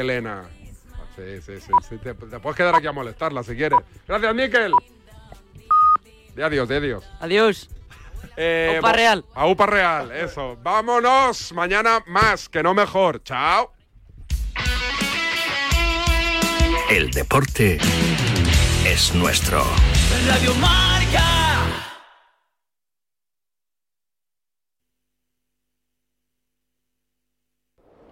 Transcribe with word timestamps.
Elena. 0.00 0.44
Sí, 1.16 1.40
sí, 1.42 1.60
sí. 1.60 1.72
sí. 1.88 1.98
Te, 1.98 2.14
te 2.14 2.40
puedes 2.40 2.56
quedar 2.56 2.74
aquí 2.74 2.86
a 2.86 2.92
molestarla 2.92 3.42
si 3.42 3.54
quieres. 3.54 3.78
Gracias, 4.06 4.34
Miquel. 4.34 4.72
De 6.34 6.44
adiós, 6.44 6.68
de 6.68 6.76
adiós. 6.76 7.04
Adiós. 7.20 7.68
Eh, 8.36 8.76
Upa 8.78 8.92
Real. 8.92 9.24
A 9.34 9.46
Upa 9.46 9.66
Real, 9.66 10.12
eso. 10.12 10.56
Vámonos. 10.62 11.52
Mañana 11.52 12.02
más, 12.06 12.48
que 12.48 12.62
no 12.62 12.74
mejor. 12.74 13.22
Chao. 13.22 13.72
El 16.90 17.10
deporte 17.10 17.78
es 18.84 19.14
nuestro. 19.14 19.64
Radio 20.26 20.54
Marca. 20.54 20.89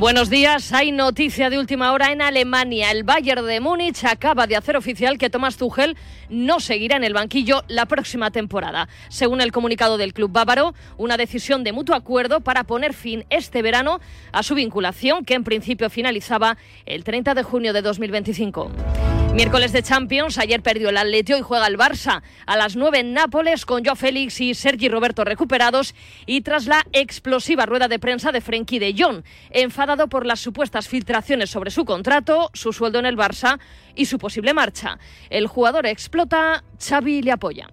Buenos 0.00 0.30
días. 0.30 0.72
Hay 0.72 0.92
noticia 0.92 1.50
de 1.50 1.58
última 1.58 1.92
hora 1.92 2.10
en 2.10 2.22
Alemania. 2.22 2.90
El 2.90 3.04
Bayern 3.04 3.44
de 3.44 3.60
Múnich 3.60 4.02
acaba 4.06 4.46
de 4.46 4.56
hacer 4.56 4.74
oficial 4.74 5.18
que 5.18 5.28
Thomas 5.28 5.58
Tuchel 5.58 5.94
no 6.30 6.58
seguirá 6.58 6.96
en 6.96 7.04
el 7.04 7.12
banquillo 7.12 7.64
la 7.68 7.84
próxima 7.84 8.30
temporada. 8.30 8.88
Según 9.10 9.42
el 9.42 9.52
comunicado 9.52 9.98
del 9.98 10.14
club 10.14 10.32
bávaro, 10.32 10.72
una 10.96 11.18
decisión 11.18 11.64
de 11.64 11.72
mutuo 11.72 11.94
acuerdo 11.94 12.40
para 12.40 12.64
poner 12.64 12.94
fin 12.94 13.26
este 13.28 13.60
verano 13.60 14.00
a 14.32 14.42
su 14.42 14.54
vinculación, 14.54 15.26
que 15.26 15.34
en 15.34 15.44
principio 15.44 15.90
finalizaba 15.90 16.56
el 16.86 17.04
30 17.04 17.34
de 17.34 17.42
junio 17.42 17.74
de 17.74 17.82
2025. 17.82 18.70
Miércoles 19.34 19.72
de 19.72 19.82
Champions, 19.82 20.38
ayer 20.38 20.60
perdió 20.60 20.88
el 20.88 20.96
Atleti 20.96 21.34
y 21.34 21.40
juega 21.40 21.68
el 21.68 21.78
Barça. 21.78 22.22
A 22.46 22.56
las 22.56 22.74
9 22.74 22.98
en 22.98 23.12
Nápoles, 23.14 23.64
con 23.64 23.84
Joe 23.84 23.94
Félix 23.94 24.40
y 24.40 24.54
Sergi 24.54 24.88
Roberto 24.88 25.24
recuperados 25.24 25.94
y 26.26 26.40
tras 26.40 26.66
la 26.66 26.84
explosiva 26.92 27.64
rueda 27.64 27.86
de 27.86 28.00
prensa 28.00 28.32
de 28.32 28.40
Frenkie 28.40 28.80
de 28.80 28.94
Jong, 28.98 29.22
enfadado 29.50 30.08
por 30.08 30.26
las 30.26 30.40
supuestas 30.40 30.88
filtraciones 30.88 31.48
sobre 31.48 31.70
su 31.70 31.84
contrato, 31.84 32.50
su 32.54 32.72
sueldo 32.72 32.98
en 32.98 33.06
el 33.06 33.16
Barça 33.16 33.60
y 33.94 34.06
su 34.06 34.18
posible 34.18 34.52
marcha. 34.52 34.98
El 35.30 35.46
jugador 35.46 35.86
explota, 35.86 36.64
Xavi 36.78 37.22
le 37.22 37.32
apoya. 37.32 37.68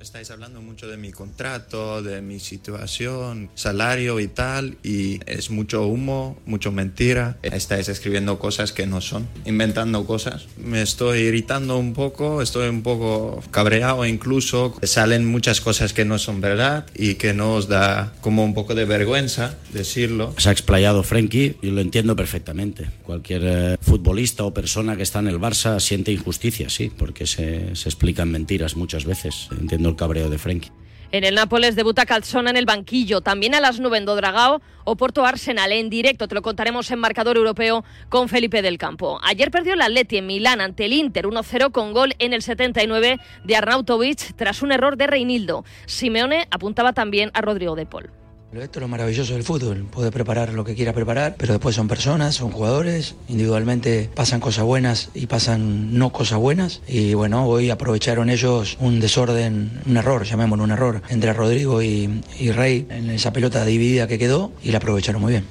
Estáis 0.00 0.30
hablando 0.30 0.62
mucho 0.62 0.88
de 0.88 0.96
mi 0.96 1.12
contrato, 1.12 2.02
de 2.02 2.22
mi 2.22 2.40
situación, 2.40 3.50
salario 3.54 4.18
y 4.18 4.28
tal, 4.28 4.78
y 4.82 5.20
es 5.26 5.50
mucho 5.50 5.86
humo, 5.86 6.38
mucho 6.46 6.72
mentira. 6.72 7.36
Estáis 7.42 7.90
escribiendo 7.90 8.38
cosas 8.38 8.72
que 8.72 8.86
no 8.86 9.02
son, 9.02 9.28
inventando 9.44 10.06
cosas. 10.06 10.46
Me 10.56 10.80
estoy 10.80 11.18
irritando 11.18 11.76
un 11.76 11.92
poco, 11.92 12.40
estoy 12.40 12.70
un 12.70 12.82
poco 12.82 13.42
cabreado 13.50 14.06
incluso. 14.06 14.74
Salen 14.82 15.26
muchas 15.26 15.60
cosas 15.60 15.92
que 15.92 16.06
no 16.06 16.18
son 16.18 16.40
verdad 16.40 16.86
y 16.94 17.16
que 17.16 17.34
no 17.34 17.54
os 17.54 17.68
da 17.68 18.14
como 18.22 18.42
un 18.42 18.54
poco 18.54 18.74
de 18.74 18.86
vergüenza 18.86 19.58
decirlo. 19.74 20.32
Se 20.38 20.48
ha 20.48 20.52
explayado 20.52 21.02
Frenkie 21.02 21.58
y 21.60 21.72
lo 21.72 21.82
entiendo 21.82 22.16
perfectamente. 22.16 22.88
Cualquier 23.02 23.42
eh, 23.44 23.76
futbolista 23.82 24.44
o 24.44 24.54
persona 24.54 24.96
que 24.96 25.02
está 25.02 25.18
en 25.18 25.28
el 25.28 25.38
Barça 25.38 25.78
siente 25.78 26.10
injusticia, 26.10 26.70
sí, 26.70 26.90
porque 26.96 27.26
se, 27.26 27.76
se 27.76 27.90
explican 27.90 28.30
mentiras 28.30 28.76
muchas 28.76 29.04
veces. 29.04 29.48
Entiendo 29.60 29.89
el 29.90 29.96
cabreo 29.96 30.30
de 30.30 30.38
Frenkie. 30.38 30.72
En 31.12 31.24
el 31.24 31.34
Nápoles 31.34 31.74
debuta 31.74 32.06
Calzona 32.06 32.50
en 32.50 32.56
el 32.56 32.66
banquillo. 32.66 33.20
También 33.20 33.56
a 33.56 33.60
las 33.60 33.80
9 33.80 33.98
en 33.98 34.04
Dodragao, 34.04 34.62
Oporto 34.84 35.26
Arsenal 35.26 35.72
en 35.72 35.90
directo. 35.90 36.28
Te 36.28 36.36
lo 36.36 36.42
contaremos 36.42 36.88
en 36.92 37.00
marcador 37.00 37.36
europeo 37.36 37.84
con 38.08 38.28
Felipe 38.28 38.62
del 38.62 38.78
Campo. 38.78 39.18
Ayer 39.24 39.50
perdió 39.50 39.74
el 39.74 39.82
Atleti 39.82 40.18
en 40.18 40.28
Milán 40.28 40.60
ante 40.60 40.84
el 40.84 40.92
Inter 40.92 41.26
1-0 41.26 41.72
con 41.72 41.92
gol 41.92 42.14
en 42.20 42.32
el 42.32 42.42
79 42.42 43.18
de 43.42 43.56
Arnautovic 43.56 44.36
tras 44.36 44.62
un 44.62 44.70
error 44.70 44.96
de 44.96 45.08
Reinildo. 45.08 45.64
Simeone 45.86 46.46
apuntaba 46.52 46.92
también 46.92 47.32
a 47.34 47.40
Rodrigo 47.40 47.74
de 47.74 47.86
Paul. 47.86 48.10
Esto 48.52 48.80
es 48.80 48.82
lo 48.82 48.88
maravilloso 48.88 49.34
del 49.34 49.44
fútbol, 49.44 49.86
puede 49.92 50.10
preparar 50.10 50.52
lo 50.52 50.64
que 50.64 50.74
quiera 50.74 50.92
preparar, 50.92 51.36
pero 51.38 51.52
después 51.52 51.76
son 51.76 51.86
personas, 51.86 52.34
son 52.34 52.50
jugadores, 52.50 53.14
individualmente 53.28 54.10
pasan 54.12 54.40
cosas 54.40 54.64
buenas 54.64 55.10
y 55.14 55.26
pasan 55.26 55.96
no 55.96 56.10
cosas 56.10 56.40
buenas, 56.40 56.82
y 56.88 57.14
bueno, 57.14 57.46
hoy 57.46 57.70
aprovecharon 57.70 58.28
ellos 58.28 58.76
un 58.80 58.98
desorden, 58.98 59.80
un 59.86 59.96
error, 59.96 60.24
llamémoslo 60.24 60.64
un 60.64 60.72
error, 60.72 61.00
entre 61.10 61.32
Rodrigo 61.32 61.80
y, 61.80 62.22
y 62.40 62.50
Rey 62.50 62.88
en 62.90 63.10
esa 63.10 63.32
pelota 63.32 63.64
dividida 63.64 64.08
que 64.08 64.18
quedó, 64.18 64.52
y 64.64 64.72
la 64.72 64.78
aprovecharon 64.78 65.22
muy 65.22 65.32
bien. 65.32 65.44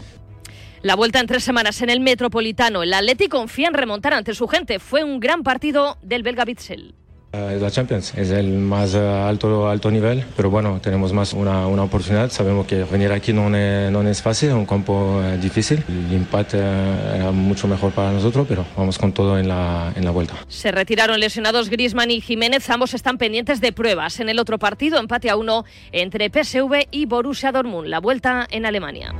La 0.81 0.95
vuelta 0.95 1.21
en 1.21 1.27
tres 1.27 1.43
semanas 1.43 1.81
en 1.81 1.89
el 1.89 2.01
Metropolitano. 2.01 2.83
El 2.83 2.93
Atleti 2.93 3.27
confía 3.27 3.67
en 3.67 3.73
remontar 3.73 4.13
ante 4.13 4.33
su 4.33 4.47
gente. 4.47 4.79
Fue 4.79 5.03
un 5.03 5.19
gran 5.19 5.43
partido 5.43 5.97
del 6.01 6.23
belga 6.23 6.45
Bitzel. 6.45 6.95
Eh, 7.31 7.53
Es 7.55 7.61
la 7.61 7.69
Champions, 7.69 8.13
es 8.15 8.31
el 8.31 8.47
más 8.57 8.95
eh, 8.95 8.99
alto, 8.99 9.69
alto 9.69 9.91
nivel, 9.91 10.23
pero 10.35 10.49
bueno, 10.49 10.79
tenemos 10.81 11.13
más 11.13 11.33
una, 11.33 11.67
una 11.67 11.83
oportunidad. 11.83 12.31
Sabemos 12.31 12.65
que 12.65 12.83
venir 12.85 13.11
aquí 13.11 13.33
no 13.33 13.55
es, 13.55 13.91
no 13.91 14.01
es 14.01 14.21
fácil, 14.21 14.49
es 14.49 14.55
un 14.55 14.65
campo 14.65 15.21
eh, 15.23 15.37
difícil. 15.37 15.83
El 15.87 16.15
empate 16.15 16.57
eh, 16.59 17.15
era 17.17 17.31
mucho 17.31 17.67
mejor 17.67 17.91
para 17.91 18.11
nosotros, 18.11 18.47
pero 18.49 18.65
vamos 18.75 18.97
con 18.97 19.11
todo 19.11 19.37
en 19.37 19.47
la, 19.47 19.93
en 19.95 20.05
la 20.05 20.11
vuelta. 20.11 20.33
Se 20.47 20.71
retiraron 20.71 21.19
lesionados 21.19 21.69
Grisman 21.69 22.09
y 22.09 22.19
Jiménez. 22.21 22.67
Ambos 22.69 22.95
están 22.95 23.19
pendientes 23.19 23.61
de 23.61 23.73
pruebas. 23.73 24.19
En 24.19 24.29
el 24.29 24.39
otro 24.39 24.57
partido, 24.57 24.97
empate 24.99 25.29
a 25.29 25.35
uno 25.35 25.65
entre 25.91 26.29
PSV 26.31 26.87
y 26.89 27.05
Borussia 27.05 27.51
Dortmund. 27.51 27.87
La 27.89 27.99
vuelta 27.99 28.47
en 28.49 28.65
Alemania. 28.65 29.13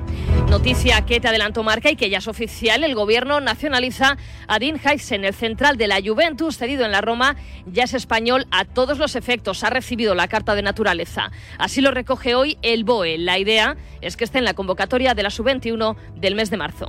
Noticia 0.50 1.06
que 1.06 1.20
te 1.20 1.28
adelantó 1.28 1.62
Marca 1.62 1.92
y 1.92 1.96
que 1.96 2.10
ya 2.10 2.18
es 2.18 2.28
oficial. 2.28 2.84
El 2.84 2.96
gobierno 2.96 3.40
nacionaliza 3.40 4.18
a 4.48 4.58
Dean 4.58 4.80
Heisen, 4.84 5.24
el 5.24 5.36
central 5.36 5.78
de 5.78 5.88
la 5.88 6.02
Juventus, 6.04 6.58
cedido 6.58 6.86
en 6.86 6.92
la 6.92 7.02
Roma. 7.02 7.36
Ya 7.68 7.84
es 7.84 7.94
español 7.94 8.48
a 8.50 8.66
todos 8.66 8.98
los 8.98 9.16
efectos. 9.16 9.64
Ha 9.64 9.70
recibido 9.70 10.16
la 10.16 10.28
carta 10.28 10.56
de 10.56 10.64
naturaleza. 10.64 11.32
Así 11.60 11.82
lo 11.82 11.92
recoge 11.92 12.34
hoy 12.34 12.58
el 12.64 12.84
BOE. 12.84 13.20
La 13.20 13.38
idea 13.38 13.78
es 14.02 14.18
que 14.18 14.24
esté 14.24 14.40
en 14.40 14.46
la 14.46 14.56
convocatoria 14.56 15.14
de 15.14 15.22
la 15.22 15.30
sub-21 15.30 15.96
del 16.16 16.34
mes 16.34 16.50
de 16.50 16.58
marzo. 16.58 16.88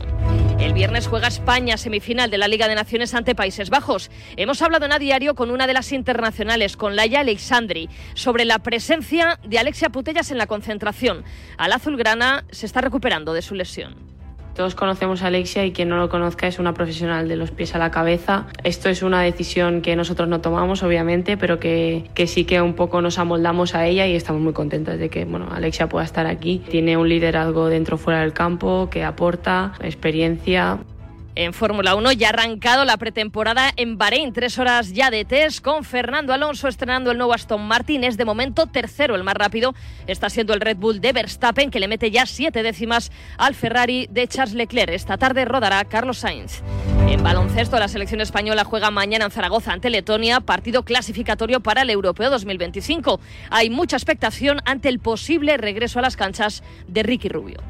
El 0.61 0.75
viernes 0.75 1.09
juega 1.09 1.29
España 1.29 1.79
semifinal 1.79 2.31
de 2.31 2.37
la 2.37 2.47
Liga 2.47 2.69
de 2.69 2.75
Naciones 2.75 3.15
ante 3.15 3.35
Países 3.35 3.71
Bajos. 3.71 4.11
Hemos 4.37 4.61
hablado 4.61 4.85
en 4.85 4.93
a 4.93 4.99
diario 4.99 5.35
con 5.35 5.51
una 5.51 5.67
de 5.67 5.73
las 5.73 5.91
internacionales, 5.91 6.77
con 6.77 6.97
Laia 6.97 7.21
Alexandri, 7.21 7.89
sobre 8.13 8.45
la 8.45 8.59
presencia 8.59 9.41
de 9.43 9.59
Alexia 9.59 9.89
Putellas 9.89 10.31
en 10.31 10.37
la 10.37 10.47
concentración. 10.47 11.25
Al 11.57 11.73
azulgrana 11.73 12.45
se 12.51 12.67
está 12.67 12.83
recuperando 12.83 13.33
de 13.33 13.41
su 13.41 13.55
lesión. 13.55 14.10
Todos 14.55 14.75
conocemos 14.75 15.23
a 15.23 15.29
Alexia 15.29 15.65
y 15.65 15.73
quien 15.73 15.89
no 15.89 15.97
lo 15.97 16.09
conozca 16.09 16.47
es 16.47 16.59
una 16.59 16.75
profesional 16.75 17.29
de 17.29 17.37
los 17.37 17.51
pies 17.51 17.75
a 17.75 17.79
la 17.79 17.91
cabeza. 17.91 18.47
Esto 18.65 18.89
es 18.89 19.03
una 19.03 19.23
decisión 19.23 19.81
que 19.81 19.97
nosotros 19.97 20.29
no 20.29 20.41
tomamos, 20.41 20.83
obviamente, 20.83 21.37
pero 21.37 21.59
que, 21.59 22.11
que 22.15 22.27
sí 22.27 22.45
que 22.45 22.61
un 22.61 22.75
poco 22.75 23.01
nos 23.01 23.19
amoldamos 23.19 23.75
a 23.75 23.87
ella 23.87 24.07
y 24.07 24.15
estamos 24.15 24.43
muy 24.43 24.53
contentos 24.53 24.99
de 24.99 25.09
que 25.09 25.25
bueno, 25.25 25.49
Alexia 25.51 25.89
pueda 25.89 26.05
estar 26.05 26.27
aquí. 26.27 26.63
Tiene 26.71 26.97
un 26.97 27.09
liderazgo 27.09 27.69
dentro 27.69 27.97
fuera 27.97 28.21
del 28.21 28.33
campo 28.33 28.89
que 28.91 29.05
aporta 29.05 29.73
experiencia. 29.81 30.79
En 31.37 31.55
Fórmula 31.55 31.95
1 31.95 32.11
ya 32.13 32.27
ha 32.27 32.31
arrancado 32.31 32.85
la 32.85 32.97
pretemporada 32.97 33.71
en 33.77 33.99
Bahrein, 33.99 34.33
tres 34.33 34.59
horas 34.59 34.93
ya 34.93 35.11
de 35.11 35.25
test 35.25 35.63
con 35.63 35.85
Fernando 35.85 36.33
Alonso 36.33 36.67
estrenando 36.67 37.13
el 37.13 37.19
nuevo 37.19 37.33
Aston 37.33 37.63
Martin. 37.63 38.03
Es 38.03 38.17
de 38.17 38.25
momento 38.25 38.67
tercero, 38.67 39.15
el 39.15 39.23
más 39.23 39.35
rápido 39.35 39.75
está 40.09 40.29
siendo 40.29 40.55
el 40.55 40.61
Red 40.61 40.79
Bull 40.79 41.01
de 41.01 41.13
Verstappen 41.13 41.71
que 41.71 41.79
le 41.79 41.87
mete 41.87 42.11
ya 42.11 42.27
siete 42.27 42.65
décimas 42.65 43.13
al 43.39 43.55
Ferrari 43.55 44.09
de 44.11 44.27
Charles 44.27 44.55
Leclerc. 44.55 44.91
Esta 44.91 45.19
tarde 45.19 45.45
rodará 45.45 45.85
Carlos 45.85 46.19
Sainz. 46.19 46.63
En 47.09 47.23
baloncesto, 47.23 47.79
la 47.79 47.89
selección 47.89 48.21
española 48.21 48.65
juega 48.65 48.91
mañana 48.91 49.27
en 49.27 49.31
Zaragoza 49.31 49.73
ante 49.73 49.89
Letonia, 49.89 50.41
partido 50.41 50.85
clasificatorio 50.85 51.61
para 51.61 51.83
el 51.83 51.91
Europeo 51.91 52.31
2025. 52.31 53.21
Hay 53.51 53.71
mucha 53.71 53.97
expectación 53.97 54.61
ante 54.65 54.89
el 54.89 54.99
posible 54.99 55.57
regreso 55.57 56.01
a 56.01 56.03
las 56.03 56.17
canchas 56.17 56.65
de 56.89 57.05
Ricky 57.05 57.29
Rubio 57.29 57.61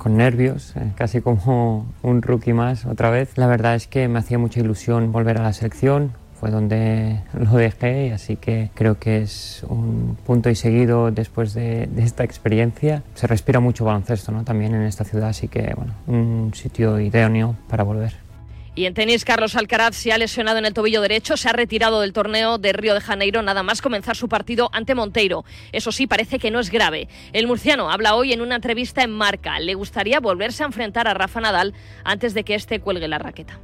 con 0.00 0.16
nervios, 0.16 0.74
eh, 0.76 0.92
casi 0.96 1.20
como 1.20 1.86
un 2.02 2.22
rookie 2.22 2.54
más 2.54 2.86
otra 2.86 3.10
vez. 3.10 3.36
La 3.36 3.46
verdad 3.46 3.74
es 3.74 3.86
que 3.86 4.08
me 4.08 4.18
hacía 4.18 4.38
mucha 4.38 4.58
ilusión 4.58 5.12
volver 5.12 5.36
a 5.36 5.42
la 5.42 5.52
selección, 5.52 6.12
fue 6.40 6.50
donde 6.50 7.20
lo 7.34 7.52
dejé, 7.56 8.14
así 8.14 8.36
que 8.36 8.70
creo 8.74 8.98
que 8.98 9.18
es 9.20 9.62
un 9.68 10.16
punto 10.24 10.48
y 10.48 10.54
seguido 10.54 11.10
después 11.10 11.52
de, 11.52 11.86
de, 11.86 12.02
esta 12.02 12.24
experiencia. 12.24 13.02
Se 13.14 13.26
respira 13.26 13.60
mucho 13.60 13.84
baloncesto 13.84 14.32
¿no? 14.32 14.42
también 14.42 14.74
en 14.74 14.82
esta 14.82 15.04
ciudad, 15.04 15.28
así 15.28 15.48
que 15.48 15.74
bueno, 15.76 15.92
un 16.06 16.52
sitio 16.54 16.98
idóneo 16.98 17.56
para 17.68 17.84
volver. 17.84 18.29
Y 18.74 18.86
en 18.86 18.94
tenis, 18.94 19.24
Carlos 19.24 19.56
Alcaraz 19.56 19.96
se 19.96 20.12
ha 20.12 20.18
lesionado 20.18 20.58
en 20.58 20.64
el 20.64 20.74
tobillo 20.74 21.00
derecho, 21.00 21.36
se 21.36 21.48
ha 21.48 21.52
retirado 21.52 22.00
del 22.00 22.12
torneo 22.12 22.58
de 22.58 22.72
Río 22.72 22.94
de 22.94 23.00
Janeiro 23.00 23.42
nada 23.42 23.62
más 23.62 23.82
comenzar 23.82 24.16
su 24.16 24.28
partido 24.28 24.70
ante 24.72 24.94
Monteiro. 24.94 25.44
Eso 25.72 25.90
sí, 25.92 26.06
parece 26.06 26.38
que 26.38 26.50
no 26.50 26.60
es 26.60 26.70
grave. 26.70 27.08
El 27.32 27.46
murciano 27.46 27.90
habla 27.90 28.14
hoy 28.14 28.32
en 28.32 28.40
una 28.40 28.56
entrevista 28.56 29.02
en 29.02 29.10
Marca. 29.10 29.58
Le 29.58 29.74
gustaría 29.74 30.20
volverse 30.20 30.62
a 30.62 30.66
enfrentar 30.66 31.08
a 31.08 31.14
Rafa 31.14 31.40
Nadal 31.40 31.74
antes 32.04 32.32
de 32.32 32.44
que 32.44 32.54
éste 32.54 32.80
cuelgue 32.80 33.08
la 33.08 33.18
raqueta. 33.18 33.58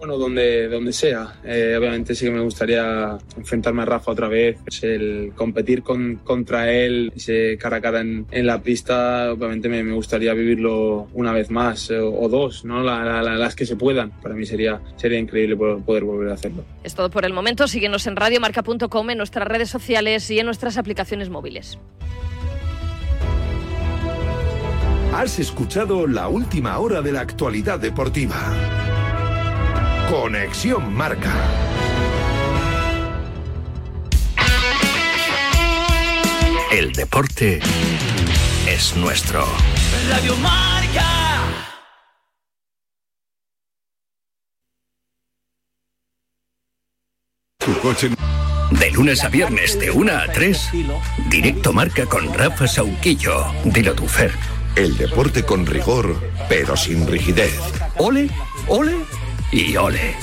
Bueno, 0.00 0.16
donde, 0.16 0.66
donde 0.68 0.94
sea. 0.94 1.34
Eh, 1.44 1.76
obviamente 1.78 2.14
sí 2.14 2.24
que 2.24 2.30
me 2.30 2.40
gustaría 2.40 3.18
enfrentarme 3.36 3.82
a 3.82 3.84
Rafa 3.84 4.12
otra 4.12 4.28
vez. 4.28 4.56
Pues 4.64 4.82
el 4.82 5.32
competir 5.36 5.82
con, 5.82 6.16
contra 6.24 6.72
él, 6.72 7.12
ese 7.14 7.58
cara 7.58 7.76
a 7.76 7.80
cara 7.82 8.00
en, 8.00 8.24
en 8.30 8.46
la 8.46 8.62
pista, 8.62 9.30
obviamente 9.30 9.68
me, 9.68 9.84
me, 9.84 9.92
gustaría 9.92 10.32
vivirlo 10.32 11.08
una 11.12 11.34
vez 11.34 11.50
más 11.50 11.90
o, 11.90 12.18
o 12.18 12.30
dos, 12.30 12.64
¿no? 12.64 12.82
La, 12.82 13.04
la, 13.04 13.20
la, 13.20 13.34
las 13.36 13.54
que 13.54 13.66
se 13.66 13.76
puedan. 13.76 14.10
Para 14.22 14.34
mí 14.34 14.46
sería, 14.46 14.80
sería 14.96 15.18
increíble 15.18 15.54
poder, 15.54 15.84
poder, 15.84 16.04
volver 16.04 16.30
a 16.30 16.34
hacerlo. 16.34 16.64
Es 16.82 16.94
todo 16.94 17.10
por 17.10 17.26
el 17.26 17.34
momento. 17.34 17.68
Síguenos 17.68 18.06
en 18.06 18.16
radiomarca.com, 18.16 19.10
en 19.10 19.18
nuestras 19.18 19.46
redes 19.46 19.68
sociales 19.68 20.30
y 20.30 20.38
en 20.38 20.46
nuestras 20.46 20.78
aplicaciones 20.78 21.28
móviles. 21.28 21.78
Has 25.12 25.38
escuchado 25.38 26.06
la 26.06 26.28
última 26.28 26.78
hora 26.78 27.02
de 27.02 27.12
la 27.12 27.20
actualidad 27.20 27.78
deportiva. 27.78 28.89
Conexión 30.10 30.92
Marca. 30.92 31.32
El 36.72 36.92
deporte 36.92 37.60
es 38.66 38.96
nuestro. 38.96 39.46
Radio 40.08 40.36
Marca. 40.38 41.06
Tu 47.58 47.72
coche. 47.78 48.10
De 48.72 48.90
lunes 48.90 49.22
a 49.22 49.28
viernes, 49.28 49.78
de 49.78 49.92
1 49.92 50.12
a 50.12 50.26
3, 50.26 50.70
directo 51.28 51.72
Marca 51.72 52.04
con 52.06 52.34
Rafa 52.34 52.66
Sauquillo. 52.66 53.44
Dilo 53.64 53.94
tu 53.94 54.08
Fer. 54.08 54.32
El 54.74 54.96
deporte 54.96 55.44
con 55.44 55.66
rigor, 55.66 56.20
pero 56.48 56.76
sin 56.76 57.06
rigidez. 57.06 57.56
Ole, 57.96 58.28
ole 58.66 58.96
y 59.52 59.76
ole. 59.76 60.14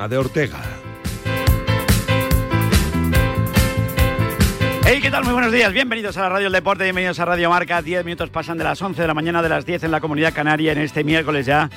Programa 0.00 0.08
de 0.08 0.18
Ortega. 0.18 0.58
Hey, 4.86 4.98
¿qué 5.02 5.10
tal? 5.10 5.24
Muy 5.24 5.32
buenos 5.34 5.52
días. 5.52 5.72
Bienvenidos 5.72 6.16
a 6.16 6.22
la 6.22 6.28
Radio 6.30 6.44
del 6.44 6.54
Deporte, 6.54 6.84
bienvenidos 6.84 7.20
a 7.20 7.24
Radio 7.26 7.50
Marca. 7.50 7.82
10 7.82 8.04
minutos 8.04 8.30
pasan 8.30 8.56
de 8.56 8.64
las 8.64 8.80
11 8.80 9.00
de 9.00 9.08
la 9.08 9.14
mañana 9.14 9.42
de 9.42 9.48
las 9.48 9.66
10 9.66 9.84
en 9.84 9.90
la 9.90 10.00
Comunidad 10.00 10.32
Canaria 10.32 10.72
en 10.72 10.78
este 10.78 11.04
miércoles 11.04 11.46
ya 11.46 11.68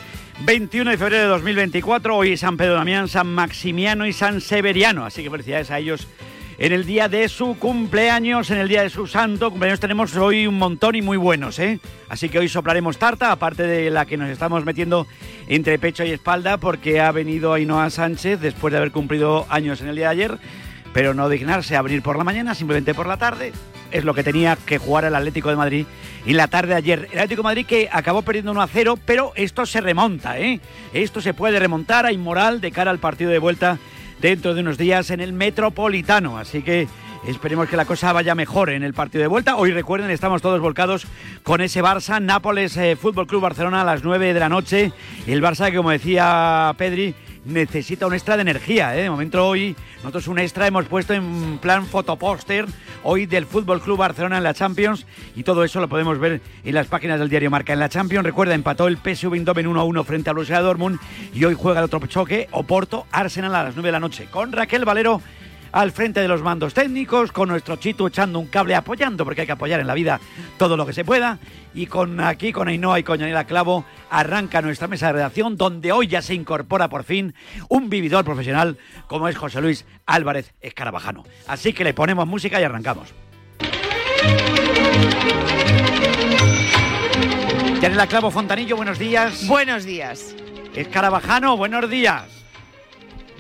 21 0.46 0.92
de 0.92 0.98
febrero 0.98 1.24
de 1.24 1.30
2024. 1.30 2.16
Hoy 2.16 2.38
San 2.38 2.56
Pedro 2.56 2.76
Damián, 2.76 3.08
San 3.08 3.28
Maximiano 3.28 4.06
y 4.06 4.14
San 4.14 4.40
Severiano. 4.40 5.06
Así 5.06 5.22
que 5.22 5.30
felicidades 5.30 5.70
a 5.70 5.80
ellos 5.80 6.08
en 6.64 6.72
el 6.72 6.86
día 6.86 7.10
de 7.10 7.28
su 7.28 7.60
cumpleaños, 7.60 8.50
en 8.50 8.58
el 8.58 8.70
día 8.70 8.84
de 8.84 8.90
su 8.90 9.06
santo. 9.06 9.50
Cumpleaños 9.50 9.82
tenemos 9.82 10.16
hoy 10.16 10.48
un 10.48 10.58
montón 10.58 10.96
y 10.96 11.02
muy 11.02 11.18
buenos, 11.18 11.60
¿eh? 11.60 11.82
Así 12.08 12.30
que 12.30 12.40
hoy 12.40 12.48
soplaremos 12.48 12.98
tarta, 12.98 13.34
aparte 13.34 13.64
de 13.64 13.90
la 13.90 14.06
que 14.06 14.16
nos 14.16 14.30
estamos 14.30 14.64
metiendo 14.64 15.06
entre 15.50 15.78
pecho 15.78 16.06
y 16.06 16.12
espalda, 16.12 16.56
porque 16.56 17.02
ha 17.02 17.12
venido 17.12 17.52
Ainhoa 17.52 17.90
Sánchez 17.90 18.40
después 18.40 18.72
de 18.72 18.78
haber 18.78 18.94
cumplido 18.94 19.46
años 19.50 19.82
en 19.82 19.90
el 19.90 19.98
día 19.98 20.06
de 20.06 20.12
ayer, 20.12 20.38
pero 20.94 21.14
no 21.14 21.28
dignarse 21.28 21.76
a 21.76 21.82
venir 21.82 22.02
por 22.02 22.18
la 22.18 22.24
mañana, 22.24 22.56
simplemente 22.56 22.94
por 22.94 23.08
la 23.08 23.18
tarde. 23.18 23.52
Es 23.92 24.06
lo 24.06 24.14
que 24.14 24.24
tenía 24.24 24.56
que 24.56 24.78
jugar 24.78 25.04
el 25.04 25.16
Atlético 25.16 25.50
de 25.50 25.58
Madrid 25.58 25.86
en 26.26 26.38
la 26.38 26.48
tarde 26.48 26.70
de 26.70 26.76
ayer. 26.76 27.10
El 27.12 27.20
Atlético 27.20 27.42
de 27.42 27.50
Madrid 27.50 27.66
que 27.66 27.90
acabó 27.92 28.22
perdiendo 28.22 28.52
1 28.52 28.62
a 28.62 28.68
0, 28.68 28.98
pero 29.06 29.34
esto 29.36 29.66
se 29.66 29.82
remonta, 29.82 30.40
¿eh? 30.40 30.62
Esto 30.94 31.20
se 31.20 31.34
puede 31.34 31.60
remontar, 31.60 32.06
hay 32.06 32.18
moral 32.18 32.62
de 32.62 32.72
cara 32.72 32.90
al 32.90 33.00
partido 33.00 33.32
de 33.32 33.40
vuelta 33.40 33.80
dentro 34.24 34.54
de 34.54 34.62
unos 34.62 34.78
días 34.78 35.10
en 35.10 35.20
el 35.20 35.34
Metropolitano. 35.34 36.38
Así 36.38 36.62
que 36.62 36.88
esperemos 37.28 37.68
que 37.68 37.76
la 37.76 37.84
cosa 37.84 38.14
vaya 38.14 38.34
mejor 38.36 38.70
en 38.70 38.82
el 38.82 38.94
partido 38.94 39.22
de 39.22 39.28
vuelta. 39.28 39.58
Hoy 39.58 39.72
recuerden, 39.72 40.10
estamos 40.10 40.42
todos 40.42 40.62
volcados 40.62 41.06
con 41.44 41.60
ese 41.60 41.84
Barça, 41.84 42.22
Nápoles 42.22 42.78
eh, 42.78 42.96
Fútbol 42.96 43.28
Club 43.28 43.42
Barcelona 43.42 43.82
a 43.82 43.84
las 43.84 44.06
9 44.06 44.34
de 44.34 44.40
la 44.40 44.48
noche. 44.48 44.94
El 45.28 45.44
Barça 45.44 45.70
que, 45.70 45.76
como 45.76 45.92
decía 45.92 46.74
Pedri, 46.78 47.14
necesita 47.46 48.08
un 48.08 48.14
extra 48.14 48.36
de 48.36 48.42
energía. 48.42 48.96
¿eh? 48.96 49.04
De 49.04 49.10
momento 49.10 49.48
hoy 49.48 49.76
nosotros 49.98 50.28
un 50.28 50.40
extra 50.40 50.68
hemos 50.68 50.86
puesto 50.86 51.14
en 51.14 51.58
plan 51.60 51.86
fotopóster 51.86 52.66
hoy 53.04 53.26
del 53.26 53.46
Fútbol 53.46 53.82
Club 53.82 53.98
Barcelona 53.98 54.38
en 54.38 54.44
la 54.44 54.54
Champions 54.54 55.06
y 55.36 55.44
todo 55.44 55.64
eso 55.64 55.80
lo 55.80 55.90
podemos 55.90 56.20
ver 56.20 56.42
en 56.64 56.76
las 56.76 56.88
páginas 56.88 57.20
del 57.20 57.30
diario 57.30 57.52
Marca. 57.52 57.74
En 57.74 57.80
la 57.80 57.90
Champions, 57.90 58.26
recuerda, 58.26 58.54
empató 58.54 58.88
el 58.88 58.98
PSV 58.98 59.34
Eindhoven 59.34 59.68
1-1 59.68 60.06
frente 60.06 60.30
al 60.30 60.36
Borussia 60.36 60.62
Dortmund 60.62 61.00
y 61.34 61.44
hoy 61.44 61.56
juega 61.56 61.80
el 61.80 61.86
otro 61.86 62.00
choque, 62.08 62.48
Oporto 62.52 63.06
Arsenal 63.12 63.56
a 63.56 63.64
las 63.64 63.76
9 63.76 63.88
de 63.88 63.92
la 63.92 64.00
noche 64.00 64.28
con 64.30 64.52
Raquel 64.52 64.86
Valero 64.86 65.22
al 65.74 65.92
frente 65.92 66.22
de 66.22 66.28
los 66.28 66.42
mandos 66.42 66.74
técnicos, 66.74 67.32
con 67.32 67.50
nuestro 67.50 67.76
Chito 67.76 68.08
echando 68.08 68.40
un 68.40 68.48
cable 68.48 68.76
apoyando, 68.76 69.26
porque 69.26 69.42
hay 69.42 69.48
que 69.48 69.54
apoyar 69.54 69.80
en 69.80 69.88
la 69.88 69.96
vida 69.96 70.22
todo 70.58 70.78
lo 70.78 70.86
que 70.86 70.94
se 70.94 71.04
pueda. 71.04 71.40
Y 71.74 71.88
con 71.88 72.20
aquí, 72.20 72.54
con 72.54 72.68
Ainhoa 72.68 73.00
y 73.00 73.04
con 73.04 73.18
Yanela 73.18 73.46
Clavo, 73.46 73.84
arranca 74.10 74.62
nuestra 74.62 74.88
mesa 74.88 75.08
de 75.08 75.14
redacción, 75.14 75.58
donde 75.58 75.92
hoy 75.92 76.08
ya 76.08 76.22
se 76.22 76.36
incorpora 76.36 76.88
por 76.90 77.04
fin 77.04 77.34
un 77.70 77.90
vividor 77.90 78.24
profesional 78.24 78.78
como 79.08 79.28
es 79.28 79.36
José 79.36 79.62
Luis 79.62 79.86
Álvarez 80.06 80.54
Escarabajano. 80.62 81.24
Así 81.48 81.74
que 81.74 81.84
le 81.84 81.96
ponemos 81.96 82.28
música 82.28 82.62
y 82.62 82.64
arrancamos. 82.64 83.12
Yanela 87.82 88.08
Clavo 88.08 88.30
Fontanillo, 88.30 88.78
buenos 88.78 89.00
días. 89.00 89.48
Buenos 89.48 89.86
días. 89.86 90.36
Escarabajano, 90.76 91.58
buenos 91.58 91.90
días. 91.90 92.43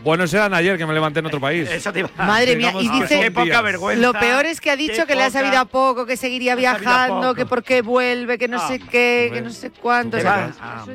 Buenos 0.04 0.34
eran 0.34 0.54
ayer 0.54 0.78
que 0.78 0.86
me 0.86 0.94
levanté 0.94 1.20
en 1.20 1.26
otro 1.28 1.40
país. 1.40 1.70
Eso 1.72 1.94
te 1.94 2.00
iba 2.00 2.10
a 2.18 2.26
Madre 2.26 2.56
mía, 2.56 2.74
y 2.80 2.90
dice 2.90 3.22
qué 3.22 3.32
poca 3.32 3.62
vergüenza. 3.62 4.02
Lo 4.02 4.14
peor 4.14 4.46
es 4.46 4.60
que 4.60 4.70
ha 4.72 4.76
dicho 4.76 5.06
que 5.08 5.16
le 5.16 5.24
ha 5.24 5.30
sabido 5.30 5.58
a 5.60 5.66
poco, 5.66 6.06
que 6.06 6.18
seguiría 6.18 6.56
viajando, 6.56 7.34
que 7.34 7.46
por 7.46 7.64
qué 7.64 7.82
vuelve, 7.82 8.38
que 8.38 8.48
no 8.48 8.66
sé 8.68 8.80
qué, 8.80 9.30
que 9.34 9.42
no 9.42 9.50
sé 9.50 9.72
cuánto. 9.72 10.18
O 10.18 10.20
sea, 10.20 10.52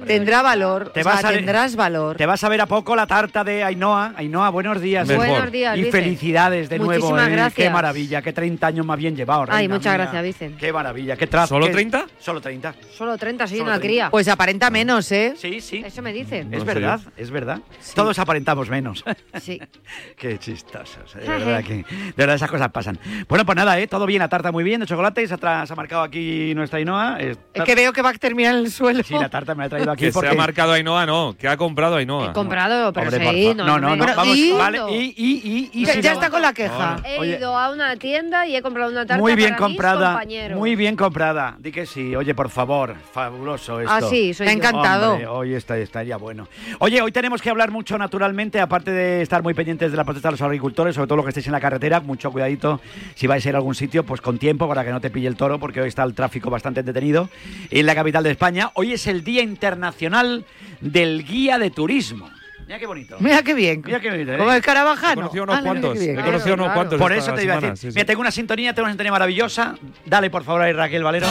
tendrá 0.06 0.42
valor, 0.42 0.90
Te 0.92 1.00
o 1.00 1.02
sea, 1.04 1.12
vas 1.14 1.24
a- 1.24 1.30
tendrás 1.30 1.74
valor. 1.76 2.16
Te 2.16 2.26
vas 2.26 2.42
a 2.44 2.48
ver 2.48 2.60
a 2.60 2.66
poco 2.66 2.94
la 2.94 3.06
tarta 3.06 3.44
de 3.44 3.64
Ainhoa. 3.64 4.12
Ainhoa, 4.16 4.50
buenos 4.50 4.80
días. 4.80 5.06
Mejor. 5.08 5.26
Buenos 5.26 5.52
días, 5.52 5.76
Y 5.78 5.82
Vicen. 5.84 5.92
felicidades 6.02 6.68
de 6.68 6.78
nuevo. 6.78 6.92
Muchísimas 7.08 7.26
¿eh? 7.28 7.30
Qué 7.30 7.36
gracias. 7.36 7.72
maravilla, 7.72 8.22
qué 8.22 8.32
30 8.32 8.66
años 8.66 8.84
más 8.84 8.98
bien 8.98 9.16
llevado. 9.16 9.42
Ay, 9.48 9.60
reina 9.66 9.74
muchas 9.76 9.92
mía. 9.94 10.02
gracias, 10.04 10.22
Vicen. 10.22 10.56
Qué 10.56 10.72
maravilla, 10.72 11.16
qué 11.16 11.26
trazo. 11.26 11.48
¿Solo 11.54 11.66
qué- 11.66 11.72
30? 11.72 12.06
Solo 12.18 12.40
30. 12.40 12.74
Solo 12.96 13.16
30, 13.16 13.46
soy 13.46 13.58
Solo 13.58 13.70
una 13.70 13.78
30. 13.78 13.86
cría. 13.88 14.10
Pues 14.10 14.28
aparenta 14.28 14.70
menos, 14.70 15.10
¿eh? 15.12 15.34
Sí, 15.36 15.60
sí. 15.60 15.82
Eso 15.84 16.02
me 16.02 16.12
dicen. 16.12 16.52
Es 16.52 16.64
verdad, 16.64 17.00
es 17.16 17.30
verdad. 17.30 17.60
Todos 17.94 18.18
aparentamos 18.18 18.68
menos. 18.68 18.97
Sí. 19.40 19.60
Qué 20.16 20.38
chistosos. 20.38 21.14
eh, 21.16 21.20
De 21.20 21.28
verdad, 21.28 21.64
que, 21.64 21.74
de 21.76 22.12
verdad 22.16 22.36
esas 22.36 22.50
cosas 22.50 22.70
pasan. 22.70 22.98
Bueno, 23.28 23.44
pues 23.44 23.56
nada, 23.56 23.78
¿eh? 23.78 23.86
todo 23.86 24.06
bien, 24.06 24.20
la 24.20 24.28
tarta 24.28 24.52
muy 24.52 24.64
bien, 24.64 24.80
de 24.80 24.86
chocolate. 24.86 25.26
Se 25.26 25.34
ha, 25.40 25.62
ha 25.62 25.74
marcado 25.74 26.02
aquí 26.02 26.54
nuestra 26.54 26.78
Ainhoa. 26.78 27.18
Es 27.20 27.38
que 27.64 27.74
veo 27.74 27.92
que 27.92 28.02
va 28.02 28.10
a 28.10 28.14
terminar 28.14 28.54
en 28.54 28.60
el 28.64 28.70
suelo. 28.70 29.02
Sí, 29.02 29.14
la 29.14 29.28
tarta 29.28 29.54
me 29.54 29.60
la 29.62 29.66
he 29.66 29.68
traído 29.70 29.92
aquí 29.92 30.04
Que 30.06 30.12
porque... 30.12 30.28
se 30.30 30.34
ha 30.34 30.36
marcado 30.38 30.72
Ainhoa, 30.72 31.06
no. 31.06 31.34
Que 31.38 31.48
ha 31.48 31.56
comprado 31.56 31.96
Ainhoa. 31.96 32.30
He 32.30 32.32
comprado, 32.32 32.92
pero 32.92 33.06
Hombre, 33.08 33.24
por 33.24 33.34
sí, 33.34 33.54
no, 33.54 33.64
no, 33.78 33.96
no, 33.96 34.06
vamos, 34.14 34.36
¿y? 34.36 34.52
vale, 34.52 34.80
y, 34.90 35.14
y, 35.16 35.40
y, 35.44 35.70
y 35.82 35.84
Ya, 35.86 35.92
si 35.94 36.00
ya 36.02 36.10
no- 36.10 36.20
está 36.20 36.30
con 36.30 36.42
la 36.42 36.52
queja. 36.52 36.96
No. 36.96 37.08
He 37.08 37.18
Oye. 37.18 37.36
ido 37.38 37.56
a 37.56 37.70
una 37.72 37.96
tienda 37.96 38.46
y 38.46 38.56
he 38.56 38.62
comprado 38.62 38.90
una 38.90 39.06
tarta 39.06 39.20
Muy 39.20 39.34
bien 39.34 39.50
para 39.54 39.66
mis 39.68 39.76
comprada, 39.76 40.06
compañeros. 40.12 40.58
muy 40.58 40.76
bien 40.76 40.96
comprada. 40.96 41.56
Di 41.58 41.72
que 41.72 41.86
sí, 41.86 42.14
oye, 42.16 42.34
por 42.34 42.50
favor, 42.50 42.94
fabuloso 43.12 43.80
esto. 43.80 43.92
Ah, 43.92 44.00
sí, 44.02 44.34
soy 44.34 44.46
Te 44.46 44.50
ha 44.52 44.54
encantado. 44.54 45.12
Hombre, 45.12 45.26
hoy 45.26 45.54
está, 45.54 45.76
estaría 45.78 46.16
bueno. 46.16 46.48
Oye, 46.78 47.00
hoy 47.02 47.12
tenemos 47.12 47.42
que 47.42 47.50
hablar 47.50 47.70
mucho 47.70 47.98
naturalmente, 47.98 48.60
aparte 48.60 48.87
aparte 48.88 48.92
de 48.92 49.22
estar 49.22 49.42
muy 49.42 49.54
pendientes 49.54 49.90
de 49.90 49.96
la 49.96 50.04
protesta 50.04 50.28
de 50.28 50.32
los 50.32 50.42
agricultores, 50.42 50.94
sobre 50.94 51.06
todo 51.06 51.16
los 51.16 51.24
que 51.24 51.30
estéis 51.30 51.46
en 51.46 51.52
la 51.52 51.60
carretera, 51.60 52.00
mucho 52.00 52.30
cuidadito 52.30 52.80
si 53.14 53.26
vais 53.26 53.44
a 53.44 53.48
ir 53.48 53.54
a 53.54 53.58
algún 53.58 53.74
sitio, 53.74 54.04
pues 54.04 54.20
con 54.20 54.38
tiempo 54.38 54.68
para 54.68 54.84
que 54.84 54.90
no 54.90 55.00
te 55.00 55.10
pille 55.10 55.28
el 55.28 55.36
toro, 55.36 55.58
porque 55.58 55.80
hoy 55.80 55.88
está 55.88 56.04
el 56.04 56.14
tráfico 56.14 56.48
bastante 56.50 56.82
detenido 56.82 57.28
en 57.70 57.86
la 57.86 57.94
capital 57.94 58.24
de 58.24 58.30
España. 58.30 58.70
Hoy 58.74 58.92
es 58.92 59.06
el 59.06 59.24
Día 59.24 59.42
Internacional 59.42 60.44
del 60.80 61.24
Guía 61.24 61.58
de 61.58 61.70
Turismo. 61.70 62.30
Mira 62.66 62.78
qué 62.78 62.86
bonito. 62.86 63.16
Mira 63.20 63.42
qué 63.42 63.54
bien. 63.54 63.82
Mira 63.84 64.00
qué 64.00 64.10
bonito. 64.10 64.32
¿eh? 64.32 64.38
Como 64.38 64.52
el 64.52 64.62
Carabajano. 64.62 65.12
He 65.12 65.16
conocido 65.16 65.44
unos 65.44 65.56
mira 65.56 65.70
cuantos. 65.70 66.00
He 66.00 66.14
conocido 66.14 66.54
unos 66.54 66.72
cuantos. 66.72 66.98
Por 66.98 67.12
eso 67.12 67.32
te 67.32 67.44
iba 67.44 67.54
a 67.54 67.60
decir. 67.60 67.76
sí, 67.76 67.90
sí. 67.90 67.94
Mira, 67.94 68.06
tengo 68.06 68.20
una 68.20 68.30
sintonía, 68.30 68.74
tengo 68.74 68.84
una 68.84 68.92
sintonía 68.92 69.12
maravillosa. 69.12 69.74
Dale, 70.04 70.30
por 70.30 70.44
favor, 70.44 70.62
ahí, 70.62 70.72
Raquel 70.72 71.02
Valero. 71.02 71.26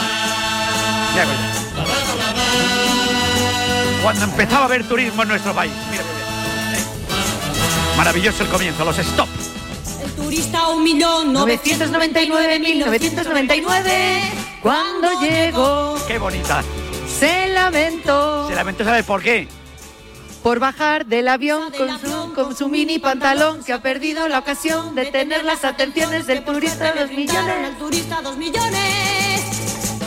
Mira, 1.12 1.26
mira. 1.26 1.68
Cuando 4.02 4.24
empezaba 4.24 4.62
a 4.62 4.64
haber 4.66 4.84
turismo 4.84 5.22
en 5.22 5.28
nuestro 5.28 5.52
país. 5.52 5.72
Mira. 5.90 5.97
Maravilloso 7.98 8.44
el 8.44 8.48
comienzo, 8.48 8.84
los 8.84 8.96
stop. 8.96 9.26
El 10.04 10.12
turista 10.12 10.68
un 10.68 10.84
millón 10.84 11.34
999.999 11.34 14.20
cuando 14.62 15.20
llegó 15.20 15.96
Qué 16.06 16.16
bonita. 16.18 16.62
se 17.18 17.48
lamentó 17.48 18.46
Se 18.48 18.54
lamentó, 18.54 18.84
¿sabes 18.84 19.04
por 19.04 19.20
qué? 19.20 19.48
por 20.44 20.60
bajar 20.60 21.06
del 21.06 21.26
avión 21.26 21.72
con 21.72 21.98
su, 22.00 22.32
con 22.34 22.56
su 22.56 22.68
mini 22.68 23.00
pantalón 23.00 23.64
que 23.64 23.72
ha 23.72 23.82
perdido 23.82 24.28
la 24.28 24.38
ocasión 24.38 24.94
de 24.94 25.06
tener 25.06 25.44
las 25.44 25.64
atenciones 25.64 26.28
del 26.28 26.44
turista 26.44 26.92
de 26.92 27.00
los 27.00 27.10
millones. 27.10 27.68
El 27.68 27.74
turista 27.76 28.20
dos 28.22 28.36
millones. 28.36 29.27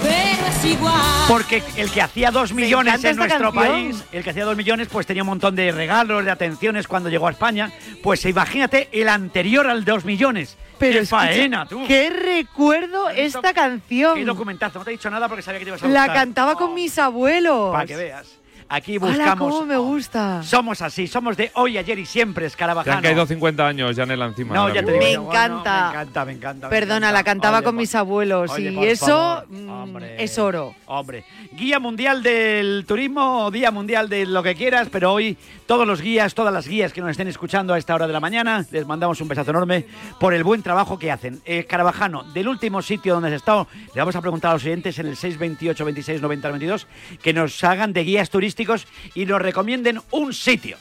Pero 0.02 0.48
es 0.48 0.66
igual. 0.66 1.02
Porque 1.28 1.64
el 1.78 1.90
que 1.92 2.02
hacía 2.02 2.32
dos 2.32 2.54
millones 2.54 3.04
en 3.04 3.16
nuestro 3.16 3.52
canción. 3.54 3.74
país, 3.74 4.04
el 4.12 4.24
que 4.24 4.30
hacía 4.32 4.46
dos 4.46 4.58
millones, 4.58 4.88
pues 4.92 5.06
tenía 5.08 5.24
un 5.24 5.28
montón 5.30 5.56
de 5.56 5.72
regalos, 5.72 6.26
de 6.26 6.32
atenciones 6.32 6.88
cuando 6.88 7.10
llegó 7.10 7.28
a 7.28 7.32
España. 7.32 7.72
Pues 8.04 8.26
imagínate 8.26 8.90
el 8.92 9.08
anterior 9.10 9.68
al 9.68 9.86
dos 9.86 10.04
millones. 10.06 10.58
Pero 10.78 10.94
¡Qué 10.94 11.00
escucha, 11.00 11.22
faena, 11.28 11.66
tú! 11.68 11.84
qué 11.88 12.10
recuerdo 12.10 13.08
esta 13.10 13.50
¡Qué 13.50 13.54
canción. 13.54 14.26
documentazo! 14.26 14.80
No 14.80 14.86
te 14.86 14.92
he 14.92 14.94
dicho 14.94 15.12
nada 15.12 15.28
porque 15.28 15.44
sabía 15.44 15.60
que 15.60 15.66
te 15.66 15.70
ibas 15.70 15.84
a 15.84 15.88
La 15.88 16.02
gustar. 16.02 16.16
cantaba 16.16 16.56
con 16.56 16.74
mis 16.74 16.98
abuelos. 16.98 17.72
Para 17.72 17.86
que 17.86 17.96
veas. 17.96 18.28
Aquí 18.74 18.98
buscamos... 18.98 19.52
cómo 19.54 19.66
me 19.66 19.76
gusta. 19.78 20.42
Somos 20.44 20.82
así, 20.82 21.06
somos 21.06 21.36
de 21.36 21.52
hoy, 21.56 21.78
ayer 21.78 22.00
y 22.00 22.06
siempre, 22.06 22.44
Te 22.44 22.48
escarabajano. 22.48 22.96
han 22.98 23.04
caído 23.04 23.26
50 23.26 23.68
años, 23.68 23.96
Janela, 23.98 24.28
encima. 24.28 24.56
No, 24.56 24.70
ya 24.74 24.82
te 24.82 24.94
digo. 24.94 25.04
Me 25.04 25.14
yo, 25.14 25.24
bueno, 25.24 25.40
encanta. 25.58 25.82
me 25.82 25.90
encanta, 25.90 26.26
me 26.26 26.32
encanta. 26.32 26.68
me 26.68 26.70
Perdona, 26.70 26.96
encanta. 26.98 27.12
la 27.12 27.24
cantaba 27.26 27.58
Oye, 27.58 27.64
con 27.66 27.74
por- 27.76 27.82
mis 27.82 27.96
abuelos 27.96 28.52
oye, 28.52 28.72
y 28.72 28.86
eso 28.86 29.44
mm, 29.50 29.70
Hombre. 29.70 30.24
es 30.24 30.40
oro. 30.40 30.74
Hombre, 30.86 31.26
Guía 31.52 31.80
Mundial 31.80 32.24
del 32.24 32.86
Turismo, 32.88 33.52
Día 33.52 33.72
Mundial 33.72 34.08
de 34.08 34.26
lo 34.26 34.42
que 34.42 34.56
quieras, 34.56 34.88
pero 34.90 35.12
hoy 35.12 35.38
todos 35.66 35.86
los 35.86 36.02
guías, 36.02 36.34
todas 36.34 36.54
las 36.54 36.66
guías 36.66 36.94
que 36.94 37.02
nos 37.02 37.12
estén 37.12 37.28
escuchando 37.28 37.74
a 37.74 37.78
esta 37.78 37.94
hora 37.94 38.08
de 38.08 38.14
la 38.14 38.20
mañana, 38.22 38.66
les 38.72 38.88
mandamos 38.88 39.20
un 39.20 39.28
besazo 39.28 39.52
enorme 39.52 39.86
por 40.18 40.34
el 40.34 40.46
buen 40.46 40.64
trabajo 40.64 40.98
que 40.98 41.12
hacen. 41.12 41.42
Eh, 41.46 41.66
Carabajano, 41.66 42.24
del 42.34 42.48
último 42.48 42.82
sitio 42.82 43.16
donde 43.16 43.28
has 43.30 43.36
estado, 43.36 43.68
le 43.94 44.00
vamos 44.02 44.16
a 44.16 44.22
preguntar 44.22 44.52
a 44.52 44.54
los 44.54 44.64
oyentes 44.64 44.98
en 45.00 45.08
el 45.08 45.18
628 45.18 45.84
26 45.84 46.22
90 46.22 46.50
22 46.52 46.88
que 47.22 47.34
nos 47.34 47.62
hagan 47.66 47.92
de 47.92 48.04
guías 48.06 48.30
turísticos 48.66 48.88
y 49.16 49.26
nos 49.26 49.42
recomienden 49.42 50.00
un 50.12 50.34
sitio. 50.34 50.78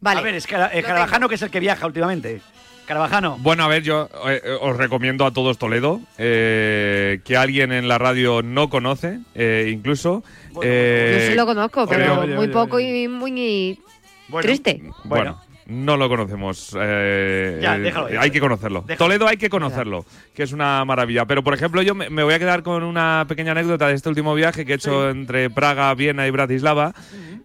Vale. 0.00 0.20
A 0.20 0.22
ver, 0.22 0.34
es 0.34 0.46
Cara- 0.46 0.70
eh, 0.72 0.82
Carabajano 0.82 1.28
que 1.28 1.36
es 1.36 1.42
el 1.42 1.50
que 1.50 1.60
viaja 1.60 1.86
últimamente. 1.86 2.40
Carabajano. 2.86 3.38
Bueno, 3.40 3.64
a 3.64 3.68
ver, 3.68 3.82
yo 3.82 4.10
eh, 4.28 4.42
eh, 4.44 4.56
os 4.60 4.76
recomiendo 4.76 5.24
a 5.24 5.30
todos 5.30 5.56
Toledo, 5.56 6.02
eh, 6.18 7.20
que 7.24 7.34
alguien 7.38 7.72
en 7.72 7.88
la 7.88 7.96
radio 7.96 8.42
no 8.42 8.68
conoce, 8.68 9.20
eh, 9.34 9.70
incluso. 9.72 10.22
eh, 10.62 11.16
Yo 11.18 11.26
sí 11.30 11.34
lo 11.34 11.46
conozco, 11.46 11.86
pero 11.86 12.20
oye, 12.20 12.34
muy 12.34 12.44
oye, 12.44 12.52
poco 12.52 12.76
oye. 12.76 13.04
y 13.04 13.08
muy 13.08 13.80
Bueno, 14.28 14.42
triste. 14.46 14.82
Bueno, 15.04 15.40
no 15.66 15.96
lo 15.96 16.08
conocemos. 16.08 16.76
eh, 16.78 17.58
Ya, 17.62 17.78
déjalo 17.78 18.06
ahí. 18.06 18.16
hay 18.18 18.30
que 18.30 18.40
conocerlo. 18.40 18.82
Déjalo. 18.86 18.98
Toledo 18.98 19.26
hay 19.28 19.36
que 19.36 19.48
conocerlo, 19.48 20.04
que 20.34 20.42
es 20.42 20.52
una 20.52 20.84
maravilla. 20.84 21.24
Pero, 21.24 21.42
por 21.42 21.54
ejemplo, 21.54 21.80
yo 21.82 21.94
me, 21.94 22.10
me 22.10 22.22
voy 22.22 22.34
a 22.34 22.38
quedar 22.38 22.62
con 22.62 22.82
una 22.82 23.24
pequeña 23.28 23.52
anécdota 23.52 23.88
de 23.88 23.94
este 23.94 24.08
último 24.08 24.34
viaje 24.34 24.64
que 24.64 24.72
he 24.72 24.76
hecho 24.76 25.08
entre 25.10 25.50
Praga, 25.50 25.92
Viena 25.94 26.26
y 26.26 26.30
Bratislava. 26.30 26.94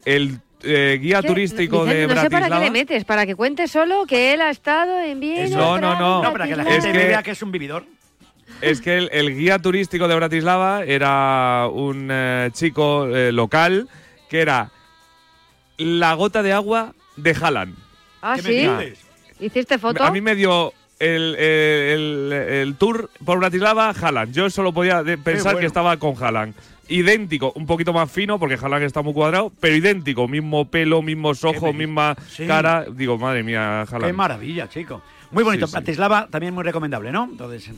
El 0.06 0.40
eh, 0.64 1.00
guía 1.02 1.22
¿Qué? 1.22 1.28
turístico 1.30 1.84
Vicente, 1.86 1.96
de 2.02 2.08
no 2.08 2.10
sé 2.10 2.16
para 2.16 2.30
Bratislava. 2.30 2.60
qué 2.62 2.66
le 2.66 2.72
metes, 2.72 3.06
para 3.06 3.26
que 3.26 3.36
cuente 3.36 3.68
solo 3.70 4.06
que 4.06 4.34
él 4.34 4.42
ha 4.42 4.50
estado 4.50 5.00
en 5.02 5.20
Viena. 5.22 5.56
No, 5.56 5.76
no, 5.76 5.80
Praga, 5.80 6.00
no. 6.00 6.24
No, 6.24 6.32
para 6.34 6.48
que 6.48 6.56
la 6.58 6.64
Bratislava. 6.64 6.72
gente 6.82 6.98
Es 6.98 7.04
que- 7.04 7.08
vea 7.08 7.24
que 7.24 7.32
es 7.32 7.42
un 7.42 7.52
vividor. 7.52 7.86
Es 8.62 8.82
que 8.82 8.98
el, 8.98 9.10
el 9.14 9.34
guía 9.38 9.60
turístico 9.60 10.10
de 10.10 10.16
Bratislava 10.16 10.84
era 10.84 11.68
un 11.72 12.10
eh, 12.12 12.50
chico 12.52 13.08
eh, 13.08 13.32
local 13.32 13.88
que 14.30 14.42
era 14.42 14.70
la 15.78 16.14
gota 16.16 16.44
de 16.44 16.52
agua 16.52 16.94
de 17.16 17.32
Haaland. 17.42 17.76
Ah, 18.22 18.36
¿Qué 18.36 18.42
me 18.78 18.96
sí. 18.96 19.46
¿Hiciste 19.46 19.78
foto? 19.78 20.04
A 20.04 20.12
mí 20.12 20.22
me 20.22 20.36
dio 20.36 20.74
el, 21.00 21.36
el- 21.36 22.34
el- 22.34 22.34
el 22.34 22.76
tour 22.76 23.10
por 23.26 23.40
Bratislava 23.40 23.90
Haaland. 23.92 24.34
Yo 24.34 24.50
solo 24.50 24.74
podía 24.74 25.04
pensar 25.24 25.54
bueno. 25.54 25.60
que 25.60 25.66
estaba 25.66 25.98
con 25.98 26.16
Haaland. 26.22 26.54
Idéntico, 26.90 27.52
un 27.56 27.66
poquito 27.68 27.94
más 27.94 28.12
fino 28.12 28.40
porque 28.40 28.56
Haaland 28.56 28.84
está 28.84 29.02
muy 29.04 29.14
cuadrado, 29.14 29.52
pero 29.60 29.76
idéntico, 29.76 30.28
mismo 30.28 30.66
pelo, 30.66 31.02
mismos 31.04 31.44
ojos, 31.44 31.74
misma 31.74 32.16
Sí. 32.30 32.48
cara. 32.48 32.86
Digo, 32.92 33.18
madre 33.18 33.44
mía, 33.44 33.82
Haaland. 33.84 34.06
Qué 34.08 34.14
maravilla, 34.14 34.68
chico. 34.68 35.02
Muy 35.32 35.44
bonito. 35.44 35.68
Sí, 35.68 35.72
sí. 35.72 35.78
Bratislava 35.78 36.28
también 36.32 36.54
muy 36.54 36.64
recomendable, 36.64 37.12
¿no? 37.12 37.26
Entonces, 37.32 37.70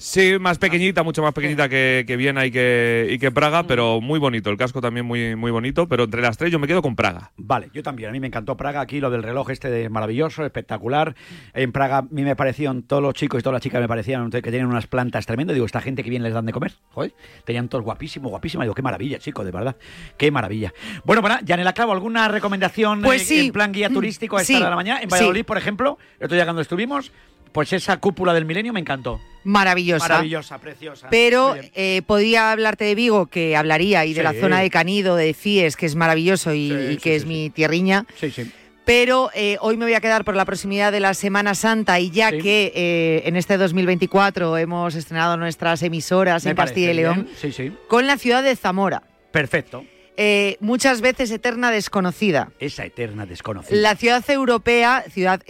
Sí, 0.00 0.38
más 0.38 0.58
pequeñita, 0.58 1.02
mucho 1.02 1.22
más 1.22 1.34
pequeñita 1.34 1.68
que, 1.68 2.04
que 2.06 2.16
Viena 2.16 2.46
y 2.46 2.52
que, 2.52 3.08
y 3.10 3.18
que 3.18 3.32
Praga, 3.32 3.64
pero 3.64 4.00
muy 4.00 4.20
bonito. 4.20 4.48
El 4.48 4.56
casco 4.56 4.80
también 4.80 5.04
muy, 5.04 5.34
muy 5.34 5.50
bonito, 5.50 5.88
pero 5.88 6.04
entre 6.04 6.22
las 6.22 6.38
tres 6.38 6.52
yo 6.52 6.60
me 6.60 6.68
quedo 6.68 6.82
con 6.82 6.94
Praga. 6.94 7.32
vale, 7.36 7.68
yo 7.74 7.82
también. 7.82 8.10
A 8.10 8.12
mí 8.12 8.20
me 8.20 8.28
encantó 8.28 8.56
Praga. 8.56 8.80
Aquí 8.80 9.00
lo 9.00 9.10
del 9.10 9.24
reloj 9.24 9.50
este 9.50 9.68
de 9.70 9.88
maravilloso, 9.88 10.44
espectacular. 10.44 11.16
En 11.52 11.72
Praga 11.72 11.98
a 11.98 12.02
mí 12.02 12.22
me 12.22 12.36
parecieron, 12.36 12.84
todos 12.84 13.02
los 13.02 13.12
chicos 13.14 13.40
y 13.40 13.42
todas 13.42 13.54
las 13.54 13.62
chicas 13.62 13.80
me 13.80 13.88
parecían 13.88 14.30
que 14.30 14.40
tenían 14.40 14.66
unas 14.66 14.86
plantas 14.86 15.26
tremendas. 15.26 15.54
Digo, 15.54 15.66
esta 15.66 15.80
gente 15.80 16.04
que 16.04 16.10
bien 16.10 16.22
les 16.22 16.32
dan 16.32 16.46
de 16.46 16.52
comer. 16.52 16.74
Joder, 16.92 17.12
tenían 17.44 17.68
todos 17.68 17.84
guapísimos, 17.84 18.30
guapísimas. 18.30 18.66
Digo, 18.66 18.74
qué 18.76 18.82
maravilla, 18.82 19.18
chico, 19.18 19.44
de 19.44 19.50
verdad. 19.50 19.74
Qué 20.16 20.30
maravilla. 20.30 20.72
Bueno, 21.04 21.22
para, 21.22 21.40
Yanela 21.42 21.72
Clavo, 21.72 21.90
¿alguna 21.92 22.28
recomendación 22.28 23.02
Pues 23.02 23.22
eh, 23.22 23.24
sí. 23.24 23.46
en 23.46 23.52
plan 23.52 23.72
guía 23.72 23.90
turístico 23.90 24.36
a 24.36 24.42
esta 24.42 24.52
Sí, 24.52 24.54
hora 24.54 24.66
de 24.66 24.70
la 24.70 24.76
mañana? 24.76 25.00
En 25.02 25.10
sí. 25.10 25.14
Valladolid, 25.16 25.44
por 25.44 25.58
ejemplo, 25.58 25.98
el 26.20 26.26
otro 26.26 26.36
día 26.36 26.44
cuando 26.44 26.62
estuvimos, 26.62 27.10
pues 27.52 27.72
esa 27.72 27.96
cúpula 27.98 28.34
del 28.34 28.44
milenio 28.44 28.72
me 28.72 28.80
encantó. 28.80 29.20
Maravillosa. 29.44 30.08
Maravillosa, 30.08 30.58
preciosa. 30.58 31.08
Pero 31.10 31.56
eh, 31.74 32.02
podía 32.06 32.52
hablarte 32.52 32.84
de 32.84 32.94
Vigo, 32.94 33.26
que 33.26 33.56
hablaría, 33.56 34.04
y 34.04 34.12
de 34.14 34.22
la 34.22 34.34
zona 34.34 34.60
de 34.60 34.68
Canido, 34.70 35.16
de 35.16 35.32
Cies, 35.32 35.76
que 35.76 35.86
es 35.86 35.94
maravilloso 35.94 36.52
y, 36.52 36.68
Sí, 36.68 36.74
y 36.74 36.88
sí, 36.94 36.96
que 36.98 37.10
sí, 37.10 37.16
es 37.16 37.26
mi 37.26 37.50
tierriña. 37.50 38.04
Sí, 38.20 38.30
sí. 38.30 38.52
Pero 38.84 39.30
eh, 39.34 39.58
hoy 39.60 39.76
me 39.76 39.84
voy 39.84 39.94
a 39.94 40.00
quedar 40.00 40.24
por 40.24 40.34
la 40.34 40.44
proximidad 40.46 40.92
de 40.92 41.00
la 41.00 41.12
Semana 41.12 41.54
Santa 41.54 42.00
y 42.00 42.10
ya 42.10 42.30
Sí. 42.30 42.38
que 42.38 42.72
eh, 42.74 43.22
en 43.26 43.36
este 43.36 43.58
2024 43.58 44.56
hemos 44.56 44.94
estrenado 44.94 45.36
nuestras 45.36 45.82
emisoras 45.82 46.44
Me 46.44 46.50
en 46.52 46.56
Castilla 46.56 46.90
y 46.92 46.94
León. 46.94 47.28
Sí, 47.38 47.52
sí. 47.52 47.72
con 47.88 48.06
la 48.06 48.16
ciudad 48.16 48.42
de 48.42 48.56
Zamora. 48.56 49.02
Perfecto. 49.30 49.84
Eh, 50.16 50.56
muchas 50.60 51.00
veces 51.00 51.30
eterna 51.30 51.70
desconocida. 51.70 52.50
Esa 52.60 52.84
eterna 52.86 53.24
desconocida. 53.26 53.76
La 53.78 53.94
ciudad 53.94 54.24
europea, 54.30 55.04
ciudad 55.10 55.40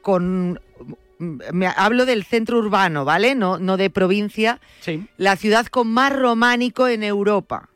con... 0.00 0.60
Me 1.18 1.66
hablo 1.66 2.06
del 2.06 2.24
centro 2.24 2.58
urbano, 2.58 3.04
¿vale? 3.04 3.34
No, 3.34 3.58
no 3.58 3.76
de 3.76 3.90
provincia. 3.90 4.60
Sí. 4.80 5.06
La 5.16 5.36
ciudad 5.36 5.66
con 5.66 5.88
más 5.88 6.12
románico 6.12 6.88
en 6.88 7.02
Europa. 7.02 7.68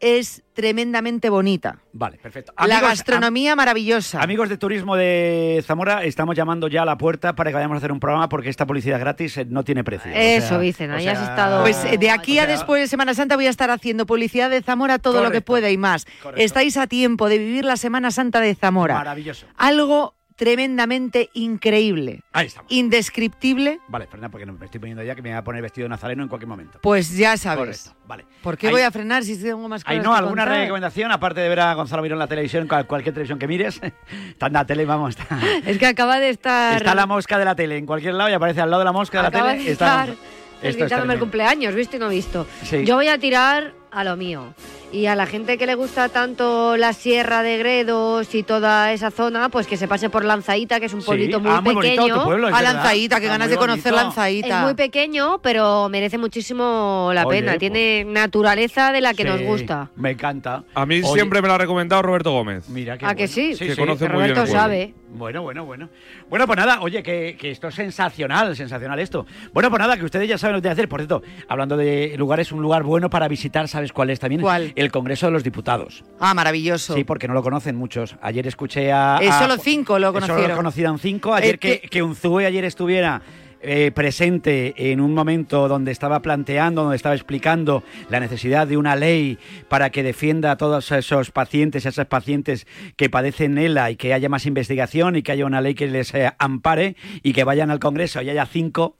Es 0.00 0.44
tremendamente 0.52 1.28
bonita. 1.28 1.78
Vale, 1.92 2.18
perfecto. 2.18 2.52
la 2.68 2.80
gastronomía 2.80 3.56
maravillosa. 3.56 4.18
am- 4.18 4.24
amigos 4.24 4.48
de 4.48 4.56
turismo 4.56 4.94
de 4.94 5.60
Zamora, 5.66 6.04
estamos 6.04 6.36
llamando 6.36 6.68
ya 6.68 6.82
a 6.82 6.84
la 6.84 6.96
puerta 6.96 7.34
para 7.34 7.50
que 7.50 7.54
vayamos 7.54 7.74
a 7.74 7.78
hacer 7.78 7.90
un 7.90 7.98
programa 7.98 8.28
porque 8.28 8.48
esta 8.48 8.64
publicidad 8.64 9.00
gratis 9.00 9.38
eh, 9.38 9.44
no 9.44 9.64
tiene 9.64 9.82
precio. 9.82 10.12
O 10.12 10.14
Eso, 10.14 10.48
sea, 10.50 10.58
dicen, 10.60 10.92
o 10.92 10.94
ahí 10.94 11.02
sea, 11.02 11.12
has 11.14 11.28
estado- 11.28 11.62
Pues 11.62 11.84
eh, 11.84 11.98
de 11.98 12.10
aquí 12.12 12.38
o 12.38 12.42
a 12.42 12.44
sea, 12.46 12.54
después 12.54 12.80
de 12.80 12.86
Semana 12.86 13.12
Santa 13.14 13.34
voy 13.34 13.48
a 13.48 13.50
estar 13.50 13.72
haciendo 13.72 14.06
publicidad 14.06 14.50
de 14.50 14.62
Zamora 14.62 15.00
todo 15.00 15.20
lo 15.20 15.32
que 15.32 15.40
pueda 15.40 15.68
y 15.68 15.76
más. 15.76 16.04
Correcto. 16.22 16.44
Estáis 16.44 16.76
a 16.76 16.86
tiempo 16.86 17.28
de 17.28 17.38
vivir 17.38 17.64
la 17.64 17.76
Semana 17.76 18.12
Santa 18.12 18.40
de 18.40 18.54
Zamora. 18.54 18.94
Maravilloso. 18.94 19.46
Algo 19.56 20.14
tremendamente 20.38 21.28
increíble, 21.34 22.22
Ahí 22.32 22.46
estamos. 22.46 22.72
indescriptible. 22.72 23.80
Vale, 23.88 24.06
Fernanda, 24.06 24.30
porque 24.30 24.46
no 24.46 24.52
me 24.54 24.64
estoy 24.64 24.80
poniendo 24.80 25.02
ya 25.02 25.14
que 25.14 25.20
me 25.22 25.30
voy 25.30 25.38
a 25.38 25.44
poner 25.44 25.60
vestido 25.62 25.84
de 25.86 25.88
nazareno 25.90 26.22
en 26.22 26.28
cualquier 26.28 26.48
momento. 26.48 26.78
Pues 26.80 27.14
ya 27.16 27.36
sabes. 27.36 27.58
Correcto, 27.84 28.06
vale. 28.06 28.24
¿Por 28.42 28.56
qué 28.56 28.68
Ahí- 28.68 28.72
voy 28.72 28.82
a 28.82 28.90
frenar 28.90 29.24
si 29.24 29.36
tengo 29.36 29.68
más 29.68 29.82
cosas 29.84 29.98
Ahí 29.98 30.02
no, 30.02 30.12
que 30.12 30.18
¿alguna 30.18 30.44
contar? 30.44 30.60
recomendación? 30.60 31.10
Aparte 31.12 31.40
de 31.40 31.48
ver 31.48 31.60
a 31.60 31.74
Gonzalo 31.74 32.02
Miró 32.02 32.14
en 32.14 32.20
la 32.20 32.26
televisión, 32.28 32.66
cual- 32.68 32.86
cualquier 32.86 33.14
televisión 33.14 33.38
que 33.38 33.48
mires. 33.48 33.80
Está 34.30 34.46
en 34.46 34.52
la 34.52 34.64
tele, 34.64 34.84
vamos. 34.84 35.16
Está, 35.18 35.26
Es 35.66 35.76
que 35.76 35.86
acaba 35.86 36.18
de 36.20 36.30
estar. 36.30 36.76
está 36.76 36.94
la 36.94 37.06
mosca 37.06 37.36
de 37.38 37.44
la 37.44 37.54
tele 37.56 37.76
en 37.76 37.84
cualquier 37.86 38.14
lado 38.14 38.30
y 38.30 38.32
aparece 38.32 38.60
al 38.60 38.70
lado 38.70 38.80
de 38.80 38.84
la 38.86 38.92
mosca 38.92 39.18
de 39.18 39.22
la 39.22 39.28
acaba 39.28 39.50
tele. 39.52 39.64
de 39.64 39.72
está- 39.72 39.86
estar 40.04 40.08
Esto 40.08 40.18
es 40.22 40.60
felicitándome 40.60 40.94
el 41.14 41.18
tremendo. 41.18 41.24
cumpleaños, 41.24 41.74
visto 41.74 41.96
y 41.96 41.98
no 41.98 42.08
visto. 42.08 42.46
Sí. 42.62 42.84
Yo 42.84 42.94
voy 42.94 43.08
a 43.08 43.18
tirar 43.18 43.74
a 43.90 44.04
lo 44.04 44.16
mío. 44.16 44.54
Y 44.90 45.04
a 45.04 45.14
la 45.14 45.26
gente 45.26 45.58
que 45.58 45.66
le 45.66 45.74
gusta 45.74 46.08
tanto 46.08 46.78
la 46.78 46.94
Sierra 46.94 47.42
de 47.42 47.58
Gredos 47.58 48.34
y 48.34 48.42
toda 48.42 48.90
esa 48.94 49.10
zona, 49.10 49.50
pues 49.50 49.66
que 49.66 49.76
se 49.76 49.86
pase 49.86 50.08
por 50.08 50.24
Lanzaíta, 50.24 50.80
que 50.80 50.86
es 50.86 50.94
un 50.94 51.02
Sí. 51.02 51.06
pueblito 51.06 51.40
muy 51.40 51.50
Ah, 51.52 51.60
muy 51.60 51.74
pequeño. 51.74 52.24
pueblo, 52.24 52.46
A. 52.46 52.62
Lanzaíta, 52.62 53.20
qué 53.20 53.26
Ah, 53.26 53.32
ganas 53.32 53.50
de 53.50 53.56
conocer. 53.58 53.92
Lanzaíta. 53.92 54.48
Es 54.60 54.64
muy 54.64 54.72
pequeño, 54.74 55.40
pero 55.42 55.90
merece 55.90 56.16
muchísimo 56.16 57.10
la 57.12 57.26
Oye, 57.26 57.40
pena. 57.40 57.52
pues- 57.52 57.58
Tiene 57.58 58.04
naturaleza 58.06 58.90
de 58.90 59.02
la 59.02 59.12
que 59.12 59.24
nos 59.24 59.42
gusta. 59.42 59.90
Me 59.94 60.12
encanta. 60.12 60.64
A 60.74 60.86
mí 60.86 61.02
Oye, 61.04 61.12
siempre 61.12 61.42
me 61.42 61.48
lo 61.48 61.54
ha 61.54 61.58
recomendado 61.58 62.00
Roberto 62.00 62.30
Gómez. 62.32 62.66
Mira 62.70 62.96
que 62.96 63.04
¿A 63.04 63.14
que 63.14 63.28
sí? 63.28 63.54
Que 63.58 63.76
conoce 63.76 64.08
muy 64.08 64.22
bien 64.24 64.34
Roberto 64.36 64.40
el 64.40 64.46
pueblo. 64.46 64.58
sabe. 64.58 64.94
Bueno, 65.10 65.42
bueno, 65.42 65.64
bueno. 65.64 65.88
Bueno, 66.28 66.46
pues 66.46 66.58
nada, 66.58 66.80
oye, 66.82 67.02
que, 67.02 67.36
que 67.38 67.50
esto 67.50 67.68
es 67.68 67.74
sensacional, 67.74 68.54
sensacional 68.56 68.98
esto. 69.00 69.26
Bueno, 69.54 69.70
pues 69.70 69.80
nada, 69.80 69.96
que 69.96 70.04
ustedes 70.04 70.28
ya 70.28 70.36
saben 70.38 70.56
lo 70.56 70.62
que 70.62 70.68
que 70.68 70.72
hacer. 70.72 70.88
Por 70.88 71.00
cierto, 71.00 71.22
hablando 71.48 71.76
de 71.78 72.14
lugares, 72.18 72.52
un 72.52 72.60
lugar 72.60 72.82
bueno 72.82 73.08
para 73.10 73.26
visitar, 73.28 73.68
¿sabes 73.68 73.92
cuál 73.92 74.10
es 74.10 74.20
también? 74.20 74.42
¿Cuál? 74.42 74.72
El 74.80 74.90
Congreso 74.90 75.26
de 75.26 75.32
los 75.32 75.44
Diputados. 75.44 76.04
Ah, 76.20 76.34
maravilloso. 76.34 76.94
Sí, 76.94 77.04
porque 77.04 77.28
no 77.28 77.34
lo 77.34 77.42
conocen 77.42 77.76
muchos. 77.76 78.16
Ayer 78.20 78.46
escuché 78.46 78.92
a... 78.92 79.18
Eh, 79.20 79.28
a- 79.28 79.38
solo 79.38 79.56
cinco 79.58 79.98
lo 79.98 80.08
Solo 80.08 80.20
conocieron. 80.26 80.50
lo 80.50 80.56
conocieron 80.56 80.98
cinco. 80.98 81.34
Ayer 81.34 81.56
Eh, 81.56 81.58
que, 81.58 81.80
que- 81.80 81.88
que 81.88 82.02
Unzue 82.02 82.46
ayer 82.46 82.64
estuviera 82.64 83.20
eh, 83.60 83.90
presente 83.92 84.92
en 84.92 85.00
un 85.00 85.14
momento 85.14 85.66
donde 85.66 85.90
estaba 85.90 86.22
planteando, 86.22 86.82
donde 86.82 86.94
estaba 86.96 87.16
explicando 87.16 87.82
la 88.08 88.20
necesidad 88.20 88.68
de 88.68 88.76
una 88.76 88.94
ley 88.94 89.36
para 89.68 89.90
que 89.90 90.04
defienda 90.04 90.52
a 90.52 90.56
todos 90.56 90.92
esos 90.92 91.32
pacientes, 91.32 91.84
a 91.84 91.88
esas 91.88 92.06
pacientes 92.06 92.68
que 92.96 93.10
padecen 93.10 93.58
ELA 93.58 93.90
y 93.90 93.96
que 93.96 94.14
haya 94.14 94.28
más 94.28 94.46
investigación 94.46 95.16
y 95.16 95.22
que 95.22 95.32
haya 95.32 95.44
una 95.44 95.60
ley 95.60 95.74
que 95.74 95.88
les 95.88 96.14
eh, 96.14 96.30
ampare 96.38 96.94
y 97.24 97.32
que 97.32 97.42
vayan 97.42 97.72
al 97.72 97.80
Congreso 97.80 98.22
y 98.22 98.30
haya 98.30 98.46
cinco. 98.46 98.96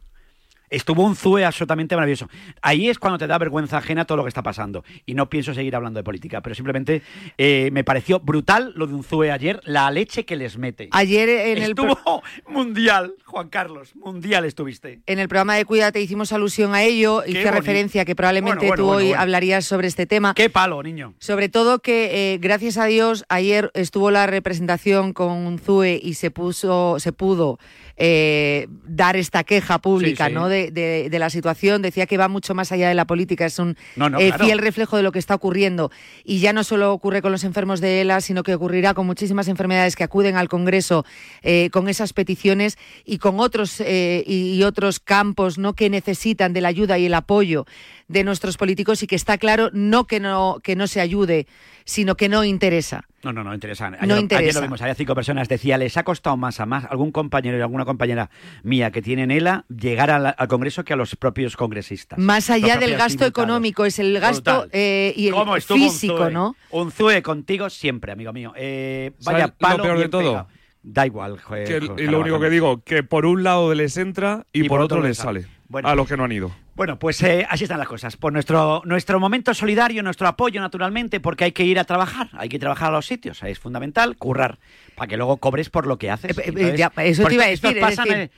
Estuvo 0.71 1.03
un 1.05 1.17
ZUE 1.17 1.45
absolutamente 1.45 1.95
maravilloso. 1.97 2.29
Ahí 2.63 2.89
es 2.89 2.99
cuando 2.99 3.19
te 3.19 3.27
da 3.27 3.39
vergüenza 3.39 3.79
ajena 3.79 4.05
todo 4.05 4.17
lo 4.19 4.25
que 4.25 4.29
está 4.29 4.43
pasando. 4.43 4.85
Y 5.07 5.15
no 5.15 5.29
pienso 5.31 5.55
seguir 5.55 5.75
hablando 5.77 5.99
de 5.99 6.05
política, 6.05 6.41
pero 6.43 6.55
simplemente 6.55 7.03
eh, 7.39 7.71
me 7.73 7.85
pareció 7.85 8.21
brutal 8.21 8.73
lo 8.77 8.87
de 8.87 8.95
un 8.95 9.03
ZUE 9.05 9.31
ayer, 9.33 9.61
la 9.65 9.91
leche 9.91 10.25
que 10.25 10.37
les 10.37 10.57
mete. 10.59 10.89
Ayer 10.93 11.29
en 11.29 11.59
el, 11.63 11.75
pro- 11.75 11.89
Estuvo 11.93 12.23
mundial, 12.47 13.15
Juan 13.25 13.49
Carlos, 13.49 13.95
mundial 13.95 14.45
estuviste. 14.45 15.01
en 15.07 15.19
el 15.19 15.29
programa 15.29 15.55
de 15.57 15.65
Cuídate 15.65 16.01
hicimos 16.01 16.33
alusión 16.33 16.75
a 16.75 16.83
ello, 16.83 17.23
Qué 17.25 17.31
hice 17.31 17.41
bonito. 17.45 17.57
referencia 17.61 18.05
que 18.05 18.15
probablemente 18.17 18.67
Bueno, 18.67 18.69
bueno, 18.69 18.83
tú 18.83 18.87
bueno, 18.95 19.09
hoy 19.09 19.13
hablarías 19.15 19.65
sobre 19.65 19.89
este 19.89 20.07
tema. 20.07 20.35
Qué 20.35 20.51
palo, 20.51 20.83
niño. 20.83 21.15
Sobre 21.19 21.49
todo 21.49 21.79
que, 21.81 22.35
eh, 22.35 22.39
gracias 22.39 22.77
a 22.79 22.87
Dios, 22.87 23.25
ayer 23.29 23.71
estuvo 23.75 24.11
la 24.11 24.27
representación 24.27 25.13
con 25.13 25.59
ZUE 25.59 26.01
y 26.03 26.15
se 26.15 26.31
puso, 26.31 26.97
se 26.99 27.13
pudo 27.13 27.59
eh, 28.01 28.69
dar 28.87 29.17
esta 29.17 29.43
queja 29.45 29.79
pública 29.81 30.27
Sí, 30.27 30.31
sí. 30.31 30.35
¿no? 30.35 30.49
De, 30.49 30.71
de- 30.71 31.09
de 31.11 31.19
la 31.19 31.31
situación. 31.31 31.83
Decía 31.83 32.07
que 32.07 32.17
va 32.17 32.29
mucho 32.29 32.55
más 32.55 32.71
allá 32.71 32.89
de 32.89 32.95
la 32.95 33.07
política, 33.07 33.45
es 33.45 33.59
un 33.59 33.77
No, 33.97 34.09
no, 34.09 34.21
eh, 34.21 34.29
claro. 34.29 34.45
fiel 34.45 34.59
reflejo 34.61 34.97
de 34.97 35.03
lo 35.03 35.11
que 35.11 35.19
está 35.19 35.35
ocurriendo. 35.35 35.91
Y 36.25 36.39
ya 36.39 36.53
no 36.53 36.63
solo 36.63 36.93
ocurre 36.93 37.23
con 37.23 37.33
los 37.33 37.43
enfermos 37.43 37.81
de 37.81 38.01
ELA, 38.01 38.21
sino 38.21 38.45
que 38.45 38.55
ocurrirá 38.55 38.95
con 38.95 39.05
muchísimas 39.07 39.49
enfermedades 39.49 39.97
que 39.97 40.05
acuden 40.05 40.37
al 40.37 40.49
Congreso 40.49 41.05
eh, 41.43 41.71
con 41.73 41.89
esas 41.89 42.13
peticiones 42.13 42.79
y 43.05 43.19
con 43.19 43.41
otros 43.41 43.81
eh, 43.81 44.23
y 44.27 44.63
otros 44.63 45.01
campos 45.01 45.59
¿no? 45.59 45.75
que 45.75 45.91
necesitan 45.91 46.53
de 46.53 46.61
la 46.61 46.69
ayuda 46.69 46.99
y 46.99 47.07
el 47.07 47.15
apoyo 47.15 47.67
de 48.07 48.23
nuestros 48.23 48.57
políticos 48.57 49.03
y 49.03 49.07
que 49.09 49.17
está 49.17 49.39
claro 49.39 49.71
no 49.73 50.07
que 50.07 50.21
no 50.21 50.61
que 50.63 50.77
no 50.77 50.87
se 50.87 51.01
ayude, 51.01 51.47
sino 51.85 52.17
que 52.17 52.29
no 52.29 52.45
interesa. 52.45 53.08
No, 53.25 53.33
no, 53.33 53.43
no 53.43 53.53
interesa. 53.53 53.87
Ayer, 53.89 53.99
No 54.07 54.15
ayer 54.15 54.19
interesa. 54.23 54.61
lo 54.61 54.67
vimos, 54.67 54.81
había 54.81 54.95
cinco 54.95 55.15
personas. 55.15 55.49
Decía, 55.49 55.77
les 55.77 55.97
ha 55.97 56.05
costado 56.05 56.37
más 56.37 56.61
a 56.61 56.67
más 56.67 56.85
algún 56.85 57.11
compañero 57.11 57.59
y 57.59 57.61
alguna 57.61 57.85
compañera 57.85 58.31
mía 58.63 58.93
que 58.93 59.03
tiene 59.03 59.25
ELA 59.37 59.65
llegar 59.69 60.11
al, 60.11 60.35
al 60.39 60.49
Congreso 60.49 60.85
que 60.85 60.93
a 60.93 60.97
los 60.97 61.17
propios 61.17 61.57
congresistas. 61.57 62.19
Más 62.19 62.49
allá 62.49 62.77
del 62.77 62.97
gasto 62.97 63.27
económico, 63.27 63.85
es 63.85 63.99
el 63.99 64.19
gasto 64.21 64.69
eh, 64.71 65.13
y 65.17 65.31
¿Cómo 65.31 65.57
el 65.57 65.63
un 65.69 65.77
físico, 65.81 66.17
Zue? 66.19 66.31
¿no? 66.31 66.55
Un 66.71 66.93
Zue 66.93 67.21
contigo 67.23 67.69
siempre, 67.71 68.13
amigo 68.13 68.33
mío. 68.33 68.53
Eh, 68.57 69.11
¿Sabes 69.19 69.35
vaya 69.43 69.47
lo 69.49 69.55
palo 69.55 69.83
peor 69.83 69.99
de 69.99 70.09
todo? 70.09 70.21
pegado. 70.23 70.49
Da 70.85 71.05
igual. 71.05 71.39
joder, 71.41 71.67
Que- 71.81 71.87
joder, 71.87 72.05
y 72.05 72.09
lo 72.09 72.21
único 72.21 72.39
que 72.39 72.51
digo, 72.51 72.83
que 72.85 73.03
por 73.03 73.27
un 73.27 73.43
lado 73.43 73.75
les 73.75 73.97
entra 73.97 74.47
y, 74.53 74.69
por, 74.69 74.81
otro 74.81 75.03
les 75.03 75.19
sale. 75.19 75.47
Bueno. 75.69 75.89
A 75.89 75.95
los 75.97 76.07
que 76.09 76.17
no 76.17 76.25
han 76.25 76.33
ido. 76.33 76.53
Bueno, 76.79 76.97
pues 76.97 77.21
eh, 77.25 77.45
así 77.51 77.65
están 77.65 77.81
las 77.81 77.89
cosas. 77.89 78.17
Por 78.17 78.33
nuestro, 78.33 78.83
nuestro 78.85 79.19
momento 79.19 79.53
solidario, 79.53 80.01
nuestro 80.05 80.29
apoyo, 80.29 80.61
naturalmente, 80.61 81.19
porque 81.19 81.43
hay 81.45 81.53
que 81.53 81.65
ir 81.65 81.77
a 81.79 81.83
trabajar, 81.85 82.29
hay 82.39 82.49
que 82.49 82.55
ir 82.55 82.61
a 82.63 82.67
trabajar 82.67 82.91
a 82.91 82.93
los 82.93 83.05
sitios. 83.07 83.43
Es 83.43 83.59
fundamental 83.59 84.17
currar 84.17 84.59
para 84.95 85.09
que 85.09 85.17
luego 85.17 85.37
cobres 85.39 85.71
por 85.71 85.87
lo 85.89 85.99
que 85.99 86.09
haces. 86.11 86.39
Eh, 86.39 86.41
eh, 86.41 86.45
Entonces, 86.47 86.79
ya, 86.79 86.93
eso 87.03 87.25
te 87.27 87.35
iba 87.35 87.45
a 87.45 87.49
decir. 87.49 87.77
es 87.77 87.97
decir, 87.97 88.13
eh, 88.15 88.31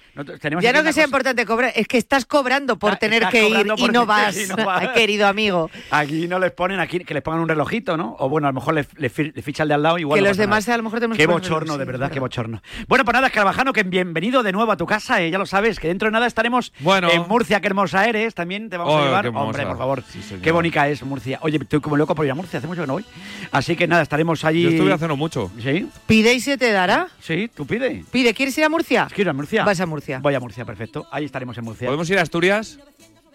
ya 0.60 0.72
no 0.72 0.82
que 0.82 0.92
sea 0.92 1.04
cosa- 1.04 1.04
importante 1.04 1.44
cobrar, 1.44 1.72
es 1.76 1.86
que 1.86 1.98
estás 1.98 2.24
cobrando 2.24 2.78
por 2.78 2.92
Está- 2.94 3.00
tener 3.00 3.28
que 3.28 3.46
ir 3.46 3.66
y 3.76 3.88
no 3.88 4.06
vas, 4.06 4.36
y 4.38 4.46
no 4.46 4.56
vas. 4.56 4.88
querido 4.88 5.26
amigo. 5.26 5.70
Aquí 5.90 6.26
no 6.26 6.38
les 6.38 6.52
ponen 6.52 6.80
aquí 6.80 7.00
que 7.00 7.12
les 7.12 7.22
pongan 7.22 7.40
un 7.42 7.48
relojito, 7.48 7.98
¿no? 7.98 8.16
O 8.18 8.30
bueno, 8.30 8.48
a 8.48 8.52
lo 8.52 8.54
mejor 8.54 8.72
le, 8.74 8.86
le 8.96 9.10
fi- 9.10 9.32
le 9.34 9.42
ficha 9.42 9.64
el 9.64 9.68
de 9.68 9.74
al 9.74 9.82
lado 9.82 9.98
igual. 9.98 10.16
Que 10.18 10.22
no 10.22 10.28
los 10.28 10.36
demás 10.38 10.66
nada. 10.66 10.74
a 10.74 10.78
lo 10.78 10.84
mejor 10.84 10.98
tenemos 11.00 11.18
Qué 11.18 11.26
bochorno, 11.26 11.76
de 11.76 11.84
verdad, 11.84 12.10
qué 12.10 12.20
bochorno. 12.20 12.62
Bueno, 12.88 13.04
pues 13.04 13.12
nada, 13.14 13.28
Carvajano, 13.28 13.72
que 13.74 13.82
bienvenido 13.82 14.42
de 14.42 14.52
nuevo 14.52 14.72
a 14.72 14.78
tu 14.78 14.86
casa, 14.86 15.20
eh, 15.22 15.30
ya 15.30 15.36
lo 15.38 15.44
sabes, 15.46 15.78
que 15.78 15.88
dentro 15.88 16.08
de 16.08 16.12
nada 16.12 16.26
estaremos 16.26 16.72
Bueno. 16.80 17.10
en 17.10 17.28
Murcia, 17.28 17.60
qué 17.60 17.66
hermosa 17.68 18.06
eres, 18.06 18.29
también 18.34 18.68
te 18.70 18.76
vamos 18.76 18.94
Oh, 18.94 18.98
a 18.98 19.04
llevar. 19.04 19.22
qué 19.22 19.28
hermosa. 19.28 19.46
Hombre, 19.46 19.66
por 19.66 19.78
favor, 19.78 20.04
Sí, 20.08 20.20
qué 20.42 20.50
bonita 20.52 20.88
es 20.88 21.02
Murcia. 21.02 21.38
Oye, 21.42 21.58
estoy 21.60 21.80
como 21.80 21.96
loco 21.96 22.14
por 22.14 22.24
ir 22.24 22.30
a 22.32 22.34
Murcia, 22.34 22.58
hace 22.58 22.66
mucho 22.66 22.80
que 22.82 22.86
no 22.86 22.94
voy. 22.94 23.04
Así 23.52 23.76
que 23.76 23.86
nada, 23.86 24.02
estaremos 24.02 24.44
allí. 24.44 24.62
Yo 24.62 24.68
estuve 24.70 24.92
hace 24.92 25.08
no 25.08 25.16
mucho. 25.16 25.50
¿Sí? 25.62 25.88
Pide 26.06 26.32
y 26.34 26.40
se 26.40 26.56
te 26.58 26.72
dará. 26.72 27.08
Sí, 27.20 27.50
tú 27.54 27.66
pide. 27.66 28.04
Pide, 28.10 28.34
¿quieres 28.34 28.56
ir 28.58 28.64
a 28.64 28.68
Murcia? 28.68 29.06
¿Quieres 29.06 29.20
ir 29.20 29.28
a 29.28 29.32
Murcia? 29.32 29.64
Vas 29.64 29.80
a 29.80 29.86
Murcia. 29.86 30.18
Voy 30.20 30.34
a 30.34 30.40
Murcia, 30.40 30.64
perfecto. 30.64 31.06
Ahí 31.10 31.24
estaremos 31.24 31.56
en 31.58 31.64
Murcia. 31.64 31.86
¿Podemos 31.86 32.08
ir 32.10 32.18
a 32.18 32.22
Asturias? 32.22 32.78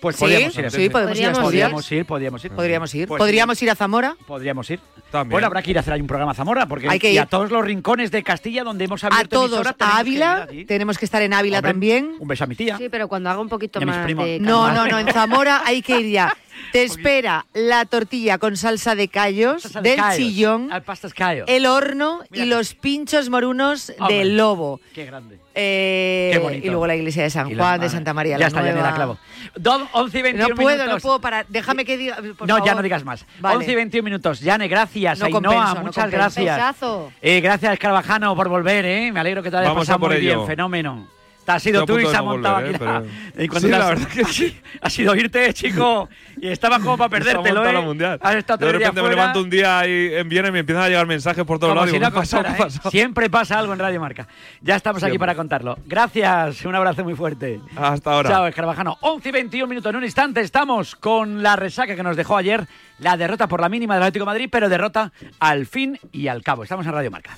Pues 0.05 0.17
Sí, 0.17 0.21
podríamos 0.21 0.57
ir. 0.59 0.69
sí, 0.71 0.89
podemos 0.89 1.17
ir 1.19 1.25
a 1.25 1.31
Podríamos 1.33 1.91
ir, 1.91 2.05
podríamos 2.05 2.45
ir. 2.45 2.51
Podríamos 2.51 2.93
ir. 2.93 3.07
Pues 3.07 3.17
Podríamos 3.17 3.63
ir 3.63 3.71
a 3.71 3.75
Zamora. 3.75 4.15
Podríamos 4.27 4.69
ir. 4.69 4.79
También. 5.09 5.31
Bueno, 5.31 5.47
habrá 5.47 5.63
que 5.63 5.71
ir 5.71 5.77
a 5.77 5.79
hacer 5.79 5.93
ahí 5.93 6.01
un 6.01 6.05
programa 6.05 6.33
a 6.33 6.35
Zamora, 6.35 6.67
porque 6.67 6.87
Hay 6.87 6.99
que 6.99 7.11
y 7.11 7.17
a 7.17 7.23
ir. 7.23 7.27
todos 7.27 7.49
los 7.49 7.65
rincones 7.65 8.11
de 8.11 8.21
Castilla 8.21 8.63
donde 8.63 8.85
hemos 8.85 9.03
A 9.03 9.07
abierto 9.07 9.29
todos, 9.35 9.45
emisora, 9.65 9.69
a 9.71 9.73
que 9.73 9.83
Ávila. 10.01 10.43
ir 10.43 10.49
allí. 10.51 10.65
Tenemos 10.65 10.99
que 10.99 11.05
estar 11.05 11.23
en 11.23 11.33
Ávila 11.33 11.57
Hombre, 11.57 11.71
también. 11.71 12.15
Un 12.19 12.27
beso 12.27 12.43
a 12.43 12.47
mi 12.47 12.55
tía. 12.55 12.77
Sí, 12.77 12.87
pero 12.89 13.07
cuando 13.07 13.31
haga 13.31 13.39
un 13.39 13.49
poquito 13.49 13.79
Y 13.79 13.83
a 13.83 13.85
mis 13.87 13.95
más 13.95 14.05
primos. 14.05 14.25
de 14.25 14.39
No, 14.39 14.65
calma. 14.65 14.85
no, 14.85 14.91
no, 14.91 14.99
en 14.99 15.11
Zamora 15.11 15.63
hay 15.65 15.81
que 15.81 15.99
ir 16.01 16.11
ya. 16.11 16.31
Te 16.71 16.83
espera 16.83 17.45
la 17.53 17.85
tortilla 17.85 18.37
con 18.37 18.57
salsa 18.57 18.95
de 18.95 19.07
callos 19.07 19.61
Salsa 19.63 19.81
de 19.81 19.89
del 19.91 19.99
callos. 19.99 20.17
chillón, 20.17 20.71
Al 20.73 20.83
pastas 20.83 21.13
callos. 21.13 21.45
el 21.47 21.65
horno 21.65 22.19
Mira. 22.29 22.43
y 22.45 22.47
los 22.49 22.73
pinchos 22.75 23.29
morunos 23.29 23.93
Hombre. 23.99 24.17
del 24.17 24.37
lobo. 24.37 24.79
Qué 24.93 25.05
grande. 25.05 25.39
Eh, 25.57 26.31
Qué 26.33 26.39
bonito. 26.39 26.67
y 26.67 26.69
luego 26.69 26.85
la 26.85 26.95
iglesia 26.95 27.23
de 27.23 27.29
San 27.29 27.49
Y 27.49 27.55
la- 27.55 27.63
Juan, 27.63 27.79
de. 27.79 27.89
Santa 27.89 28.13
María 28.13 28.33
Ya 28.35 28.39
la 28.39 28.47
está, 28.47 28.59
ya 28.59 28.65
me 28.65 28.71
Nueva. 28.73 28.89
la 28.89 28.95
clavo. 28.95 29.17
Don, 29.55 29.87
11 29.93 30.19
y 30.19 30.21
21 30.21 30.49
No 30.49 30.55
puedo, 30.55 30.77
no 30.77 30.83
minutos. 30.83 31.01
puedo 31.03 31.21
parar. 31.21 31.45
Déjame 31.47 31.85
que 31.85 31.95
diga. 31.97 32.17
por 32.37 32.47
no, 32.47 32.57
ya 32.57 32.63
favor. 32.65 32.75
no 32.77 32.81
digas 32.81 33.05
más. 33.05 33.25
Vale. 33.39 33.57
11 33.57 33.71
y 33.71 33.75
21 33.75 34.03
minutos. 34.03 34.41
Yane, 34.41 34.67
gracias. 34.67 35.19
No 35.19 35.25
Ainhoa, 35.27 35.41
compenso, 35.41 35.75
no 35.75 35.81
muchas 35.83 36.03
compenso. 36.11 36.41
gracias. 36.43 36.75
Eh, 37.21 37.39
gracias, 37.41 37.79
Carvajano, 37.79 38.35
por 38.35 38.49
volver, 38.49 38.83
¿eh? 38.85 39.11
Me 39.13 39.19
alegro 39.21 39.41
que 39.41 39.49
te 39.49 39.55
hayas 39.57 39.69
Vamos 39.69 39.83
pasado 39.83 39.97
a 39.97 39.99
por 39.99 40.09
muy 40.11 40.17
ello. 40.19 40.35
bien. 40.39 40.47
Fenómeno. 40.47 41.07
Te 41.45 41.51
has 41.51 41.61
sido 41.61 41.85
tú 41.85 41.99
y 41.99 42.05
se 42.07 42.15
ha 42.17 42.23
montado 42.23 42.55
volver, 42.55 42.75
aquí 42.75 42.83
¿eh? 42.83 42.87
la... 42.87 43.01
Pero- 43.01 43.43
y 43.43 43.47
cuando 43.47 43.67
Sí, 43.67 43.71
la 43.71 43.77
has- 43.77 43.89
verdad 43.89 44.07
que 44.07 44.25
sí. 44.33 44.57
Ha 44.81 44.89
sido 44.89 45.15
irte, 45.15 45.53
chico. 45.53 46.09
Y 46.41 46.47
estabas 46.47 46.79
como 46.79 46.97
para 46.97 47.09
Se 47.23 47.29
ha 47.29 47.33
perdértelo, 47.41 47.65
¿eh? 47.69 47.73
la 47.73 47.81
mundial. 47.81 48.19
Has 48.21 48.35
estado 48.35 48.65
de 48.65 48.71
repente 48.71 49.01
me 49.01 49.09
levanto 49.09 49.41
un 49.41 49.49
día 49.49 49.79
ahí 49.79 50.09
en 50.13 50.27
Viena 50.27 50.47
y 50.47 50.51
me 50.51 50.59
empiezan 50.59 50.83
a 50.83 50.87
llegar 50.89 51.05
mensajes 51.05 51.43
por 51.45 51.59
todos 51.59 51.75
lados. 51.75 51.89
si 51.91 51.97
Digo, 51.97 52.05
no 52.05 52.11
¿qué 52.11 52.17
ha 52.17 52.21
pasado? 52.21 52.43
pasara, 52.43 52.57
¿Qué 52.57 52.63
ha 52.63 52.87
¿eh? 52.87 52.91
Siempre 52.91 53.29
pasa 53.29 53.59
algo 53.59 53.73
en 53.73 53.79
Radio 53.79 54.01
Marca. 54.01 54.27
Ya 54.61 54.75
estamos 54.75 55.03
aquí 55.03 55.19
para 55.19 55.35
contarlo. 55.35 55.77
Gracias, 55.85 56.65
un 56.65 56.73
abrazo 56.73 57.03
muy 57.03 57.13
fuerte. 57.15 57.59
Hasta 57.75 58.11
ahora. 58.11 58.29
Chao, 58.29 58.47
Escarabajano. 58.47 58.97
11 59.01 59.29
y 59.29 59.31
21 59.31 59.67
minutos. 59.67 59.89
En 59.91 59.97
un 59.97 60.03
instante 60.03 60.41
estamos 60.41 60.95
con 60.95 61.43
la 61.43 61.55
resaca 61.55 61.95
que 61.95 62.01
nos 62.03 62.17
dejó 62.17 62.37
ayer, 62.37 62.65
la 62.99 63.17
derrota 63.17 63.47
por 63.47 63.61
la 63.61 63.69
mínima 63.69 63.93
del 63.93 64.01
Atlético 64.03 64.23
de 64.25 64.31
Madrid, 64.31 64.49
pero 64.51 64.67
derrota 64.67 65.11
al 65.39 65.67
fin 65.67 65.99
y 66.11 66.27
al 66.27 66.41
cabo. 66.41 66.63
Estamos 66.63 66.85
en 66.87 66.91
Radio 66.91 67.11
Marca. 67.11 67.37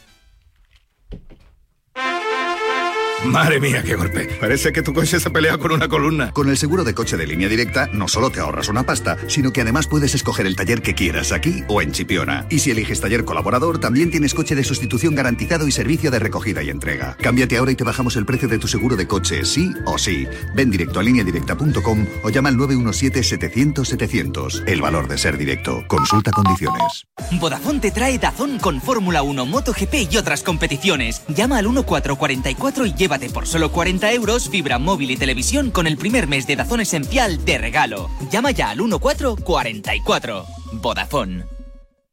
Madre 3.25 3.59
mía, 3.59 3.81
qué 3.83 3.95
golpe. 3.95 4.29
Parece 4.39 4.71
que 4.71 4.83
tu 4.83 4.93
coche 4.93 5.19
se 5.19 5.31
pelea 5.31 5.57
con 5.57 5.71
una 5.71 5.87
columna. 5.87 6.31
Con 6.31 6.49
el 6.49 6.57
seguro 6.57 6.83
de 6.83 6.93
coche 6.93 7.17
de 7.17 7.25
línea 7.25 7.49
directa, 7.49 7.89
no 7.91 8.07
solo 8.07 8.29
te 8.29 8.39
ahorras 8.39 8.69
una 8.69 8.83
pasta, 8.83 9.17
sino 9.27 9.51
que 9.51 9.61
además 9.61 9.87
puedes 9.87 10.13
escoger 10.13 10.45
el 10.45 10.55
taller 10.55 10.83
que 10.83 10.93
quieras 10.93 11.31
aquí 11.31 11.63
o 11.67 11.81
en 11.81 11.91
Chipiona. 11.91 12.45
Y 12.49 12.59
si 12.59 12.69
eliges 12.71 13.01
taller 13.01 13.25
colaborador, 13.25 13.79
también 13.79 14.11
tienes 14.11 14.35
coche 14.35 14.53
de 14.55 14.63
sustitución 14.63 15.15
garantizado 15.15 15.67
y 15.67 15.71
servicio 15.71 16.11
de 16.11 16.19
recogida 16.19 16.61
y 16.61 16.69
entrega. 16.69 17.17
Cámbiate 17.19 17.57
ahora 17.57 17.71
y 17.71 17.75
te 17.75 17.83
bajamos 17.83 18.15
el 18.17 18.25
precio 18.25 18.47
de 18.47 18.59
tu 18.59 18.67
seguro 18.67 18.95
de 18.95 19.07
coche, 19.07 19.43
sí 19.45 19.73
o 19.85 19.97
sí. 19.97 20.27
Ven 20.55 20.69
directo 20.69 20.99
a 20.99 21.03
lineadirecta.com 21.03 22.05
o 22.23 22.29
llama 22.29 22.49
al 22.49 22.57
917-700-700. 22.57 24.63
El 24.67 24.81
valor 24.81 25.07
de 25.07 25.17
ser 25.17 25.37
directo. 25.37 25.83
Consulta 25.87 26.29
condiciones. 26.31 27.07
Vodafone 27.39 27.79
te 27.79 27.89
trae 27.91 28.19
Dazón 28.19 28.59
con 28.59 28.79
Fórmula 28.79 29.23
1, 29.23 29.45
MotoGP 29.45 30.11
y 30.11 30.17
otras 30.17 30.43
competiciones. 30.43 31.23
Llama 31.27 31.57
al 31.57 31.65
1444 31.65 32.85
y 32.85 33.07
llévate 33.17 33.33
por 33.33 33.47
solo 33.47 33.71
40 33.71 34.11
euros 34.13 34.49
fibra 34.49 34.79
móvil 34.79 35.11
y 35.11 35.17
televisión 35.17 35.71
con 35.71 35.87
el 35.87 35.97
primer 35.97 36.27
mes 36.27 36.45
de 36.47 36.55
Dazón 36.55 36.81
esencial 36.81 37.43
de 37.43 37.57
regalo. 37.57 38.09
Llama 38.31 38.51
ya 38.51 38.69
al 38.69 38.77
1444. 38.77 40.45
Vodafone. 40.73 41.45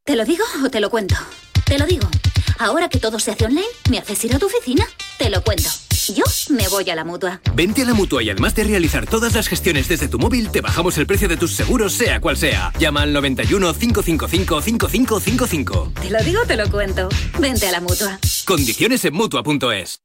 ¿Te 0.04 0.16
lo 0.16 0.24
digo 0.24 0.44
o 0.64 0.70
te 0.70 0.80
lo 0.80 0.90
cuento? 0.90 1.16
Te 1.64 1.78
lo 1.78 1.86
digo. 1.86 2.08
Ahora 2.58 2.88
que 2.88 2.98
todo 2.98 3.18
se 3.18 3.32
hace 3.32 3.46
online, 3.46 3.66
¿me 3.90 3.98
haces 3.98 4.24
ir 4.24 4.34
a 4.34 4.38
tu 4.38 4.46
oficina? 4.46 4.86
Te 5.18 5.30
lo 5.30 5.42
cuento. 5.42 5.68
Yo 6.14 6.24
Me 6.50 6.68
voy 6.68 6.88
a 6.90 6.94
la 6.94 7.04
mutua. 7.04 7.40
Vente 7.54 7.82
a 7.82 7.86
la 7.86 7.94
mutua 7.94 8.22
y 8.22 8.28
además 8.28 8.54
de 8.54 8.64
realizar 8.64 9.06
todas 9.06 9.34
las 9.34 9.48
gestiones 9.48 9.88
desde 9.88 10.08
tu 10.08 10.18
móvil, 10.18 10.50
te 10.50 10.60
bajamos 10.60 10.98
el 10.98 11.06
precio 11.06 11.28
de 11.28 11.38
tus 11.38 11.52
seguros, 11.52 11.94
sea 11.94 12.20
cual 12.20 12.36
sea. 12.36 12.72
Llama 12.78 13.02
al 13.02 13.12
91 13.12 13.72
555 13.74 14.60
5555. 14.60 15.92
Te 16.02 16.10
lo 16.10 16.22
digo, 16.22 16.40
te 16.46 16.56
lo 16.56 16.70
cuento. 16.70 17.08
Vente 17.38 17.66
a 17.68 17.72
la 17.72 17.80
mutua. 17.80 18.18
Condiciones 18.44 19.04
en 19.06 19.14
mutua.es. 19.14 20.04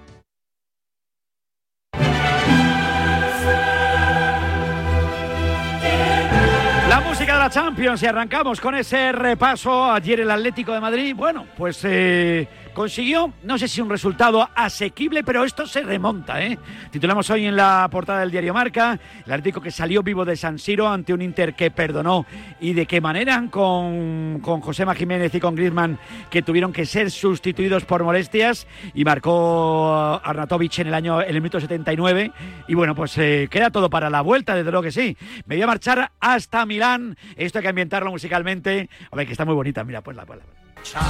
La 7.41 7.49
Champions 7.49 8.03
y 8.03 8.05
arrancamos 8.05 8.61
con 8.61 8.75
ese 8.75 9.11
repaso. 9.11 9.91
Ayer 9.91 10.19
el 10.19 10.29
Atlético 10.29 10.73
de 10.73 10.79
Madrid, 10.79 11.15
bueno, 11.17 11.47
pues 11.57 11.83
eh, 11.85 12.47
consiguió, 12.73 13.33
no 13.43 13.57
sé 13.57 13.67
si 13.67 13.81
un 13.81 13.89
resultado 13.89 14.49
asequible, 14.55 15.23
pero 15.23 15.43
esto 15.43 15.65
se 15.65 15.81
remonta. 15.81 16.43
¿eh? 16.43 16.57
Titulamos 16.91 17.29
hoy 17.29 17.45
en 17.45 17.55
la 17.55 17.87
portada 17.91 18.21
del 18.21 18.31
diario 18.31 18.53
Marca, 18.53 18.99
el 19.25 19.31
Atlético 19.31 19.61
que 19.61 19.71
salió 19.71 20.03
vivo 20.03 20.25
de 20.25 20.35
San 20.35 20.59
Siro 20.59 20.87
ante 20.87 21.13
un 21.13 21.21
Inter 21.21 21.53
que 21.53 21.71
perdonó 21.71 22.25
y 22.59 22.73
de 22.73 22.85
qué 22.85 23.01
manera 23.01 23.47
con, 23.49 24.39
con 24.41 24.61
Josema 24.61 24.95
Jiménez 24.95 25.33
y 25.35 25.39
con 25.39 25.55
Griezmann 25.55 25.99
que 26.29 26.41
tuvieron 26.41 26.73
que 26.73 26.85
ser 26.85 27.11
sustituidos 27.11 27.85
por 27.85 28.03
molestias 28.03 28.67
y 28.93 29.03
marcó 29.05 30.19
Arnatovic 30.23 30.79
en 30.79 30.87
el 30.87 30.93
año 30.93 31.21
en 31.21 31.29
el 31.29 31.41
minuto 31.41 31.59
79 31.59 32.31
y 32.67 32.73
bueno, 32.73 32.95
pues 32.95 33.17
eh, 33.17 33.47
queda 33.49 33.69
todo 33.69 33.89
para 33.89 34.09
la 34.09 34.21
vuelta, 34.21 34.55
desde 34.55 34.71
luego 34.71 34.83
que 34.83 34.91
sí. 34.91 35.17
Me 35.45 35.55
voy 35.55 35.63
a 35.63 35.67
marchar 35.67 36.11
hasta 36.19 36.65
Milán, 36.65 37.17
esto 37.35 37.59
hay 37.59 37.63
que 37.63 37.69
ambientarlo 37.69 38.11
musicalmente. 38.11 38.89
A 39.11 39.15
ver, 39.15 39.25
que 39.25 39.33
está 39.33 39.45
muy 39.45 39.55
bonita, 39.55 39.83
mira, 39.83 40.01
pues 40.01 40.15
la, 40.15 40.25
pues 40.25 40.39
la. 40.39 40.60
Ciao, 40.83 41.03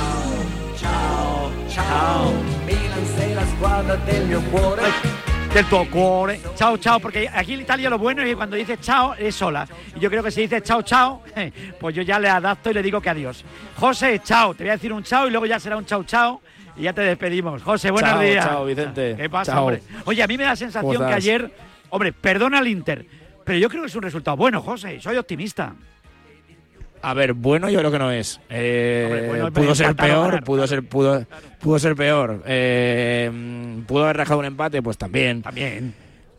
ciao, 0.75 1.51
ciao. 1.69 2.34
Milan 2.65 3.05
sei 3.17 3.34
la 3.34 3.45
squadra 3.45 3.95
del 3.97 4.27
mio 4.27 4.41
cuore. 4.51 4.84
Del 5.53 5.65
tuo 5.65 5.86
cuore. 5.89 6.39
Chao, 6.55 6.77
chao, 6.77 6.99
porque 6.99 7.29
aquí 7.34 7.53
en 7.53 7.62
Italia 7.62 7.89
lo 7.89 7.97
bueno 7.97 8.21
es 8.21 8.29
que 8.29 8.36
cuando 8.36 8.55
dices 8.55 8.79
chao 8.81 9.13
es 9.15 9.36
sola. 9.36 9.67
Y 9.95 9.99
yo 9.99 10.10
creo 10.10 10.23
que 10.23 10.31
si 10.31 10.41
dices 10.41 10.63
chao, 10.63 10.81
chao, 10.81 11.23
pues 11.79 11.95
yo 11.95 12.01
ya 12.03 12.19
le 12.19 12.29
adapto 12.29 12.69
y 12.71 12.73
le 12.73 12.81
digo 12.84 13.01
que 13.01 13.10
adiós. 13.10 13.43
José, 13.77 14.19
chao, 14.23 14.53
te 14.53 14.63
voy 14.63 14.69
a 14.69 14.73
decir 14.73 14.93
un 14.93 15.03
chao 15.03 15.27
y 15.27 15.31
luego 15.31 15.45
ya 15.45 15.60
será 15.60 15.77
un 15.77 15.86
chao, 15.86 16.03
chao. 16.03 16.41
Y 16.75 16.84
ya 16.84 16.93
te 16.93 17.01
despedimos. 17.01 17.62
José, 17.63 17.91
buenos 17.91 18.12
Chao, 18.12 18.21
días. 18.21 18.45
chao, 18.45 18.65
Vicente. 18.65 19.15
¿Qué 19.17 19.29
pasa, 19.29 19.51
Chao. 19.53 19.63
hombre? 19.65 19.84
Oye, 20.05 20.23
a 20.23 20.27
mí 20.27 20.38
me 20.38 20.43
da 20.43 20.51
la 20.51 20.55
sensación 20.55 20.95
¿Cómo 20.95 21.07
que 21.07 21.13
ayer, 21.13 21.51
hombre, 21.89 22.13
perdona 22.13 22.60
al 22.60 22.67
Inter, 22.67 23.05
pero 23.43 23.60
yo 23.60 23.67
creo 23.69 23.81
que 23.84 23.88
es 23.89 23.95
un 23.95 24.03
resultado 24.03 24.38
bueno, 24.38 24.62
José. 24.62 24.99
Soy 25.01 25.17
optimista. 25.17 25.73
A 27.01 27.13
ver, 27.13 27.33
bueno 27.33 27.69
yo 27.69 27.79
creo 27.79 27.91
que 27.91 27.99
no 27.99 28.11
es. 28.11 28.39
Eh, 28.49 29.03
Hombre, 29.05 29.27
bueno, 29.27 29.51
pudo 29.51 29.75
ser 29.75 29.95
peor, 29.95 30.27
ganar. 30.27 30.43
pudo 30.43 30.67
ser, 30.67 30.83
pudo, 30.83 31.25
pudo 31.59 31.79
ser 31.79 31.95
peor. 31.95 32.43
Eh, 32.45 33.29
mm, 33.33 33.81
pudo 33.81 34.03
haber 34.03 34.17
rajado 34.17 34.39
un 34.39 34.45
empate, 34.45 34.81
pues 34.81 34.97
también. 34.97 35.41
También. 35.41 35.93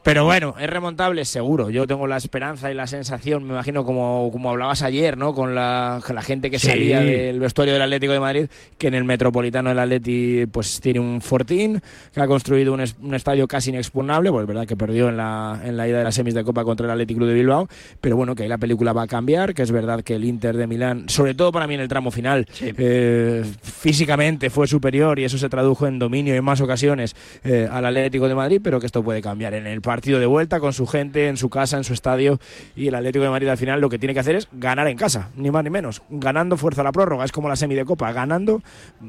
Pero 0.04 0.24
bueno, 0.24 0.56
es 0.58 0.68
remontable, 0.68 1.24
seguro. 1.24 1.70
Yo 1.70 1.86
tengo 1.86 2.08
la 2.08 2.16
esperanza 2.16 2.72
y 2.72 2.74
la 2.74 2.88
sensación, 2.88 3.44
me 3.44 3.50
imagino, 3.50 3.84
como, 3.84 4.30
como 4.32 4.50
hablabas 4.50 4.82
ayer, 4.82 5.16
¿no? 5.16 5.32
Con 5.32 5.54
la, 5.54 6.00
con 6.04 6.16
la 6.16 6.22
gente 6.22 6.50
que 6.50 6.58
Sí. 6.58 6.66
salía 6.66 6.98
del 7.00 7.38
vestuario 7.38 7.72
del 7.74 7.82
Atlético 7.82 8.12
de 8.12 8.18
Madrid, 8.18 8.46
que 8.78 8.88
en 8.88 8.94
el 8.94 9.04
Metropolitano 9.04 9.68
del 9.68 9.78
Atleti 9.78 10.46
pues 10.46 10.80
tiene 10.80 10.98
un 10.98 11.20
fortín, 11.20 11.80
que 12.12 12.20
ha 12.20 12.26
construido 12.26 12.72
un, 12.74 12.80
es- 12.80 12.96
un 13.00 13.14
estadio 13.14 13.46
casi 13.46 13.70
inexpugnable, 13.70 14.30
pues 14.32 14.42
es 14.42 14.48
verdad 14.48 14.66
que 14.66 14.76
perdió 14.76 15.08
en 15.08 15.16
la, 15.16 15.60
en 15.64 15.76
la 15.76 15.86
ida 15.86 15.98
de 15.98 16.04
las 16.04 16.16
semis 16.16 16.34
de 16.34 16.42
Copa 16.42 16.64
contra 16.64 16.86
el 16.86 16.90
Athletic 16.90 17.16
Club 17.18 17.28
de 17.28 17.34
Bilbao, 17.34 17.68
pero 18.00 18.16
bueno, 18.16 18.34
que 18.34 18.42
ahí 18.42 18.48
la 18.48 18.58
película 18.58 18.92
va 18.92 19.02
a 19.02 19.06
cambiar, 19.06 19.54
que 19.54 19.62
es 19.62 19.70
verdad 19.70 20.02
que 20.02 20.16
el 20.16 20.24
Inter 20.24 20.56
de 20.56 20.66
Milán, 20.66 21.08
sobre 21.08 21.34
todo 21.34 21.52
para 21.52 21.68
mí 21.68 21.74
en 21.74 21.80
el 21.80 21.86
tramo 21.88 22.10
final, 22.10 22.46
eh, 22.60 23.44
físicamente 23.62 24.50
fue 24.50 24.66
superior 24.66 25.18
y 25.20 25.24
eso 25.24 25.38
se 25.38 25.48
tradujo 25.48 25.86
en 25.86 26.00
dominio 26.00 26.34
en 26.34 26.42
más 26.42 26.60
ocasiones 26.60 27.14
eh, 27.44 27.68
al 27.70 27.86
Atlético 27.86 28.26
de 28.26 28.34
Madrid, 28.34 28.60
pero 28.64 28.80
que 28.80 28.86
esto 28.86 29.02
puede 29.04 29.22
cambiar 29.22 29.54
en 29.54 29.66
el 29.68 29.80
partido 29.92 30.18
de 30.18 30.24
vuelta 30.24 30.58
con 30.58 30.72
su 30.72 30.86
gente, 30.86 31.28
en 31.28 31.36
su 31.36 31.50
casa, 31.50 31.76
en 31.76 31.84
su 31.84 31.92
estadio 31.92 32.40
y 32.74 32.88
el 32.88 32.94
Atlético 32.94 33.24
de 33.24 33.30
Madrid 33.30 33.48
al 33.48 33.58
final 33.58 33.78
lo 33.78 33.90
que 33.90 33.98
tiene 33.98 34.14
que 34.14 34.20
hacer 34.20 34.36
es 34.36 34.48
ganar 34.52 34.88
en 34.88 34.96
casa, 34.96 35.28
ni 35.36 35.50
más 35.50 35.62
ni 35.64 35.68
menos, 35.68 36.00
ganando 36.08 36.56
fuerza 36.56 36.80
a 36.80 36.84
la 36.84 36.92
prórroga, 36.92 37.26
es 37.26 37.30
como 37.32 37.46
la 37.46 37.56
semi 37.56 37.74
de 37.74 37.84
Copa, 37.84 38.10
ganando 38.12 38.62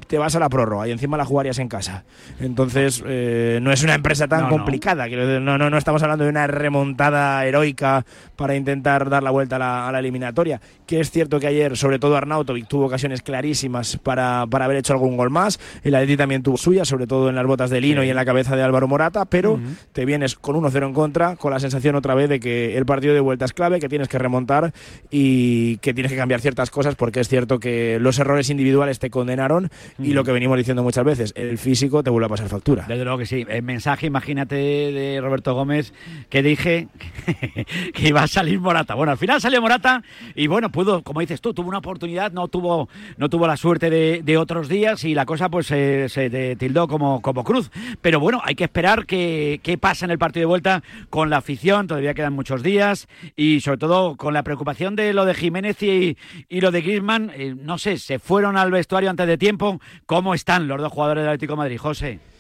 te 0.08 0.18
vas 0.18 0.36
a 0.36 0.40
la 0.40 0.50
prórroga 0.50 0.86
y 0.90 0.92
encima 0.92 1.16
la 1.16 1.24
jugarías 1.24 1.58
en 1.60 1.70
casa. 1.70 2.04
Entonces 2.42 3.02
eh, 3.08 3.60
no 3.62 3.72
es 3.72 3.82
una 3.82 3.96
empresa 3.96 4.28
tan 4.28 4.42
No, 4.42 4.50
no. 4.50 4.52
complicada, 4.58 5.06
decir, 5.06 5.40
no, 5.40 5.58
no, 5.58 5.70
no 5.70 5.78
estamos 5.78 6.04
hablando 6.04 6.26
de 6.26 6.30
una 6.32 6.48
remontada 6.48 7.46
heroica 7.46 8.06
para 8.36 8.56
intentar 8.56 9.10
dar 9.10 9.24
la 9.24 9.32
vuelta 9.32 9.56
a 9.56 9.60
la, 9.60 9.88
a 9.88 9.92
la 9.94 10.00
eliminatoria, 10.00 10.60
que 10.86 11.00
es 11.00 11.12
cierto 11.12 11.40
que 11.40 11.48
ayer 11.48 11.78
sobre 11.78 11.98
todo 11.98 12.18
Arnautovic 12.18 12.68
tuvo 12.68 12.88
ocasiones 12.88 13.22
clarísimas 13.22 13.98
para, 14.04 14.46
para 14.50 14.66
haber 14.66 14.78
hecho 14.78 14.92
algún 14.92 15.16
gol 15.16 15.30
más, 15.30 15.60
el 15.84 15.96
Atleti 15.96 16.18
también 16.18 16.44
tuvo 16.44 16.58
suya, 16.58 16.84
sobre 16.84 17.08
todo 17.08 17.30
en 17.30 17.36
las 17.36 17.46
botas 17.46 17.70
de 17.70 17.80
Lino 17.80 18.04
y 18.04 18.10
en 18.10 18.16
la 18.18 18.26
cabeza 18.26 18.56
de 18.58 18.64
Álvaro 18.64 18.88
Morata, 18.88 19.24
pero 19.26 19.60
te 19.94 20.04
vienes 20.06 20.36
con 20.36 20.56
1-0 20.74 20.88
en 20.88 20.94
contra, 20.94 21.36
con 21.36 21.52
la 21.52 21.60
sensación 21.60 21.96
otra 21.96 22.16
vez 22.16 22.30
de 22.30 22.40
que 22.40 22.78
el 22.78 22.86
partido 22.86 23.14
de 23.14 23.20
vuelta 23.20 23.46
es 23.46 23.54
clave, 23.54 23.80
que 23.80 23.90
tienes 23.90 24.08
que 24.08 24.18
remontar 24.18 24.74
y 25.12 25.78
que 25.78 25.94
tienes 25.94 26.12
que 26.12 26.18
cambiar 26.18 26.42
ciertas 26.42 26.70
cosas, 26.72 26.96
porque 26.96 27.20
es 27.20 27.28
cierto 27.28 27.60
que 27.60 27.98
los 28.00 28.20
errores 28.20 28.50
individuales 28.50 29.00
te 29.00 29.10
condenaron 29.10 29.70
y 30.00 30.14
lo 30.14 30.24
que 30.24 30.32
venimos 30.32 30.58
diciendo 30.58 30.84
muchas 30.84 31.04
veces, 31.04 31.34
el 31.36 31.58
físico 31.58 32.04
te 32.04 32.10
vuelve 32.10 32.28
a 32.28 32.30
pasar 32.30 32.48
factura. 32.48 32.86
Desde 32.88 33.04
luego 33.04 33.20
que 33.20 33.26
sí. 33.26 33.46
El 33.48 33.64
mensaje, 33.64 34.08
imagínate, 34.08 34.56
de 34.56 35.20
Roberto 35.22 35.54
Gómez, 35.54 35.94
que 36.30 36.44
dije 36.44 36.88
que 37.94 38.08
iba 38.08 38.24
a 38.24 38.28
salir 38.28 38.60
Morata. 38.60 38.96
Bueno, 38.96 39.12
al 39.12 39.18
final 39.18 39.42
salió 39.42 39.62
Morata 39.62 40.04
y 40.36 40.48
bueno, 40.48 40.72
pudo, 40.72 41.04
como 41.04 41.20
dices 41.20 41.42
tú, 41.42 41.54
tuvo 41.54 41.70
una 41.70 41.80
oportunidad, 41.80 42.32
no 42.32 42.48
tuvo, 42.48 42.90
no 43.18 43.30
tuvo 43.30 43.48
la 43.48 43.58
suerte 43.58 43.90
de, 43.90 44.22
de 44.24 44.38
otros 44.38 44.70
días 44.70 45.04
y 45.04 45.14
la 45.14 45.26
cosa 45.26 45.50
pues 45.50 45.70
eh, 45.72 46.08
se 46.10 46.56
tildó 46.56 46.88
como, 46.88 47.22
como 47.22 47.44
cruz. 47.44 47.72
Pero 48.02 48.20
bueno, 48.20 48.42
hay 48.44 48.56
que 48.56 48.64
esperar 48.64 49.06
qué 49.06 49.60
qué 49.62 49.78
pasa 49.78 50.06
en 50.06 50.12
el 50.12 50.18
partido 50.18 50.42
de 50.42 50.46
vuelta 50.48 50.63
con 51.10 51.30
la 51.30 51.38
afición, 51.38 51.88
todavía 51.88 52.14
quedan 52.14 52.34
muchos 52.34 52.64
días 52.64 53.08
y 53.36 53.60
sobre 53.60 53.78
todo 53.78 54.16
con 54.16 54.34
la 54.34 54.44
preocupación 54.44 54.96
de 54.96 55.14
lo 55.14 55.26
de 55.26 55.34
Jiménez 55.34 55.82
y, 55.84 56.18
y 56.50 56.62
lo 56.62 56.72
de 56.72 56.82
Griezmann, 56.82 57.32
eh, 57.36 57.56
no 57.58 57.78
sé, 57.78 57.98
se 57.98 58.20
fueron 58.20 58.58
al 58.58 58.72
vestuario 58.72 59.10
antes 59.10 59.28
de 59.28 59.38
tiempo. 59.38 59.80
¿Cómo 60.06 60.34
están 60.34 60.68
los 60.68 60.80
dos 60.80 60.92
jugadores 60.92 61.24
del 61.24 61.30
Atlético 61.30 61.56
Madrid, 61.56 61.78
José? 61.78 62.33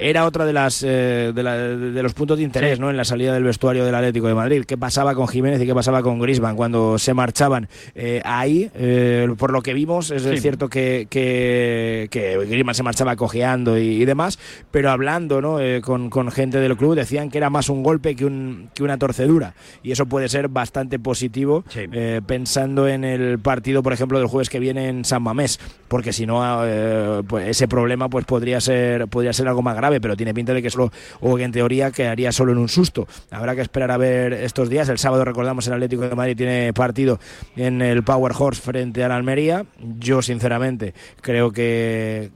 Era 0.00 0.24
otra 0.26 0.44
de 0.44 0.52
las 0.52 0.82
eh, 0.82 1.32
de, 1.34 1.42
la- 1.42 1.56
de 1.56 2.02
los 2.02 2.14
puntos 2.14 2.36
de 2.38 2.44
interés 2.44 2.76
Sí. 2.76 2.80
¿no? 2.80 2.90
en 2.90 2.96
la 2.96 3.04
salida 3.04 3.32
del 3.34 3.44
vestuario 3.44 3.84
del 3.84 3.94
Atlético 3.94 4.28
de 4.28 4.34
Madrid 4.34 4.64
qué 4.66 4.76
pasaba 4.76 5.14
con 5.14 5.28
Jiménez 5.28 5.60
y 5.62 5.66
qué 5.66 5.74
pasaba 5.74 6.02
con 6.02 6.18
Griezmann 6.20 6.56
cuando 6.56 6.98
se 6.98 7.14
marchaban 7.14 7.68
Eh, 7.94 8.20
ahí 8.24 8.70
eh, 8.74 9.28
por 9.38 9.52
lo 9.52 9.62
que 9.62 9.72
vimos 9.74 10.10
es 10.10 10.22
Sí. 10.22 10.36
cierto 10.38 10.68
que, 10.68 11.06
que, 11.08 12.08
que 12.10 12.36
Griezmann 12.46 12.74
se 12.74 12.82
marchaba 12.82 13.16
cojeando 13.16 13.78
y, 13.78 14.02
y 14.02 14.04
demás 14.04 14.38
pero 14.70 14.90
hablando 14.90 15.40
¿no? 15.40 15.60
Eh, 15.60 15.80
con, 15.80 16.10
con 16.10 16.30
gente 16.30 16.58
del 16.60 16.76
club 16.76 16.94
decían 16.94 17.30
que 17.30 17.38
era 17.38 17.50
más 17.50 17.68
un 17.68 17.82
golpe 17.82 18.14
que, 18.16 18.24
un, 18.24 18.68
que 18.74 18.82
una 18.82 18.98
torcedura 18.98 19.54
y 19.82 19.92
eso 19.92 20.06
puede 20.06 20.28
ser 20.28 20.48
bastante 20.48 20.98
positivo 20.98 21.64
eh, 21.74 22.20
pensando 22.26 22.88
en 22.88 23.04
el 23.04 23.38
partido 23.38 23.82
por 23.82 23.92
ejemplo 23.92 24.18
del 24.18 24.28
jueves 24.28 24.50
que 24.50 24.58
viene 24.58 24.88
en 24.88 25.04
San 25.04 25.22
Mamés 25.22 25.58
porque 25.88 26.12
si 26.12 26.26
no 26.26 26.42
eh, 26.66 27.22
pues 27.26 27.48
ese 27.48 27.68
problema 27.68 28.08
pues 28.08 28.24
podría 28.24 28.60
ser 28.60 29.08
podría 29.08 29.32
ser 29.32 29.48
algo 29.48 29.62
más 29.62 29.76
grave 29.78 30.00
pero 30.00 30.16
tiene 30.16 30.34
pinta 30.34 30.52
de 30.52 30.62
que 30.62 30.70
solo 30.70 30.92
o 31.20 31.36
que 31.36 31.44
en 31.44 31.52
teoría 31.52 31.90
quedaría 31.90 32.32
solo 32.32 32.52
en 32.52 32.58
un 32.58 32.68
susto. 32.68 33.06
Habrá 33.30 33.54
que 33.54 33.62
esperar 33.62 33.90
a 33.90 33.96
ver 33.96 34.32
estos 34.32 34.68
días. 34.68 34.88
El 34.88 34.98
sábado 34.98 35.24
recordamos 35.24 35.66
el 35.66 35.72
Atlético 35.72 36.08
de 36.08 36.14
Madrid 36.14 36.36
tiene 36.36 36.72
partido 36.72 37.18
en 37.56 37.82
el 37.82 38.02
Power 38.02 38.32
Horse 38.38 38.60
frente 38.60 39.02
al 39.02 39.12
Almería. 39.12 39.64
Yo 39.98 40.22
sinceramente 40.22 40.94
creo 41.20 41.52
que 41.52 42.30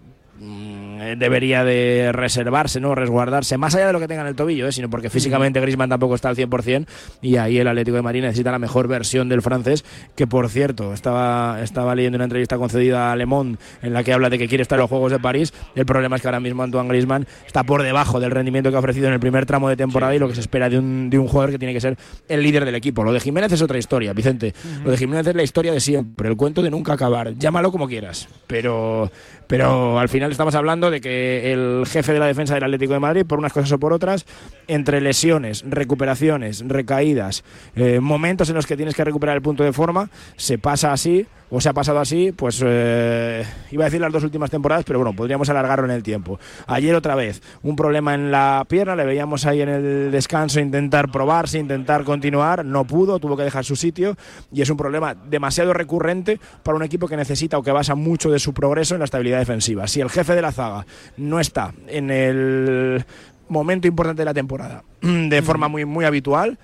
mm, 1.02 1.18
debería 1.18 1.64
de 1.64 2.10
reservarse, 2.12 2.80
¿no? 2.80 2.94
Resguardarse, 2.94 3.58
más 3.58 3.74
allá 3.74 3.86
de 3.88 3.92
lo 3.92 4.00
que 4.00 4.08
tenga 4.08 4.22
en 4.22 4.28
el 4.28 4.34
tobillo, 4.34 4.68
¿eh? 4.68 4.72
sino 4.72 4.90
porque 4.90 5.10
físicamente 5.10 5.60
Griezmann 5.60 5.90
tampoco 5.90 6.14
está 6.14 6.28
al 6.28 6.36
100% 6.36 6.86
y 7.20 7.36
ahí 7.36 7.58
el 7.58 7.68
Atlético 7.68 7.96
de 7.96 8.02
Madrid 8.02 8.22
necesita 8.22 8.50
la 8.50 8.58
mejor 8.58 8.88
versión 8.88 9.28
del 9.28 9.42
francés, 9.42 9.84
que 10.14 10.26
por 10.26 10.48
cierto, 10.48 10.92
estaba, 10.92 11.60
estaba 11.62 11.94
leyendo 11.94 12.16
una 12.16 12.24
entrevista 12.24 12.56
concedida 12.56 13.12
a 13.12 13.16
Le 13.16 13.26
Monde 13.26 13.58
en 13.82 13.92
la 13.92 14.04
que 14.04 14.12
habla 14.12 14.30
de 14.30 14.38
que 14.38 14.48
quiere 14.48 14.62
estar 14.62 14.78
en 14.78 14.82
los 14.82 14.90
Juegos 14.90 15.12
de 15.12 15.18
París. 15.18 15.52
El 15.74 15.86
problema 15.86 16.16
es 16.16 16.22
que 16.22 16.28
ahora 16.28 16.40
mismo 16.40 16.62
Antoine 16.62 16.88
Griezmann 16.88 17.26
está 17.46 17.64
por 17.64 17.82
debajo 17.82 18.20
del 18.20 18.30
rendimiento 18.30 18.70
que 18.70 18.76
ha 18.76 18.78
ofrecido 18.78 19.08
en 19.08 19.14
el 19.14 19.20
primer 19.20 19.46
tramo 19.46 19.68
de 19.68 19.76
temporada 19.76 20.14
y 20.14 20.18
lo 20.18 20.28
que 20.28 20.34
se 20.34 20.40
espera 20.40 20.68
de 20.68 20.78
un, 20.78 21.10
de 21.10 21.18
un 21.18 21.28
jugador 21.28 21.50
que 21.50 21.58
tiene 21.58 21.74
que 21.74 21.80
ser 21.80 21.96
el 22.28 22.42
líder 22.42 22.64
del 22.64 22.74
equipo. 22.74 23.04
Lo 23.04 23.12
de 23.12 23.20
Jiménez 23.20 23.52
es 23.52 23.62
otra 23.62 23.78
historia, 23.78 24.12
Vicente. 24.12 24.54
Lo 24.84 24.90
de 24.90 24.96
Jiménez 24.96 25.26
es 25.26 25.34
la 25.34 25.42
historia 25.42 25.72
de 25.72 25.80
siempre, 25.80 26.28
el 26.28 26.36
cuento 26.36 26.62
de 26.62 26.70
nunca 26.70 26.92
acabar. 26.92 27.34
Llámalo 27.36 27.70
como 27.72 27.88
quieras, 27.88 28.28
pero, 28.46 29.10
pero 29.46 29.98
al 29.98 30.08
final 30.08 30.30
estamos 30.30 30.54
hablando 30.54 30.90
de 30.90 30.91
que 31.00 31.52
el 31.52 31.84
jefe 31.86 32.12
de 32.12 32.18
la 32.18 32.26
defensa 32.26 32.54
del 32.54 32.64
Atlético 32.64 32.92
de 32.92 33.00
Madrid, 33.00 33.24
por 33.26 33.38
unas 33.38 33.52
cosas 33.52 33.72
o 33.72 33.78
por 33.78 33.92
otras, 33.92 34.26
entre 34.68 35.00
lesiones, 35.00 35.64
recuperaciones, 35.66 36.64
recaídas, 36.66 37.44
eh, 37.74 38.00
momentos 38.00 38.48
en 38.48 38.56
los 38.56 38.66
que 38.66 38.76
tienes 38.76 38.94
que 38.94 39.04
recuperar 39.04 39.36
el 39.36 39.42
punto 39.42 39.64
de 39.64 39.72
forma, 39.72 40.10
se 40.36 40.58
pasa 40.58 40.92
así 40.92 41.26
o 41.54 41.60
se 41.60 41.68
ha 41.68 41.74
pasado 41.74 42.00
así, 42.00 42.32
pues 42.32 42.62
eh, 42.64 43.44
iba 43.70 43.84
a 43.84 43.86
decir 43.86 44.00
las 44.00 44.10
dos 44.10 44.24
últimas 44.24 44.50
temporadas, 44.50 44.84
pero 44.86 44.98
bueno, 44.98 45.14
podríamos 45.14 45.50
alargarlo 45.50 45.84
en 45.84 45.90
el 45.90 46.02
tiempo. 46.02 46.40
Ayer 46.66 46.94
otra 46.94 47.14
vez, 47.14 47.42
un 47.62 47.76
problema 47.76 48.14
en 48.14 48.30
la 48.30 48.64
pierna, 48.66 48.96
le 48.96 49.04
veíamos 49.04 49.44
ahí 49.44 49.60
en 49.60 49.68
el 49.68 50.10
descanso 50.10 50.60
intentar 50.60 51.10
probarse, 51.10 51.58
intentar 51.58 52.04
continuar, 52.04 52.64
no 52.64 52.86
pudo, 52.86 53.18
tuvo 53.18 53.36
que 53.36 53.42
dejar 53.42 53.66
su 53.66 53.76
sitio 53.76 54.16
y 54.50 54.62
es 54.62 54.70
un 54.70 54.78
problema 54.78 55.14
demasiado 55.14 55.74
recurrente 55.74 56.40
para 56.62 56.74
un 56.74 56.84
equipo 56.84 57.06
que 57.06 57.18
necesita 57.18 57.58
o 57.58 57.62
que 57.62 57.70
basa 57.70 57.94
mucho 57.94 58.30
de 58.30 58.38
su 58.38 58.54
progreso 58.54 58.94
en 58.94 59.00
la 59.00 59.04
estabilidad 59.04 59.38
defensiva. 59.38 59.86
Si 59.88 60.00
el 60.00 60.08
jefe 60.08 60.34
de 60.34 60.40
la 60.40 60.52
zaga 60.52 60.71
no 61.16 61.40
está 61.40 61.72
en 61.86 62.10
el 62.10 63.04
momento 63.48 63.86
importante 63.86 64.22
de 64.22 64.26
la 64.26 64.34
temporada 64.34 64.82
de 65.00 65.42
forma 65.42 65.68
muy, 65.68 65.84
muy 65.84 66.04
habitual, 66.04 66.58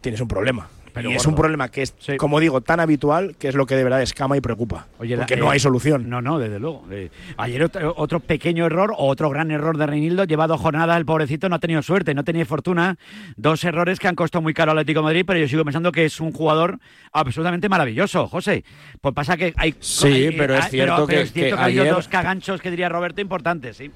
tienes 0.00 0.20
un 0.20 0.28
problema. 0.28 0.68
Pero 0.98 1.10
y 1.10 1.14
es 1.14 1.26
un 1.26 1.34
problema 1.34 1.68
que 1.68 1.82
es, 1.82 1.94
como 2.18 2.38
digo, 2.40 2.60
tan 2.60 2.80
habitual 2.80 3.34
que 3.38 3.48
es 3.48 3.54
lo 3.54 3.66
que 3.66 3.74
de 3.76 3.84
verdad 3.84 4.02
escama 4.02 4.36
y 4.36 4.40
preocupa. 4.40 4.86
Oye, 4.98 5.16
porque 5.16 5.36
la- 5.36 5.42
no 5.42 5.48
eh, 5.48 5.54
hay 5.54 5.60
solución. 5.60 6.08
No, 6.10 6.20
no, 6.20 6.38
desde 6.38 6.58
luego. 6.58 6.84
Eh, 6.90 7.10
ayer 7.36 7.62
otro, 7.64 7.94
otro 7.96 8.20
pequeño 8.20 8.66
error 8.66 8.92
o 8.96 9.06
otro 9.08 9.30
gran 9.30 9.50
error 9.50 9.76
de 9.78 9.86
Reinildo. 9.86 10.24
Lleva 10.24 10.46
dos 10.46 10.60
jornadas, 10.60 10.96
el 10.98 11.04
pobrecito 11.06 11.48
no 11.48 11.56
ha 11.56 11.58
tenido 11.58 11.82
suerte, 11.82 12.14
no 12.14 12.20
ha 12.20 12.24
tenido 12.24 12.44
fortuna. 12.46 12.98
Dos 13.36 13.64
errores 13.64 13.98
que 13.98 14.08
han 14.08 14.14
costado 14.14 14.42
muy 14.42 14.54
caro 14.54 14.72
al 14.72 14.78
Atlético 14.78 15.00
de 15.00 15.04
Madrid, 15.04 15.24
pero 15.26 15.38
yo 15.38 15.48
sigo 15.48 15.64
pensando 15.64 15.90
que 15.92 16.04
es 16.04 16.20
un 16.20 16.32
jugador 16.32 16.78
absolutamente 17.12 17.68
maravilloso, 17.68 18.26
José. 18.28 18.64
Pues 19.00 19.14
pasa 19.14 19.36
que 19.36 19.54
hay. 19.56 19.74
Sí, 19.80 20.06
hay- 20.08 20.36
pero 20.36 20.54
es 20.54 20.64
hay- 20.64 20.70
cierto 20.70 21.06
que- 21.06 21.20
es 21.22 21.32
cierto 21.32 21.56
que 21.56 21.62
ha 21.62 21.64
habido 21.64 21.82
ayer- 21.82 21.94
dos 21.94 22.08
caganchos 22.08 22.60
que 22.60 22.70
diría 22.70 22.88
Roberto 22.88 23.20
importantes, 23.20 23.76
sí. 23.76 23.90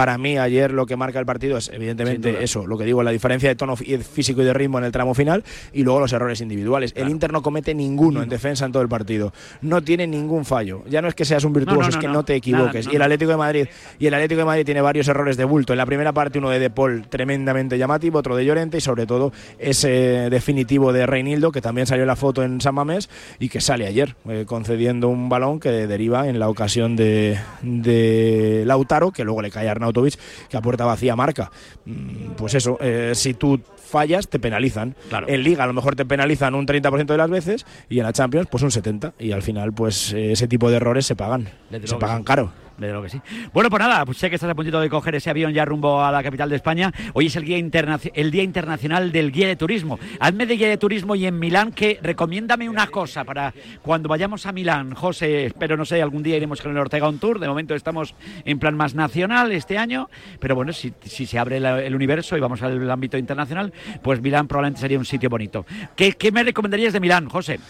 Para 0.00 0.16
mí, 0.16 0.38
ayer 0.38 0.72
lo 0.72 0.86
que 0.86 0.96
marca 0.96 1.18
el 1.18 1.26
partido 1.26 1.58
es, 1.58 1.68
evidentemente, 1.74 2.42
eso, 2.42 2.66
lo 2.66 2.78
que 2.78 2.84
digo, 2.86 3.02
la 3.02 3.10
diferencia 3.10 3.50
de 3.50 3.54
tono 3.54 3.76
fí- 3.76 3.98
físico 4.00 4.40
y 4.40 4.46
de 4.46 4.54
ritmo 4.54 4.78
en 4.78 4.84
el 4.84 4.92
tramo 4.92 5.12
final 5.12 5.44
y 5.74 5.82
luego 5.82 6.00
los 6.00 6.10
errores 6.14 6.40
individuales. 6.40 6.94
El 6.96 7.10
Inter 7.10 7.30
no 7.34 7.42
comete 7.42 7.74
ninguno 7.74 8.22
en 8.22 8.30
defensa 8.30 8.64
en 8.64 8.72
todo 8.72 8.82
el 8.82 8.88
partido. 8.88 9.34
No 9.60 9.82
tiene 9.82 10.06
ningún 10.06 10.46
fallo. 10.46 10.82
Ya 10.88 11.02
no 11.02 11.08
es 11.08 11.14
que 11.14 11.26
seas 11.26 11.44
un 11.44 11.52
virtuoso, 11.52 11.80
No, 11.80 11.86
no, 11.86 11.90
es 11.90 11.96
que 11.98 12.08
no. 12.08 12.24
te 12.24 12.34
equivoques. 12.34 12.86
Nada, 12.86 12.94
y 12.94 12.96
el. 12.96 13.02
Atlético 13.02 13.30
de 13.32 13.36
Madrid 13.36 13.66
y 13.98 14.06
el 14.06 14.14
Atlético 14.14 14.38
de 14.38 14.44
Madrid 14.46 14.64
tiene 14.64 14.80
varios 14.80 15.06
errores 15.08 15.36
de 15.36 15.44
bulto. 15.44 15.74
En 15.74 15.76
la 15.76 15.84
primera 15.84 16.14
parte 16.14 16.38
uno 16.38 16.48
de 16.48 16.58
De 16.60 16.70
Paul 16.70 17.06
tremendamente 17.08 17.76
llamativo, 17.76 18.20
otro 18.20 18.36
de 18.36 18.46
Llorente 18.46 18.78
y 18.78 18.80
sobre 18.80 19.04
todo 19.04 19.32
ese 19.58 19.88
definitivo 20.30 20.94
de 20.94 21.04
Reinildo 21.04 21.52
que 21.52 21.60
también 21.60 21.86
salió 21.86 22.04
en 22.04 22.08
la 22.08 22.16
foto 22.16 22.42
en 22.42 22.62
San 22.62 22.74
Mamés 22.74 23.10
y 23.38 23.50
que 23.50 23.60
sale 23.60 23.86
ayer 23.86 24.14
eh, 24.30 24.44
concediendo 24.46 25.08
un 25.08 25.28
balón 25.28 25.60
que 25.60 25.70
deriva 25.70 26.26
en 26.28 26.38
la 26.38 26.48
ocasión 26.48 26.96
de, 26.96 27.38
de 27.62 28.62
Lautaro 28.66 29.10
que 29.10 29.24
luego 29.24 29.42
le 29.42 29.50
cae 29.50 29.68
a 29.68 29.74
Arnautovic 29.90 30.18
que 30.48 30.56
a 30.56 30.60
puerta 30.62 30.84
vacía 30.84 31.16
marca. 31.16 31.50
Mm, 31.84 32.32
Pues 32.36 32.54
eso, 32.54 32.78
eh, 32.80 33.12
si 33.14 33.34
tú 33.34 33.60
fallas 33.76 34.28
te 34.28 34.38
penalizan. 34.38 34.94
En 35.28 35.42
Liga 35.42 35.64
a 35.64 35.66
lo 35.66 35.72
mejor 35.72 35.96
te 35.96 36.04
penalizan 36.04 36.54
un 36.54 36.66
30% 36.66 37.06
de 37.06 37.16
las 37.18 37.28
veces 37.30 37.66
y 37.88 37.98
en 37.98 38.04
la 38.04 38.12
Champions 38.12 38.46
pues 38.50 38.62
un 38.62 38.70
70% 38.70 39.12
y 39.18 39.32
al 39.32 39.42
final 39.42 39.72
pues 39.72 40.12
eh, 40.12 40.32
ese 40.32 40.46
tipo 40.48 40.70
de 40.70 40.76
errores 40.76 41.06
se 41.06 41.16
pagan. 41.16 41.48
Se 41.84 41.96
pagan 41.96 42.22
caro. 42.22 42.52
Desde 42.80 42.92
luego 42.92 43.02
que 43.04 43.10
sí. 43.10 43.20
Bueno, 43.52 43.68
pues 43.68 43.78
nada, 43.80 44.06
pues 44.06 44.16
sé 44.16 44.30
que 44.30 44.36
estás 44.36 44.48
a 44.50 44.54
puntito 44.54 44.80
de 44.80 44.88
coger 44.88 45.14
ese 45.14 45.28
avión 45.28 45.52
ya 45.52 45.66
rumbo 45.66 46.02
a 46.02 46.10
la 46.10 46.22
capital 46.22 46.48
de 46.48 46.56
España. 46.56 46.90
Hoy 47.12 47.26
es 47.26 47.36
el 47.36 47.44
Día, 47.44 47.58
Internaci- 47.58 48.10
el 48.14 48.30
día 48.30 48.42
Internacional 48.42 49.12
del 49.12 49.30
Guía 49.30 49.48
de 49.48 49.56
Turismo. 49.56 49.98
Hazme 50.18 50.46
de 50.46 50.56
Guía 50.56 50.68
de 50.70 50.78
Turismo 50.78 51.14
y 51.14 51.26
en 51.26 51.38
Milán 51.38 51.72
que 51.72 51.98
recomiéndame 52.02 52.70
una 52.70 52.86
cosa 52.86 53.24
para 53.24 53.52
cuando 53.82 54.08
vayamos 54.08 54.46
a 54.46 54.52
Milán, 54.52 54.94
José, 54.94 55.52
pero 55.58 55.76
no 55.76 55.84
sé, 55.84 56.00
algún 56.00 56.22
día 56.22 56.38
iremos 56.38 56.62
con 56.62 56.70
el 56.72 56.78
Ortega 56.78 57.06
on 57.06 57.18
Tour. 57.18 57.38
De 57.38 57.48
momento 57.48 57.74
estamos 57.74 58.14
en 58.46 58.58
plan 58.58 58.74
más 58.74 58.94
nacional 58.94 59.52
este 59.52 59.76
año, 59.76 60.08
pero 60.38 60.54
bueno, 60.54 60.72
si, 60.72 60.94
si 61.02 61.26
se 61.26 61.38
abre 61.38 61.58
el 61.58 61.94
universo 61.94 62.34
y 62.38 62.40
vamos 62.40 62.62
al 62.62 62.90
ámbito 62.90 63.18
internacional, 63.18 63.74
pues 64.02 64.22
Milán 64.22 64.48
probablemente 64.48 64.80
sería 64.80 64.98
un 64.98 65.04
sitio 65.04 65.28
bonito. 65.28 65.66
¿Qué, 65.94 66.12
qué 66.12 66.32
me 66.32 66.42
recomendarías 66.42 66.94
de 66.94 67.00
Milán, 67.00 67.28
José? 67.28 67.60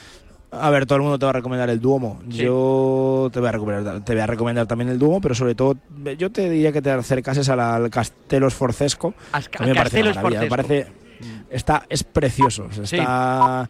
A 0.53 0.71
ver, 0.71 0.87
todo 0.87 0.97
el 0.97 1.03
mundo 1.03 1.19
te 1.19 1.27
va 1.27 1.31
a 1.31 1.35
recomendar 1.35 1.71
el 1.71 1.81
Duomo. 1.81 2.21
Sí. 2.31 2.39
Yo 2.39 3.31
te 3.33 3.39
voy, 3.39 3.49
a 3.49 3.53
recomendar, 3.53 4.05
te 4.05 4.13
voy 4.15 4.23
a 4.23 4.27
recomendar 4.27 4.67
también 4.67 4.91
el 4.91 4.99
Duomo, 4.99 5.21
pero 5.21 5.35
sobre 5.35 5.55
todo 5.55 5.77
yo 6.19 6.31
te 6.31 6.51
diría 6.51 6.73
que 6.73 6.83
te 6.83 6.91
acercases 6.91 7.49
al, 7.49 7.61
al 7.61 7.91
Castello 7.91 8.51
Sforzesco. 8.51 9.15
Al 9.33 9.49
que 9.49 9.59
a 9.59 9.67
mí 9.67 9.69
me 9.69 9.77
parece 9.77 10.03
maravilla, 10.03 10.41
me 10.41 10.49
parece 10.49 11.01
está 11.51 11.85
es 11.89 12.05
precioso, 12.05 12.69
está 12.83 13.69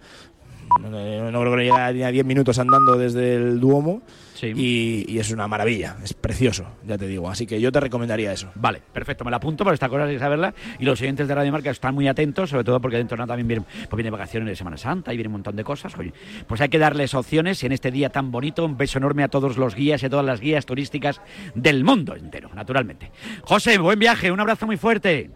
no, 0.79 1.31
no 1.31 1.41
creo 1.41 1.57
que 1.57 1.65
llegue 1.65 1.95
ni 1.95 2.03
a 2.03 2.11
10 2.11 2.25
minutos 2.25 2.59
andando 2.59 2.97
desde 2.97 3.35
el 3.35 3.61
Duomo 3.61 4.03
y, 4.43 5.05
y 5.09 5.19
es 5.19 5.31
una 5.31 5.49
maravilla, 5.49 5.97
es 6.03 6.15
precioso, 6.15 6.67
ya 6.87 6.97
te 6.97 7.07
digo. 7.07 7.29
Así 7.29 7.47
que 7.47 7.61
yo 7.61 7.71
te 7.73 7.81
recomendaría 7.81 8.33
eso. 8.33 8.51
Vale, 8.55 8.81
perfecto, 8.93 9.25
me 9.25 9.31
la 9.31 9.37
apunto 9.39 9.65
porque 9.65 9.75
esta 9.75 9.89
cosa 9.89 10.05
hay 10.05 10.15
que 10.15 10.19
saberla 10.19 10.55
y 10.79 10.85
los 10.85 11.01
oyentes 11.01 11.29
de 11.29 11.35
Radio 11.35 11.53
Marca 11.53 11.71
están 11.71 11.95
muy 11.95 12.09
atentos, 12.09 12.51
sobre 12.51 12.65
todo 12.65 12.81
porque 12.81 12.97
dentro 12.97 13.17
de 13.17 13.19
nada 13.19 13.29
también 13.29 13.49
vienen, 13.49 13.67
pues 13.89 13.97
viene 13.97 14.11
vacaciones 14.11 14.49
de 14.49 14.57
Semana 14.57 14.77
Santa 14.77 15.13
y 15.13 15.17
viene 15.17 15.29
un 15.29 15.33
montón 15.33 15.57
de 15.57 15.65
cosas. 15.65 15.97
Oye, 15.99 16.13
pues 16.47 16.61
hay 16.61 16.69
que 16.69 16.79
darles 16.79 17.15
opciones 17.15 17.63
y 17.63 17.67
en 17.67 17.73
este 17.73 17.91
día 17.91 18.11
tan 18.11 18.31
bonito 18.31 18.65
un 18.65 18.77
beso 18.77 18.99
enorme 18.99 19.23
a 19.23 19.29
todos 19.29 19.57
los 19.57 19.75
guías 19.75 20.03
y 20.03 20.07
a 20.07 20.11
todas 20.11 20.25
las 20.25 20.41
guías 20.41 20.67
turísticas 20.67 21.21
del 21.55 21.85
mundo 21.85 22.15
entero, 22.15 22.51
naturalmente. 22.55 23.11
José, 23.43 23.79
buen 23.79 23.99
viaje, 23.99 24.31
un 24.31 24.41
abrazo 24.41 24.67
muy 24.67 24.77
fuerte. 24.77 25.31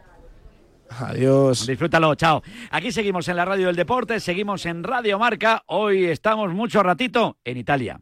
Adiós. 1.01 1.67
Disfrútalo, 1.67 2.15
chao. 2.15 2.43
Aquí 2.71 2.93
seguimos 2.93 3.29
en 3.29 3.37
la 3.37 3.45
Radio 3.45 3.67
del 3.69 3.77
Deporte, 3.77 4.21
seguimos 4.21 4.67
en 4.67 4.83
Radio 4.83 5.19
Marca. 5.19 5.63
Hoy 5.67 6.05
estamos 6.05 6.53
mucho 6.53 6.83
ratito 6.83 7.39
en 7.45 7.57
Italia. 7.57 8.01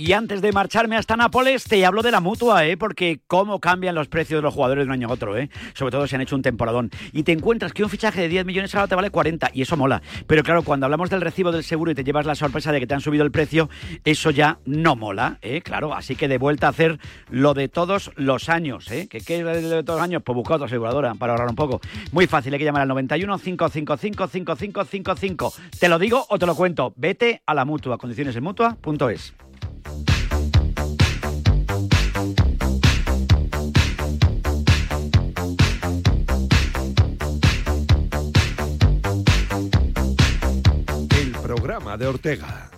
Y 0.00 0.14
antes 0.14 0.40
de 0.40 0.50
marcharme 0.50 0.96
hasta 0.96 1.14
Nápoles, 1.14 1.64
te 1.64 1.84
hablo 1.84 2.00
de 2.00 2.10
la 2.10 2.20
mutua, 2.20 2.64
¿eh? 2.64 2.78
Porque 2.78 3.20
cómo 3.26 3.60
cambian 3.60 3.94
los 3.94 4.08
precios 4.08 4.38
de 4.38 4.42
los 4.42 4.54
jugadores 4.54 4.84
de 4.84 4.86
un 4.86 4.92
año 4.92 5.08
a 5.08 5.12
otro, 5.12 5.36
¿eh? 5.36 5.50
Sobre 5.74 5.90
todo 5.90 6.06
si 6.06 6.14
han 6.14 6.22
hecho 6.22 6.34
un 6.36 6.40
temporadón. 6.40 6.90
Y 7.12 7.22
te 7.22 7.32
encuentras 7.32 7.74
que 7.74 7.84
un 7.84 7.90
fichaje 7.90 8.22
de 8.22 8.28
10 8.30 8.46
millones 8.46 8.74
ahora 8.74 8.88
te 8.88 8.94
vale 8.94 9.10
40, 9.10 9.50
y 9.52 9.60
eso 9.60 9.76
mola. 9.76 10.00
Pero 10.26 10.42
claro, 10.42 10.62
cuando 10.62 10.86
hablamos 10.86 11.10
del 11.10 11.20
recibo 11.20 11.52
del 11.52 11.64
seguro 11.64 11.90
y 11.90 11.94
te 11.94 12.02
llevas 12.02 12.24
la 12.24 12.34
sorpresa 12.34 12.72
de 12.72 12.80
que 12.80 12.86
te 12.86 12.94
han 12.94 13.02
subido 13.02 13.24
el 13.24 13.30
precio, 13.30 13.68
eso 14.02 14.30
ya 14.30 14.58
no 14.64 14.96
mola, 14.96 15.36
¿eh? 15.42 15.60
Claro, 15.60 15.92
así 15.92 16.16
que 16.16 16.28
de 16.28 16.38
vuelta 16.38 16.68
a 16.68 16.70
hacer 16.70 16.98
lo 17.28 17.52
de 17.52 17.68
todos 17.68 18.10
los 18.16 18.48
años, 18.48 18.90
¿eh? 18.90 19.06
¿Qué, 19.06 19.18
es 19.18 19.42
lo 19.42 19.50
de 19.52 19.84
todos 19.84 19.98
los 19.98 20.02
años? 20.02 20.22
Pues 20.24 20.34
busca 20.34 20.54
otra 20.54 20.64
aseguradora 20.64 21.14
para 21.14 21.34
ahorrar 21.34 21.50
un 21.50 21.56
poco. 21.56 21.82
Muy 22.12 22.26
fácil, 22.26 22.54
hay 22.54 22.58
que 22.58 22.64
llamar 22.64 22.80
al 22.80 22.88
91 22.88 23.38
555 23.38 24.28
5555. 24.28 25.52
Te 25.78 25.90
lo 25.90 25.98
digo 25.98 26.24
o 26.26 26.38
te 26.38 26.46
lo 26.46 26.54
cuento. 26.54 26.94
Vete 26.96 27.42
a 27.44 27.52
la 27.52 27.66
mutua, 27.66 27.98
condiciones 27.98 28.40
mutua.es. 28.40 29.34
de 41.96 42.06
Ortega. 42.06 42.70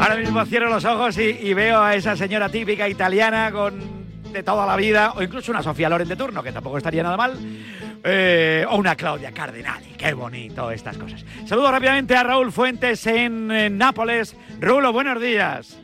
Ahora 0.00 0.16
mismo 0.16 0.44
cierro 0.46 0.68
los 0.68 0.84
ojos 0.84 1.16
y, 1.18 1.22
y 1.22 1.54
veo 1.54 1.80
a 1.80 1.94
esa 1.94 2.16
señora 2.16 2.48
típica 2.48 2.88
italiana 2.88 3.50
con 3.52 4.04
de 4.34 4.42
toda 4.42 4.66
la 4.66 4.76
vida, 4.76 5.12
o 5.16 5.22
incluso 5.22 5.52
una 5.52 5.62
Sofía 5.62 5.88
Loren 5.88 6.08
de 6.08 6.16
turno, 6.16 6.42
que 6.42 6.50
tampoco 6.52 6.76
estaría 6.76 7.04
nada 7.04 7.16
mal, 7.16 7.38
eh, 8.04 8.64
o 8.68 8.76
una 8.76 8.94
Claudia 8.96 9.32
Cardinali. 9.32 9.86
Qué 9.96 10.12
bonito 10.14 10.70
estas 10.70 10.96
cosas. 10.98 11.24
Saludo 11.46 11.70
rápidamente 11.70 12.14
a 12.16 12.22
Raúl 12.22 12.52
Fuentes 12.52 13.06
en, 13.06 13.50
eh, 13.50 13.70
Nápoles. 13.70 14.36
Rulo, 14.60 14.92
buenos 14.92 15.20
días. 15.20 15.78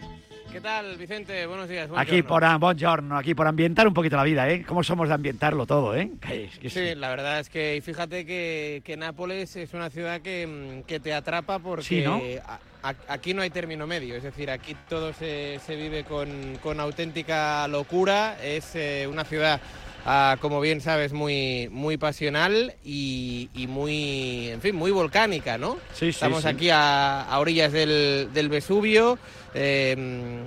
¿Qué 0.52 0.61
tal, 0.61 0.96
Vicente? 0.96 1.46
Buenos 1.46 1.68
días. 1.68 1.88
Aquí 1.94 2.22
por, 2.22 2.44
a- 2.44 2.56
buongiorno, 2.56 3.16
aquí 3.16 3.35
por 3.37 3.46
ambientar 3.46 3.87
un 3.87 3.94
poquito 3.94 4.16
la 4.16 4.24
vida, 4.24 4.50
¿eh? 4.50 4.64
¿Cómo 4.66 4.83
somos 4.83 5.06
de 5.06 5.14
ambientarlo 5.14 5.64
todo, 5.64 5.94
eh? 5.94 6.11
Que 6.20 6.68
Sí, 6.68 6.94
la 6.96 7.09
verdad 7.11 7.38
es 7.38 7.48
que 7.48 7.80
fíjate 7.85 8.26
que, 8.26 8.83
que 8.85 8.96
Nápoles 8.96 9.54
es 9.54 9.72
una 9.74 9.90
ciudad 9.90 10.20
que, 10.20 10.48
mm, 10.48 10.87
que 10.88 10.98
te 10.98 11.14
atrapa 11.14 11.61
porque 11.61 11.85
Sí, 11.85 12.02
¿no? 12.02 12.20
a- 12.48 12.59
a- 12.83 12.94
aquí 13.06 13.33
no 13.33 13.42
hay 13.42 13.50
término 13.50 13.87
medio, 13.87 14.16
es 14.16 14.24
decir, 14.24 14.50
aquí 14.50 14.74
todo 14.88 15.12
se, 15.12 15.61
se 15.64 15.76
vive 15.76 16.02
con, 16.02 16.28
con 16.61 16.80
auténtica 16.80 17.68
locura, 17.68 18.37
es 18.42 18.74
eh, 18.74 19.06
una 19.09 19.22
ciudad, 19.24 19.61
ah, 20.07 20.37
como 20.41 20.61
bien 20.61 20.81
sabes, 20.81 21.13
muy, 21.13 21.69
muy 21.71 21.97
pasional 21.97 22.75
y, 22.85 23.49
y 23.55 23.67
muy, 23.67 24.49
en 24.49 24.61
fin, 24.61 24.75
muy 24.75 24.91
volcánica, 24.91 25.59
¿no? 25.59 25.77
Sí, 25.95 26.07
sí, 26.07 26.09
Estamos 26.11 26.43
sí. 26.43 26.49
aquí 26.49 26.71
a, 26.71 27.23
a 27.23 27.39
orillas 27.39 27.73
del, 27.73 28.29
del 28.33 28.49
Vesubio. 28.49 29.19
eh, 29.55 30.41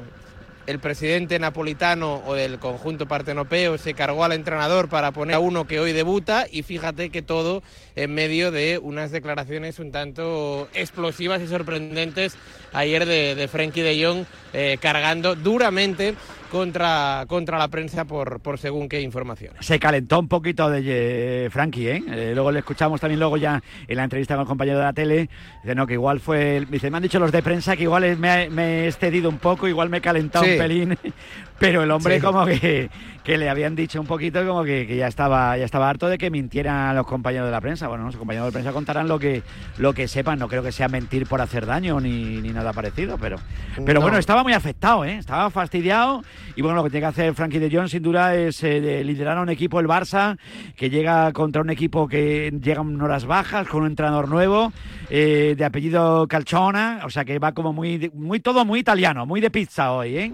el 0.66 0.80
presidente 0.80 1.38
napolitano 1.39 2.22
o 2.26 2.36
del 2.36 2.58
conjunto 2.58 3.06
partenopeo 3.06 3.78
se 3.78 3.94
cargó 3.96 4.24
al 4.24 4.32
entrenador 4.32 4.88
para 4.88 5.12
poner 5.12 5.36
a 5.36 5.39
uno 5.39 5.68
que 5.68 5.82
hoy 5.82 5.92
debuta 5.92 6.48
y 6.50 6.63
fíjate 6.63 7.10
que 7.10 7.22
todo 7.22 7.62
en 7.95 8.13
medio 8.13 8.51
de 8.51 8.79
unas 8.82 9.12
declaraciones 9.12 9.79
un 9.79 9.91
tanto 9.91 10.67
explosivas 10.73 11.41
y 11.41 11.47
sorprendentes 11.47 12.36
ayer 12.73 13.06
de, 13.06 13.36
de 13.36 13.47
Frenkie 13.47 13.82
de 13.82 14.03
Jong 14.03 14.25
eh, 14.53 14.77
cargando 14.82 15.36
duramente 15.36 16.15
contra, 16.51 17.25
contra 17.27 17.58
la 17.58 17.67
prensa 17.67 18.06
por, 18.06 18.39
por 18.39 18.60
según 18.60 18.88
qué 18.88 19.01
informaciones. 19.01 19.65
Se 19.65 19.79
calentó 19.79 20.19
un 20.19 20.27
poquito 20.27 20.69
de 20.69 21.45
eh, 21.45 21.49
Frankie, 21.49 21.88
¿eh? 21.89 22.03
Eh, 22.12 22.32
Luego 22.36 22.51
le 22.51 22.60
escuchamos 22.60 23.01
también 23.01 23.19
luego 23.19 23.38
ya 23.38 23.62
en 23.88 23.97
la 23.97 24.03
entrevista 24.03 24.36
con 24.36 24.41
el 24.43 24.47
compañero 24.47 24.77
de 24.77 24.84
la 24.84 24.93
tele. 24.93 25.29
Dice, 25.63 25.73
no, 25.73 25.88
que 25.88 25.93
igual 25.93 26.19
fue... 26.19 26.65
Dice, 26.69 26.91
me 26.91 26.97
han 26.97 27.03
dicho 27.03 27.17
los 27.19 27.32
de 27.32 27.41
prensa 27.41 27.75
que 27.75 27.84
igual 27.84 28.17
me, 28.17 28.43
he- 28.43 28.49
me 28.51 28.84
he 28.84 28.88
excedido 28.88 29.29
un 29.29 29.39
poco, 29.39 29.67
igual 29.67 29.89
me 29.89 29.97
he 29.97 30.01
calentado 30.01 30.45
Sí. 30.45 30.51
un 30.51 30.58
pelín. 30.60 30.97
Pero 31.60 31.82
el 31.84 31.91
hombre 31.91 32.15
Sí. 32.17 32.21
como 32.21 32.45
que, 32.45 32.89
que 33.23 33.38
le 33.38 33.49
habían 33.49 33.75
dicho 33.75 33.99
un 33.99 34.06
poquito 34.08 34.45
como 34.45 34.63
que, 34.63 34.86
que 34.86 34.97
ya 34.97 35.08
estaba 35.08 35.58
ya 35.58 35.65
estaba 35.65 35.89
harto 35.89 36.08
de 36.10 36.17
que 36.17 36.29
mintieran 36.29 36.75
a 36.75 36.93
los 36.93 37.08
compañeros 37.08 37.47
de 37.47 37.51
la 37.51 37.62
prensa. 37.62 37.83
Bueno, 37.88 38.06
los 38.06 38.15
compañeros 38.17 38.48
de 38.48 38.52
prensa 38.54 38.72
contarán 38.72 39.08
lo 39.08 39.19
que, 39.19 39.43
lo 39.78 39.93
que 39.93 40.08
sepan. 40.08 40.39
No 40.39 40.48
creo 40.48 40.63
que 40.63 40.72
sea 40.72 40.88
mentir 40.88 41.28
por 41.28 41.41
hacer 41.41 41.65
daño 41.65 42.00
ni, 42.00 42.41
ni 42.41 42.50
nada 42.50 42.74
parecido. 42.74 43.17
Pero, 43.17 43.38
pero 43.86 44.00
No. 44.00 44.02
bueno, 44.02 44.17
estaba 44.17 44.43
muy 44.43 44.54
afectado, 44.54 45.06
¿eh? 45.06 45.17
Estaba 45.17 45.50
fastidiado. 45.50 46.24
Y 46.56 46.62
bueno, 46.62 46.76
lo 46.78 46.84
que 46.84 46.89
tiene 46.89 47.04
que 47.06 47.10
hacer 47.10 47.34
Frankie 47.34 47.60
de 47.60 47.69
Jong, 47.76 47.88
sin 47.89 48.04
duda, 48.04 48.36
es 48.36 48.63
eh, 48.63 48.82
de 48.82 49.04
liderar 49.04 49.38
a 49.38 49.41
un 49.41 49.50
equipo, 49.50 49.80
el 49.80 49.88
Barça, 49.88 50.38
que 50.76 50.89
llega 50.89 51.32
contra 51.34 51.62
un 51.62 51.69
equipo 51.69 52.08
que 52.08 52.52
llega 52.62 52.82
en 52.82 53.02
horas 53.02 53.26
bajas, 53.26 53.67
con 53.67 53.82
un 53.82 53.88
entrenador 53.88 54.28
nuevo, 54.30 54.72
eh, 55.10 55.56
de 55.58 55.65
apellido 55.65 56.28
Calchona. 56.28 57.02
O 57.06 57.10
sea 57.10 57.26
que 57.26 57.39
va 57.39 57.52
como 57.54 57.74
muy, 57.74 58.12
muy 58.13 58.39
todo 58.39 58.65
muy 58.65 58.80
italiano, 58.80 59.26
muy 59.26 59.41
de 59.41 59.50
pizza 59.52 59.91
hoy, 59.91 60.17
¿eh? 60.17 60.32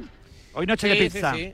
Hoy 0.54 0.66
noche 0.66 0.88
de 0.88 0.96
Sí, 0.96 1.00
pizza. 1.02 1.34
Sí, 1.34 1.44
sí, 1.46 1.54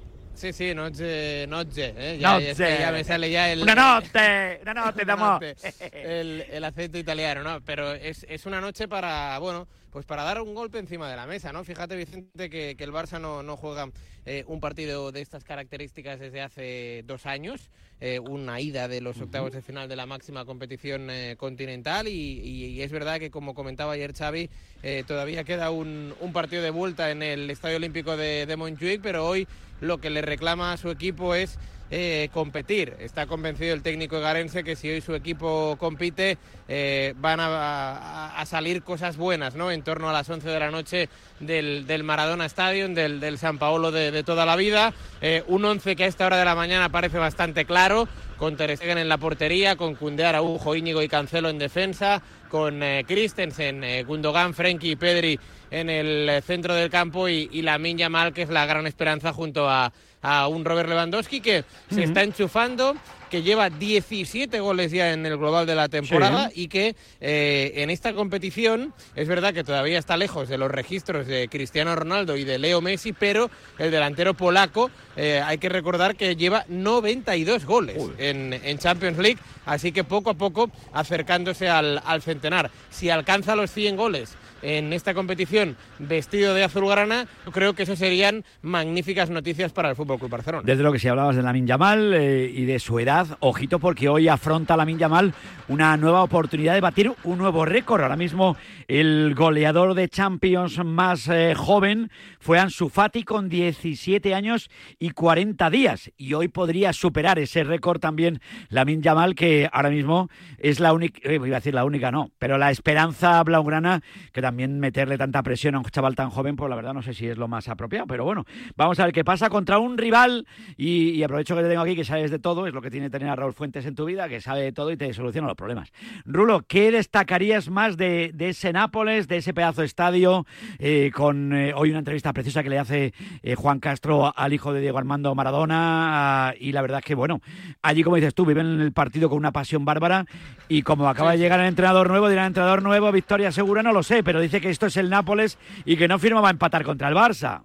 sí, 0.54 0.74
noche, 0.76 1.48
noche, 1.48 1.94
¿eh? 1.98 2.18
Ya, 2.20 2.34
Noche. 2.40 2.56
ya 2.80 2.92
me 2.92 3.04
sale 3.04 3.30
ya 3.32 3.52
el... 3.52 3.62
Una 3.62 3.76
noche, 3.76 4.60
una 4.62 4.74
noche 4.74 5.56
el, 5.92 6.42
el 6.52 6.64
acento 6.64 6.98
italiano, 6.98 7.44
¿no? 7.44 7.62
Pero 7.62 7.94
es, 7.94 8.26
es 8.30 8.46
una 8.46 8.60
noche 8.62 8.88
para, 8.88 9.38
bueno, 9.40 9.68
pues 9.92 10.06
para 10.06 10.24
dar 10.24 10.42
un 10.42 10.54
golpe 10.54 10.78
encima 10.78 11.10
de 11.10 11.16
la 11.16 11.26
mesa, 11.26 11.54
¿no? 11.54 11.64
Fíjate, 11.64 11.96
Vicente, 11.96 12.50
que, 12.50 12.76
que 12.78 12.84
el 12.84 12.92
Barça 12.92 13.20
no, 13.20 13.44
no 13.44 13.56
juega 13.56 13.90
eh, 14.26 14.44
un 14.48 14.60
partido 14.60 15.12
de 15.12 15.22
estas 15.22 15.44
características 15.46 16.20
desde 16.20 16.42
hace 16.42 17.04
dos 17.06 17.26
años, 17.26 17.70
eh, 18.02 18.20
una 18.20 18.60
ida 18.60 18.90
de 18.90 19.00
los 19.00 19.22
octavos 19.22 19.54
de 19.54 19.62
final 19.62 19.88
de 19.88 19.96
la 19.96 20.06
máxima 20.06 20.44
competición 20.44 21.10
eh, 21.10 21.36
continental 21.38 22.10
y, 22.10 22.12
y- 22.12 22.66
y 22.72 22.82
es 22.82 22.92
verdad 22.92 23.20
que, 23.20 23.32
como 23.32 23.54
comentaba 23.54 23.94
ayer 23.94 24.14
Xavi, 24.14 24.50
eh, 24.84 25.04
todavía 25.08 25.46
queda 25.46 25.72
un, 25.72 26.14
un 26.20 26.34
partido 26.34 26.62
de 26.62 26.72
vuelta 26.72 27.10
en 27.10 27.24
el 27.24 27.50
Estadio 27.50 27.78
Olímpico 27.78 28.18
de, 28.18 28.46
de 28.46 28.56
Montjuic, 28.58 29.02
pero 29.02 29.26
hoy 29.26 29.48
lo 29.82 30.00
que 30.00 30.10
le 30.10 30.22
reclama 30.22 30.74
a 30.74 30.78
su 30.78 30.90
equipo 30.90 31.36
es 31.36 31.58
eh, 31.92 32.30
competir. 32.34 32.96
Está 33.00 33.28
convencido 33.28 33.76
el 33.76 33.84
técnico 33.84 34.20
garense 34.20 34.64
que 34.64 34.76
si 34.76 34.90
hoy 34.90 35.02
su 35.02 35.14
equipo 35.14 35.76
compite 35.80 36.40
eh, 36.68 37.14
van 37.18 37.40
a, 37.40 38.44
salir 38.48 38.82
cosas 38.82 39.18
buenas, 39.18 39.54
¿no? 39.54 39.70
En 39.70 39.84
torno 39.84 40.10
a 40.10 40.14
las 40.14 40.28
11 40.28 40.50
de 40.50 40.60
la 40.60 40.72
noche 40.72 41.10
del, 41.40 41.86
del 41.86 42.04
Maradona 42.04 42.48
Stadium, 42.48 42.96
del, 42.96 43.20
del 43.20 43.38
San 43.38 43.60
Paolo 43.60 43.92
de, 43.92 44.24
toda 44.24 44.48
la 44.48 44.56
vida. 44.56 44.96
Eh, 45.22 45.44
un 45.48 45.64
11 45.64 45.96
que 45.96 46.06
a 46.06 46.08
esta 46.08 46.26
hora 46.26 46.38
de 46.38 46.46
la 46.46 46.56
mañana 46.56 46.90
parece 46.90 47.20
bastante 47.20 47.66
claro, 47.66 48.08
con 48.38 48.58
Ter 48.58 48.76
Stegen 48.76 48.98
en 48.98 49.08
la 49.08 49.20
portería, 49.20 49.76
con 49.76 49.94
Koundé, 49.94 50.26
Araujo, 50.26 50.76
Íñigo 50.76 51.04
y 51.04 51.08
Cancelo 51.08 51.50
en 51.50 51.60
defensa, 51.60 52.24
con 52.50 52.82
Christensen, 53.06 54.06
Gundogan, 54.08 54.54
Frenkie 54.56 54.92
y 54.92 54.96
Pedri 54.96 55.40
en 55.80 55.90
el 55.90 56.30
eh, 56.30 56.42
centro 56.42 56.74
del 56.74 56.90
campo 56.90 57.28
y, 57.30 57.50
y 57.52 57.62
Lamine 57.62 58.00
Yamal, 58.02 58.34
que 58.34 58.44
es 58.44 58.50
la 58.50 58.66
gran 58.66 58.88
esperanza 58.88 59.34
junto 59.34 59.70
a, 59.70 59.92
a 60.22 60.48
un 60.48 60.66
Robert 60.66 60.90
Lewandowski 60.90 61.42
que 61.42 61.64
se 61.90 62.04
está 62.04 62.24
enchufando, 62.24 62.96
que 63.30 63.42
lleva 63.44 63.70
17 63.70 64.60
goles 64.60 64.92
ya 64.92 65.12
en 65.12 65.26
el 65.26 65.38
global 65.38 65.66
de 65.66 65.76
la 65.76 65.90
temporada 65.90 66.50
Sí. 66.50 66.62
y 66.64 66.68
que 66.68 66.96
eh, 67.20 67.74
en 67.78 67.90
esta 67.90 68.14
competición 68.14 68.94
es 69.16 69.28
verdad 69.28 69.54
que 69.54 69.64
todavía 69.64 70.00
está 70.00 70.16
lejos 70.16 70.48
de 70.48 70.58
los 70.58 70.72
registros 70.72 71.28
de 71.28 71.48
Cristiano 71.50 71.96
Ronaldo 71.96 72.38
y 72.38 72.44
de 72.44 72.58
Leo 72.60 72.82
Messi, 72.82 73.14
pero 73.14 73.50
el 73.78 73.92
delantero 73.92 74.34
polaco 74.36 74.90
eh, 75.18 75.42
hay 75.44 75.58
que 75.58 75.70
recordar 75.70 76.16
que 76.16 76.36
lleva 76.36 76.66
92 76.70 77.66
goles 77.66 77.98
en, 78.18 78.54
en 78.54 78.78
Champions 78.78 79.18
League, 79.18 79.40
así 79.66 79.92
que 79.92 80.04
poco 80.04 80.30
a 80.30 80.34
poco 80.36 80.70
acercándose 80.94 81.68
al, 81.70 82.02
al 82.06 82.22
centenar. 82.22 82.72
Si 82.90 83.10
alcanza 83.10 83.56
los 83.56 83.72
100 83.72 83.96
goles 83.98 84.36
en 84.62 84.94
esta 84.94 85.14
competición 85.14 85.76
vestido 86.00 86.54
de 86.54 86.64
azulgrana, 86.64 87.28
creo 87.52 87.74
que 87.74 87.84
eso 87.84 87.96
serían 87.96 88.44
magníficas 88.62 89.30
noticias 89.30 89.72
para 89.72 89.90
el 89.90 89.96
Fútbol 89.96 90.20
Club 90.20 90.32
Barcelona. 90.32 90.64
Desde 90.66 90.84
lo 90.84 90.92
que 90.92 91.00
si 91.00 91.08
hablabas 91.08 91.36
de 91.36 91.44
Lamin 91.44 91.68
Yamal 91.68 92.14
eh, 92.14 92.52
y 92.54 92.66
de 92.66 92.80
su 92.80 93.00
edad, 93.00 93.38
ojito 93.40 93.80
porque 93.80 94.10
hoy 94.10 94.28
afronta 94.28 94.78
Lamin 94.78 94.98
Yamal 94.98 95.34
una 95.68 95.98
nueva 95.98 96.24
oportunidad 96.24 96.74
de 96.74 96.82
batir 96.82 97.12
un 97.24 97.38
nuevo 97.38 97.66
récord. 97.66 98.02
Ahora 98.02 98.16
mismo 98.16 98.56
el 98.88 99.34
goleador 99.36 99.94
de 99.94 100.10
Champions 100.10 100.84
más 100.84 101.28
eh, 101.28 101.54
joven 101.56 102.10
fue 102.40 102.60
Ansu 102.60 102.90
Fati 102.90 103.24
con 103.24 103.50
17 103.50 104.34
años 104.34 104.70
y 105.00 105.12
40 105.12 105.70
días 105.70 106.12
y 106.18 106.34
hoy 106.34 106.48
podría 106.48 106.94
superar 106.94 107.40
ese 107.40 107.64
récord 107.64 108.00
también 108.00 108.42
Lamin 108.70 109.02
Yamal 109.02 109.36
que 109.36 109.70
ahora 109.72 109.90
mismo 109.90 110.30
es 110.58 110.80
la 110.80 110.94
única, 110.94 111.20
eh, 111.24 111.36
iba 111.36 111.58
a 111.58 111.60
decir 111.60 111.74
la 111.74 111.86
única 111.86 112.12
no, 112.12 112.32
pero 112.40 112.58
la 112.58 112.72
esperanza 112.72 113.44
blaugrana 113.44 114.02
que 114.32 114.42
también 114.42 114.55
meterle 114.56 115.18
tanta 115.18 115.44
presión 115.44 115.76
a 115.76 115.80
un 115.80 115.86
chaval 115.86 116.16
tan 116.16 116.30
joven, 116.30 116.56
pues 116.56 116.70
la 116.70 116.76
verdad 116.76 116.94
no 116.94 117.02
sé 117.02 117.14
si 117.14 117.28
es 117.28 117.38
lo 117.38 117.48
más 117.48 117.68
apropiado, 117.68 118.08
pero 118.08 118.24
bueno, 118.24 118.46
vamos 118.76 119.00
a 119.00 119.06
ver 119.06 119.14
qué 119.14 119.24
pasa 119.24 119.50
contra 119.50 119.80
un 119.80 119.98
rival 119.98 120.48
y, 120.78 121.10
y 121.10 121.24
aprovecho 121.24 121.56
que 121.56 121.64
te 121.64 121.70
tengo 121.70 121.82
aquí, 121.82 121.96
que 121.96 122.06
sabes 122.06 122.32
de 122.32 122.40
todo, 122.40 122.68
es 122.68 122.74
lo 122.74 122.82
que 122.82 122.92
tiene 122.92 123.10
tener 123.10 123.30
a 123.30 123.36
Raúl 123.36 123.54
Fuentes 123.54 123.86
en 123.86 123.96
tu 123.96 124.06
vida, 124.06 124.28
que 124.30 124.42
sabe 124.42 124.62
de 124.62 124.72
todo 124.72 124.92
y 124.92 124.98
te 124.98 125.14
soluciona 125.14 125.48
los 125.48 125.58
problemas. 125.58 125.92
Rulo, 126.26 126.64
¿qué 126.68 126.92
destacarías 126.92 127.70
más 127.70 127.98
de, 127.98 128.32
de 128.34 128.50
ese 128.50 128.74
Nápoles, 128.74 129.28
de 129.28 129.38
ese 129.38 129.54
pedazo 129.54 129.82
de 129.82 129.88
estadio, 129.88 130.46
eh, 130.80 131.12
con 131.14 131.54
eh, 131.54 131.74
hoy 131.74 131.90
una 131.90 132.00
entrevista 132.00 132.34
preciosa 132.34 132.64
que 132.64 132.70
le 132.70 132.80
hace 132.80 133.14
eh, 133.44 133.56
Juan 133.56 133.80
Castro 133.80 134.34
al 134.36 134.54
hijo 134.54 134.74
de 134.74 134.82
Diego 134.82 134.98
Armando 134.98 135.34
Maradona? 135.36 136.48
ah, 136.48 136.54
y 136.60 136.72
la 136.72 136.82
verdad 136.82 137.00
es 137.00 137.06
que, 137.06 137.16
bueno, 137.16 137.42
allí, 137.82 138.04
como 138.04 138.16
dices 138.16 138.34
tú, 138.34 138.46
viven 138.46 138.82
el 138.82 138.92
partido 138.92 139.30
con 139.30 139.38
una 139.38 139.52
pasión 139.52 139.86
bárbara 139.86 140.26
y 140.68 140.82
como 140.82 141.08
acaba 141.08 141.32
de 141.32 141.38
llegar 141.38 141.60
el 141.60 141.68
entrenador 141.68 142.10
nuevo, 142.10 142.30
dirá 142.30 142.46
entrenador 142.46 142.82
nuevo, 142.82 143.12
victoria 143.12 143.52
segura, 143.52 143.84
no 143.84 143.92
lo 143.92 144.04
sé, 144.04 144.24
pero 144.24 144.35
dice 144.40 144.62
que 144.62 144.70
esto 144.70 144.86
es 144.88 144.98
el 144.98 145.10
Nápoles 145.10 145.58
y 145.86 145.98
que 145.98 146.08
no 146.08 146.20
firmaba 146.20 146.50
empatar 146.50 146.84
contra 146.84 147.08
el 147.10 147.16
Barça. 147.16 147.62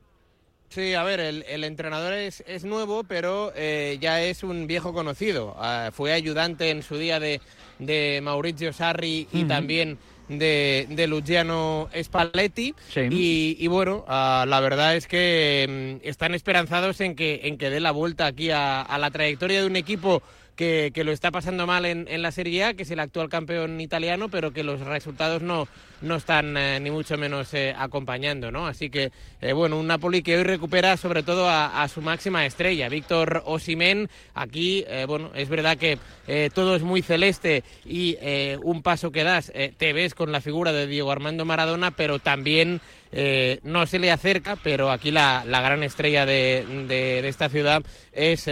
Sí, 0.69 0.95
a 0.95 1.03
ver, 1.03 1.19
el, 1.19 1.45
el 1.49 1.65
entrenador 1.65 2.13
es, 2.13 2.45
es 2.47 2.65
nuevo, 2.65 3.03
pero 3.03 3.53
eh, 3.57 3.99
ya 4.01 4.23
es 4.23 4.45
un 4.45 4.69
viejo 4.69 4.93
conocido. 4.93 5.57
Ah, 5.59 5.91
fue 5.93 6.13
ayudante 6.13 6.71
en 6.71 6.85
su 6.85 6.97
día 6.97 7.19
de, 7.19 7.41
de 7.81 8.21
Maurizio 8.23 8.73
Sarri 8.73 9.27
y 9.33 9.47
también 9.47 9.99
de, 10.29 10.87
de 10.89 11.07
Luciano 11.09 11.89
Spalletti. 12.01 12.77
Sí. 12.89 13.01
Y, 13.11 13.57
y 13.59 13.67
bueno, 13.67 14.05
ah, 14.07 14.45
la 14.47 14.61
verdad 14.61 14.95
es 14.95 15.09
que 15.09 15.99
mm, 16.01 16.07
están 16.07 16.35
esperanzados 16.35 17.01
en 17.01 17.17
que, 17.17 17.41
en 17.45 17.59
que 17.59 17.69
dé 17.69 17.81
la 17.81 17.91
vuelta 17.91 18.27
aquí 18.27 18.53
a, 18.53 18.81
a 18.81 18.97
la 18.99 19.11
trayectoria 19.11 19.63
de 19.63 19.67
un 19.67 19.75
equipo 19.75 20.23
que, 20.55 20.93
que 20.95 21.03
lo 21.03 21.11
está 21.11 21.33
pasando 21.33 21.67
mal 21.67 21.85
en, 21.85 22.07
en 22.09 22.23
la 22.23 22.31
Serie 22.31 22.63
A, 22.63 22.75
que 22.75 22.85
es 22.85 22.91
el 22.93 23.01
actual 23.01 23.29
campeón 23.29 23.81
italiano, 23.81 24.29
pero 24.29 24.53
que 24.53 24.63
los 24.63 24.81
resultados 24.81 25.43
no, 25.43 25.67
no 26.03 26.17
están 26.17 26.57
eh, 26.57 26.81
ni 26.81 26.91
mucho 26.91 27.17
menos 27.19 27.53
eh, 27.55 27.75
acompañando, 27.77 28.51
¿no? 28.51 28.67
Así 28.67 28.91
que, 28.91 29.11
eh, 29.41 29.53
bueno, 29.53 29.79
un 29.79 29.87
Napoli 29.87 30.23
que 30.23 30.37
hoy 30.37 30.45
recupera 30.45 30.97
sobre 30.97 31.23
todo 31.23 31.49
a, 31.49 31.87
su 31.89 32.01
máxima 32.01 32.47
estrella, 32.47 32.89
Víctor 32.89 33.43
Osimen. 33.47 34.09
Aquí, 34.35 34.85
bueno, 35.07 35.31
es 35.35 35.49
verdad 35.49 35.77
que 35.77 35.99
todo 36.55 36.77
es 36.77 36.83
muy 36.83 37.03
celeste 37.03 37.65
y 37.85 38.17
un 38.63 38.83
paso 38.83 39.11
que 39.11 39.25
das 39.25 39.53
te 39.77 39.93
ves 39.93 40.15
con 40.15 40.31
la 40.31 40.41
figura 40.41 40.73
de 40.73 40.87
Diego 40.87 41.11
Armando 41.11 41.45
Maradona, 41.45 41.91
pero 41.91 42.19
también 42.19 42.81
no 43.65 43.87
se 43.87 43.99
le 43.99 44.13
acerca, 44.13 44.57
pero 44.63 44.91
aquí 44.91 45.11
la, 45.11 45.45
la 45.47 45.61
gran 45.61 45.83
estrella 45.83 46.27
de, 46.27 46.65
de- 46.87 47.27
esta 47.29 47.49
ciudad 47.49 47.83
es 48.13 48.49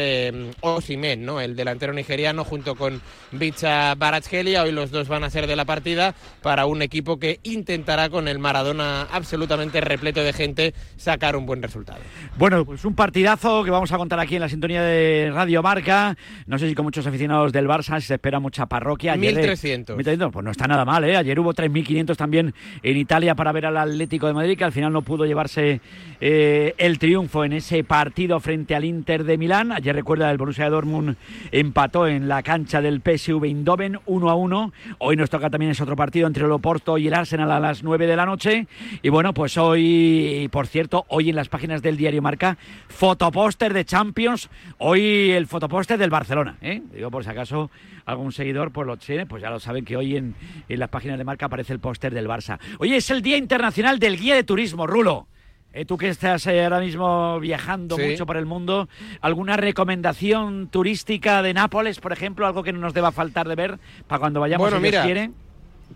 Osimen, 0.61 1.25
¿no? 1.25 1.41
El 1.41 1.55
delantero 1.55 1.93
nigeriano 1.93 2.45
junto 2.45 2.75
con 2.75 3.01
Bicha 3.31 3.95
Baratskelia. 3.95 4.63
Hoy 4.65 4.73
los 4.73 4.91
dos 4.91 5.09
van 5.09 5.25
a 5.25 5.31
ser 5.31 5.47
de 5.47 5.57
la 5.57 5.65
partida 5.65 6.15
para 6.43 6.67
un 6.67 6.83
equipo 6.83 7.19
que 7.19 7.38
intentará 7.43 8.09
con 8.09 8.29
el 8.29 8.39
Maradona 8.39 9.03
absolutamente 9.03 9.81
repleto 9.81 10.23
de 10.23 10.33
gente 10.33 10.75
sacar 10.97 11.37
un 11.37 11.45
buen 11.45 11.63
resultado. 11.63 12.01
Bueno, 12.39 12.65
pues 12.65 12.85
un 12.85 12.95
partidazo 12.95 13.65
que 13.65 13.71
vamos 13.71 13.93
a 13.93 13.99
contar 13.99 14.21
aquí 14.21 14.37
en 14.37 14.41
la 14.41 14.49
sintonía 14.49 14.83
de 14.83 15.31
Radio 15.35 15.63
Marca. 15.63 16.17
No 16.47 16.59
sé 16.59 16.69
si 16.69 16.75
con 16.75 16.85
muchos 16.85 17.07
aficionados 17.07 17.53
del 17.53 17.69
Barça 17.69 18.01
se 18.01 18.15
espera 18.15 18.41
mucha 18.41 18.67
parroquia. 18.67 19.13
Ayer, 19.13 19.39
eh, 19.39 19.53
1.300. 19.53 19.97
1.300, 19.97 20.31
Pues 20.31 20.45
no 20.45 20.51
está 20.51 20.67
nada 20.67 20.85
mal, 20.85 21.05
¿eh? 21.05 21.17
Ayer 21.17 21.39
hubo 21.39 21.53
3.500 21.53 22.17
también 22.17 22.55
en 22.83 22.97
Italia 22.97 23.35
para 23.35 23.53
ver 23.53 23.67
al 23.67 23.77
Atlético 23.77 24.27
de 24.27 24.33
Madrid 24.33 24.39
Madrid, 24.39 24.57
que 24.57 24.65
al 24.65 24.73
final 24.73 24.93
no 24.93 25.03
pudo 25.03 25.27
llevarse 25.27 25.81
eh, 26.21 26.73
el 26.79 27.01
triunfo 27.01 27.45
en 27.45 27.55
ese 27.55 27.83
partido 27.83 28.39
frente 28.39 28.77
al 28.77 28.85
Inter 28.85 29.25
de 29.25 29.37
Milán. 29.37 29.73
Ayer 29.73 29.97
recuerda 29.97 30.31
el 30.31 30.39
Borussia 30.39 30.71
Dortmund 30.71 31.17
empató 31.51 32.07
en 32.07 32.29
la 32.29 32.45
cancha 32.45 32.81
del 32.81 33.01
PSV 33.01 33.45
Eindhoven 33.45 33.99
1 34.07 34.31
a 34.31 34.35
1. 34.37 34.73
Hoy 34.99 35.17
nos 35.17 35.29
toca 35.29 35.51
también 35.51 35.73
ese 35.73 35.83
otro 35.83 35.97
partido 35.97 36.29
entre 36.29 36.45
el 36.45 36.53
Oporto 36.53 36.99
y 36.99 37.09
el 37.09 37.15
Arsenal 37.15 37.28
a 37.35 37.61
las 37.61 37.83
9 37.83 38.07
de 38.07 38.17
la 38.17 38.25
noche. 38.27 38.67
Y 39.03 39.09
bueno, 39.11 39.35
pues 39.35 39.57
hoy, 39.59 40.49
por 40.51 40.67
cierto, 40.67 41.05
hoy 41.09 41.31
en 41.31 41.37
las 41.37 41.49
páginas 41.49 41.83
del 41.83 41.97
diario 41.97 42.23
Marca, 42.23 42.57
fotopóster 42.89 43.73
de 43.75 43.85
Champions. 43.85 44.49
Hoy 44.79 45.31
el 45.31 45.47
fotopóster 45.47 45.99
del 45.99 46.11
Barcelona. 46.11 46.57
¿eh? 46.63 46.83
Digo, 46.93 47.11
por 47.11 47.25
si 47.25 47.31
acaso 47.31 47.71
algún 48.07 48.33
seguidor 48.33 48.73
pues 48.73 48.87
lo 48.87 48.97
tiene, 48.97 49.27
pues 49.27 49.43
ya 49.43 49.51
lo 49.51 49.61
saben 49.61 49.85
que 49.85 49.97
hoy 49.97 50.17
en, 50.17 50.35
en 50.69 50.79
las 50.79 50.89
páginas 50.89 51.19
de 51.19 51.25
Marca 51.25 51.47
aparece 51.47 51.73
el 51.73 51.81
póster 51.81 52.15
del 52.15 52.27
Barça. 52.27 52.59
Hoy 52.79 52.95
es 52.95 53.11
el 53.11 53.23
Día 53.23 53.37
Internacional 53.37 53.99
del 53.99 54.17
Guía 54.19 54.35
de 54.35 54.45
Turismo, 54.45 54.87
Rulo. 54.87 55.27
Eh, 55.75 55.85
tú 55.85 55.99
que 55.99 56.09
estás 56.09 56.47
eh, 56.47 56.65
ahora 56.65 56.81
mismo 56.81 57.39
viajando 57.41 57.97
Sí. 57.97 58.03
mucho 58.03 58.25
por 58.25 58.39
el 58.39 58.47
mundo, 58.47 58.89
¿alguna 59.21 59.59
recomendación 59.59 60.69
turística 60.69 61.43
de 61.43 61.53
Nápoles, 61.53 62.01
por 62.01 62.13
ejemplo? 62.13 62.47
Algo 62.47 62.63
que 62.63 62.73
no 62.73 62.79
nos 62.81 62.95
deba 62.95 63.13
faltar 63.13 63.47
de 63.47 63.55
ver 63.55 63.79
para 64.07 64.19
cuando 64.19 64.41
vayamos, 64.41 64.65
Bueno, 64.65 64.79
si 64.79 64.83
mira, 64.83 65.05
quiere? 65.05 65.31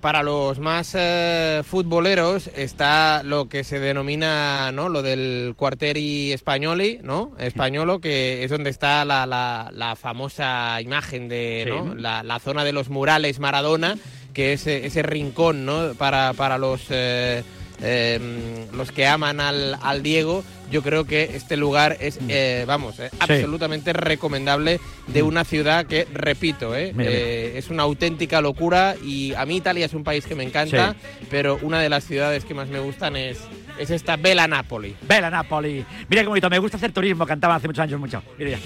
Para 0.02 0.24
los 0.24 0.58
más 0.58 0.96
eh, 0.98 1.62
futboleros 1.64 2.50
está 2.56 3.22
lo 3.22 3.48
que 3.48 3.62
se 3.62 3.78
denomina 3.78 4.72
¿no? 4.72 4.88
lo 4.88 5.00
del 5.00 5.54
cuarteri 5.56 6.32
españoli, 6.32 6.98
¿no? 7.04 7.30
Españolo, 7.38 8.00
que 8.00 8.42
es 8.42 8.50
donde 8.50 8.70
está 8.70 9.04
la, 9.04 9.26
la- 9.26 9.70
la 9.72 9.94
famosa 9.94 10.80
imagen 10.82 11.28
de 11.28 11.66
¿no? 11.68 11.92
Sí. 11.94 12.00
la, 12.00 12.24
la 12.24 12.40
zona 12.40 12.64
de 12.64 12.72
los 12.72 12.88
murales 12.88 13.38
Maradona, 13.38 13.96
que 14.34 14.54
es 14.54 14.66
eh, 14.66 14.86
ese 14.86 15.02
rincón 15.04 15.64
¿no? 15.64 15.94
para, 15.96 16.32
para 16.32 16.58
los, 16.58 16.82
eh, 16.90 17.44
eh, 17.82 18.66
los 18.72 18.92
que 18.92 19.06
aman 19.06 19.40
al, 19.40 19.76
al 19.82 20.02
Diego. 20.02 20.44
Yo 20.70 20.82
creo 20.82 21.04
que 21.04 21.36
este 21.36 21.58
lugar 21.58 21.98
es, 22.00 22.18
eh, 22.28 22.64
vamos, 22.66 22.98
eh, 22.98 23.10
absolutamente 23.18 23.92
recomendable 23.92 24.80
de 25.08 25.22
una 25.22 25.44
ciudad 25.44 25.84
que, 25.84 26.06
repito, 26.14 26.74
eh, 26.74 26.92
Mira, 26.96 27.10
mira. 27.10 27.20
eh, 27.20 27.58
es 27.58 27.68
una 27.68 27.82
auténtica 27.82 28.40
locura 28.40 28.94
y 29.04 29.34
a 29.34 29.44
mí 29.44 29.56
Italia 29.56 29.84
es 29.84 29.92
un 29.92 30.02
país 30.02 30.24
que 30.24 30.34
me 30.34 30.44
encanta, 30.44 30.94
pero 31.30 31.58
una 31.60 31.78
de 31.80 31.90
las 31.90 32.04
ciudades 32.04 32.46
que 32.46 32.54
más 32.54 32.68
me 32.68 32.78
gustan 32.80 33.16
es, 33.16 33.38
es 33.78 33.90
esta 33.90 34.16
Bella 34.16 34.48
Napoli. 34.48 34.96
Vela 35.02 35.28
Napoli. 35.28 35.84
Mira 36.08 36.22
qué 36.22 36.28
bonito, 36.28 36.48
me 36.48 36.58
gusta 36.58 36.78
hacer 36.78 36.90
turismo, 36.92 37.26
cantaba 37.26 37.56
hace 37.56 37.66
muchos 37.66 37.82
años 37.82 38.00
mucho. 38.00 38.22
Mira 38.38 38.52
ya. 38.52 38.58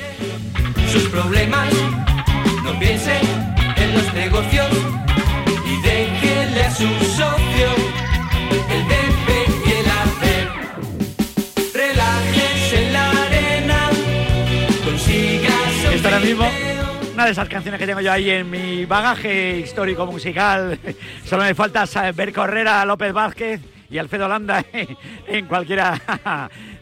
sus 0.92 1.08
problemas. 1.08 1.68
No 2.62 2.78
piense 2.78 3.18
en 3.78 3.94
los 3.94 4.14
negocios 4.14 4.68
y 5.66 5.82
déjele 5.82 6.62
a 6.62 6.70
su 6.70 6.86
socio 7.16 7.68
el 8.70 8.82
BP 8.84 9.05
Esto 15.97 16.09
ahora 16.09 16.20
mismo, 16.20 16.47
una 17.14 17.24
de 17.24 17.30
esas 17.30 17.49
canciones 17.49 17.80
que 17.80 17.86
tengo 17.86 18.03
yo 18.03 18.12
ahí 18.12 18.28
en 18.28 18.51
mi 18.51 18.84
bagaje 18.84 19.61
histórico 19.61 20.05
musical. 20.05 20.78
Solo 21.24 21.44
me 21.44 21.55
falta 21.55 21.86
ver 22.12 22.34
correr 22.34 22.68
a 22.68 22.84
López 22.84 23.14
Vázquez 23.14 23.62
y 23.88 23.97
Alfredo 23.97 24.28
Landa 24.28 24.62
en 25.26 25.47
cualquiera 25.47 25.99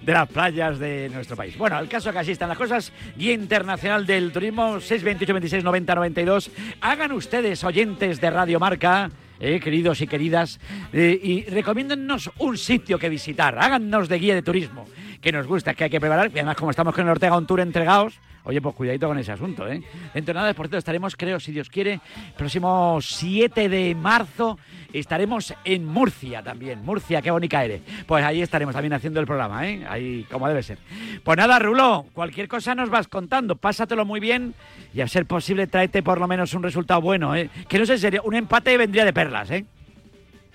de 0.03 0.13
las 0.13 0.29
playas 0.29 0.81
de 0.81 1.09
nuestro 1.11 1.37
país. 1.37 1.57
Bueno, 1.57 1.79
el 1.79 1.89
caso 1.89 2.11
que 2.13 2.19
así 2.19 2.33
están 2.33 2.49
las 2.49 2.59
cosas. 2.59 2.93
Guía 3.17 3.35
Internacional 3.35 4.05
del 4.05 4.33
Turismo, 4.33 4.81
628 4.81 5.33
26 5.33 5.63
90 5.63 5.95
92. 5.95 6.51
Hagan 6.81 7.13
ustedes, 7.13 7.63
oyentes 7.63 8.21
de 8.21 8.31
Radio 8.31 8.59
Marca, 8.59 9.13
eh, 9.39 9.61
queridos 9.61 10.01
y 10.01 10.09
queridas, 10.09 10.59
eh, 10.93 11.21
y 11.23 11.45
recomiéndennos 11.45 12.33
un 12.39 12.59
sitio 12.59 12.99
que 12.99 13.09
visitar. 13.09 13.61
Háganos 13.61 14.09
de 14.09 14.19
guía 14.19 14.35
de 14.35 14.43
turismo, 14.43 14.87
que 15.21 15.31
nos 15.31 15.47
gusta, 15.47 15.73
que 15.75 15.85
hay 15.85 15.91
que 15.91 16.01
preparar. 16.01 16.33
Y 16.35 16.39
además, 16.41 16.57
como 16.57 16.73
estamos 16.73 16.93
con 16.93 17.05
el 17.05 17.11
Ortega 17.11 17.37
On 17.37 17.47
Tour 17.47 17.61
entregados, 17.61 18.19
oye, 18.45 18.61
pues 18.61 18.75
cuidadito 18.75 19.09
con 19.09 19.19
ese 19.19 19.33
asunto, 19.33 19.67
¿eh? 19.67 19.83
Dentro 20.13 20.33
de 20.33 20.41
nada, 20.41 20.55
por 20.55 20.67
cierto, 20.67 20.79
estaremos, 20.79 21.17
creo, 21.17 21.41
si 21.41 21.53
Dios 21.53 21.69
quiere, 21.69 22.01
próximo 22.37 22.99
7 23.01 23.69
de 23.69 23.95
marzo, 23.95 24.59
estaremos 24.93 25.55
en 25.65 25.85
Murcia 25.85 26.43
también. 26.43 26.85
Murcia, 26.85 27.23
qué 27.23 27.31
bonita 27.31 27.65
eres. 27.65 27.83
Pues 28.07 28.25
ahí 28.25 28.43
estaremos 28.43 28.75
también 28.75 28.93
haciendo 28.93 29.21
el 29.21 29.27
programa, 29.27 29.69
¿eh? 29.69 29.85
Ahí, 29.89 30.27
como 30.31 30.49
debe 30.49 30.63
ser. 30.63 30.79
Pues 31.23 31.37
nada, 31.37 31.59
Rulo, 31.59 32.07
cualquier 32.13 32.49
cosa 32.49 32.75
nos 32.75 32.91
vas 32.91 33.09
contando. 33.09 33.57
Pásatelo 33.57 34.05
muy 34.05 34.21
bien 34.21 34.55
y 34.93 35.01
a 35.01 35.09
ser 35.09 35.27
posible, 35.27 35.67
tráete 35.67 36.03
por 36.03 36.21
lo 36.21 36.29
menos 36.29 36.55
un 36.55 36.63
resultado 36.63 37.01
bueno, 37.01 37.35
¿eh? 37.35 37.51
Que 37.69 37.79
no 37.79 37.87
sé, 37.87 37.99
sería 37.99 38.23
un 38.23 38.35
empate 38.35 38.77
vendría 38.77 39.05
de 39.05 39.13
perlas, 39.13 39.51
¿eh? 39.51 39.65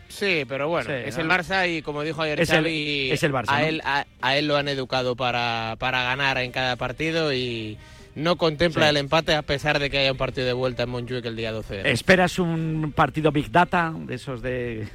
Sí, 0.09 0.43
pero 0.47 0.67
bueno, 0.67 0.89
Sí, 0.89 0.95
es 1.05 1.15
¿no? 1.17 1.23
el 1.23 1.29
Barça 1.29 1.69
y 1.71 1.81
como 1.81 2.01
dijo 2.03 2.21
ayer 2.21 2.39
Es 2.41 2.49
el- 2.49 2.57
Xavi, 2.57 3.11
es 3.11 3.23
el 3.23 3.31
Barça, 3.31 3.45
a, 3.49 3.59
¿no? 3.61 3.65
él, 3.67 3.81
a, 3.85 4.05
a 4.21 4.37
él 4.37 4.47
lo 4.47 4.57
han 4.57 4.67
educado 4.67 5.15
para, 5.15 5.75
para 5.79 6.03
ganar 6.03 6.37
en 6.39 6.51
cada 6.51 6.75
partido 6.75 7.31
y 7.33 7.77
no 8.15 8.35
contempla 8.37 8.85
Sí. 8.85 8.89
el 8.89 8.97
empate 8.97 9.35
a 9.35 9.43
pesar 9.43 9.79
de 9.79 9.89
que 9.89 9.99
haya 9.99 10.11
un 10.11 10.17
partido 10.17 10.45
de 10.47 10.53
vuelta 10.53 10.83
en 10.83 10.89
Montjuic 10.89 11.23
el 11.25 11.35
día 11.35 11.51
12 11.51 11.83
de. 11.83 11.91
¿Esperas 11.91 12.37
un 12.39 12.91
partido 12.95 13.31
Big 13.31 13.51
Data 13.51 13.93
de 13.95 14.15
esos 14.15 14.41
de...? 14.41 14.87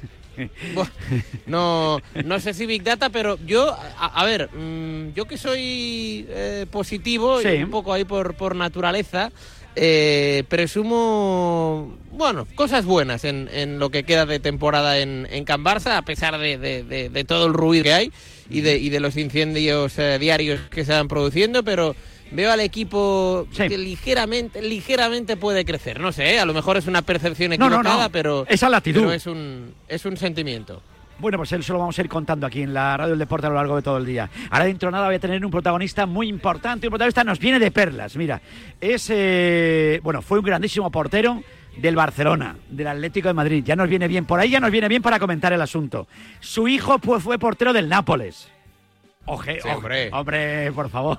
No, 1.45 1.99
no 2.25 2.39
sé 2.41 2.53
si 2.53 2.65
Big 2.65 2.83
Data, 2.83 3.09
pero 3.09 3.37
yo, 3.45 3.71
a, 3.73 4.19
a 4.21 4.25
ver, 4.25 4.49
mm, 4.53 5.13
yo 5.13 5.25
que 5.25 5.37
soy 5.37 6.25
eh, 6.29 6.65
positivo 6.69 7.39
Sí. 7.41 7.47
y 7.49 7.63
un 7.63 7.69
poco 7.71 7.93
ahí 7.93 8.03
por, 8.03 8.35
por 8.35 8.53
naturaleza, 8.55 9.31
eh, 9.75 10.43
presumo, 10.49 11.97
bueno, 12.11 12.47
cosas 12.55 12.85
buenas 12.85 13.23
en, 13.25 13.49
en 13.53 13.79
lo 13.79 13.89
que 13.89 14.03
queda 14.03 14.25
de 14.25 14.39
temporada 14.39 14.99
en, 14.99 15.27
en 15.31 15.45
Can 15.45 15.63
Barça, 15.63 15.97
a 15.97 16.01
pesar 16.03 16.37
de, 16.37 16.57
de- 16.57 16.83
de- 16.83 17.09
de 17.09 17.23
todo 17.23 17.47
el 17.47 17.53
ruido 17.53 17.83
que 17.83 17.93
hay 17.93 18.11
y 18.49 18.61
de, 18.61 18.77
y 18.77 18.89
de 18.89 18.99
los 18.99 19.17
incendios 19.17 19.97
eh, 19.99 20.17
diarios 20.19 20.59
que 20.69 20.85
se 20.85 20.93
van 20.93 21.07
produciendo, 21.07 21.63
pero 21.63 21.95
veo 22.31 22.51
al 22.51 22.59
equipo 22.59 23.47
que 23.55 23.77
ligeramente, 23.77 24.61
ligeramente 24.61 25.37
puede 25.37 25.65
crecer. 25.65 25.99
No 25.99 26.11
sé, 26.11 26.35
¿eh? 26.35 26.39
a 26.39 26.45
lo 26.45 26.53
mejor 26.53 26.77
es 26.77 26.87
una 26.87 27.01
percepción 27.01 27.51
No, 27.51 27.57
no, 27.57 27.65
equivocada, 27.77 28.03
no. 28.05 28.11
pero, 28.11 28.45
Esa 28.49 28.69
latitud. 28.69 29.01
pero 29.01 29.13
es 29.13 29.25
un, 29.27 29.73
es 29.87 30.05
un 30.05 30.17
sentimiento. 30.17 30.81
Bueno, 31.17 31.37
pues 31.37 31.51
eso 31.53 31.73
lo 31.73 31.79
vamos 31.79 31.97
a 31.97 32.01
ir 32.01 32.09
contando 32.09 32.45
aquí 32.45 32.61
en 32.61 32.73
la 32.73 32.97
Radio 32.97 33.11
del 33.11 33.19
Deporte 33.19 33.47
a 33.47 33.49
lo 33.49 33.55
largo 33.55 33.75
de 33.77 33.81
todo 33.81 33.97
el 33.97 34.05
día. 34.05 34.29
Ahora 34.49 34.65
dentro 34.65 34.87
de 34.87 34.91
nada 34.91 35.05
voy 35.05 35.15
a 35.15 35.19
tener 35.19 35.43
un 35.45 35.51
protagonista 35.51 36.05
muy 36.05 36.27
importante. 36.27 36.87
Un 36.87 36.91
protagonista 36.91 37.23
nos 37.23 37.39
viene 37.39 37.57
de 37.57 37.71
perlas. 37.71 38.15
Mira, 38.17 38.41
es, 38.81 39.09
eh, 39.09 39.99
bueno, 40.03 40.21
fue 40.21 40.39
un 40.39 40.45
grandísimo 40.45 40.91
portero 40.91 41.41
del 41.77 41.95
Barcelona, 41.95 42.57
del 42.69 42.87
Atlético 42.87 43.29
de 43.29 43.33
Madrid. 43.33 43.63
Ya 43.65 43.75
nos 43.77 43.87
viene 43.89 44.07
bien 44.09 44.25
por 44.25 44.39
ahí, 44.39 44.49
ya 44.49 44.59
nos 44.59 44.71
viene 44.71 44.89
bien 44.89 45.01
para 45.01 45.17
comentar 45.19 45.53
el 45.53 45.61
asunto. 45.61 46.07
Su 46.41 46.67
hijo 46.67 46.99
pues, 46.99 47.23
fue 47.23 47.39
portero 47.39 47.71
del 47.71 47.87
Nápoles. 47.87 48.49
Oje, 49.27 49.53
Sí, 49.53 49.59
oje, 49.63 49.75
hombre. 49.75 50.09
hombre, 50.11 50.71
por 50.73 50.89
favor. 50.89 51.17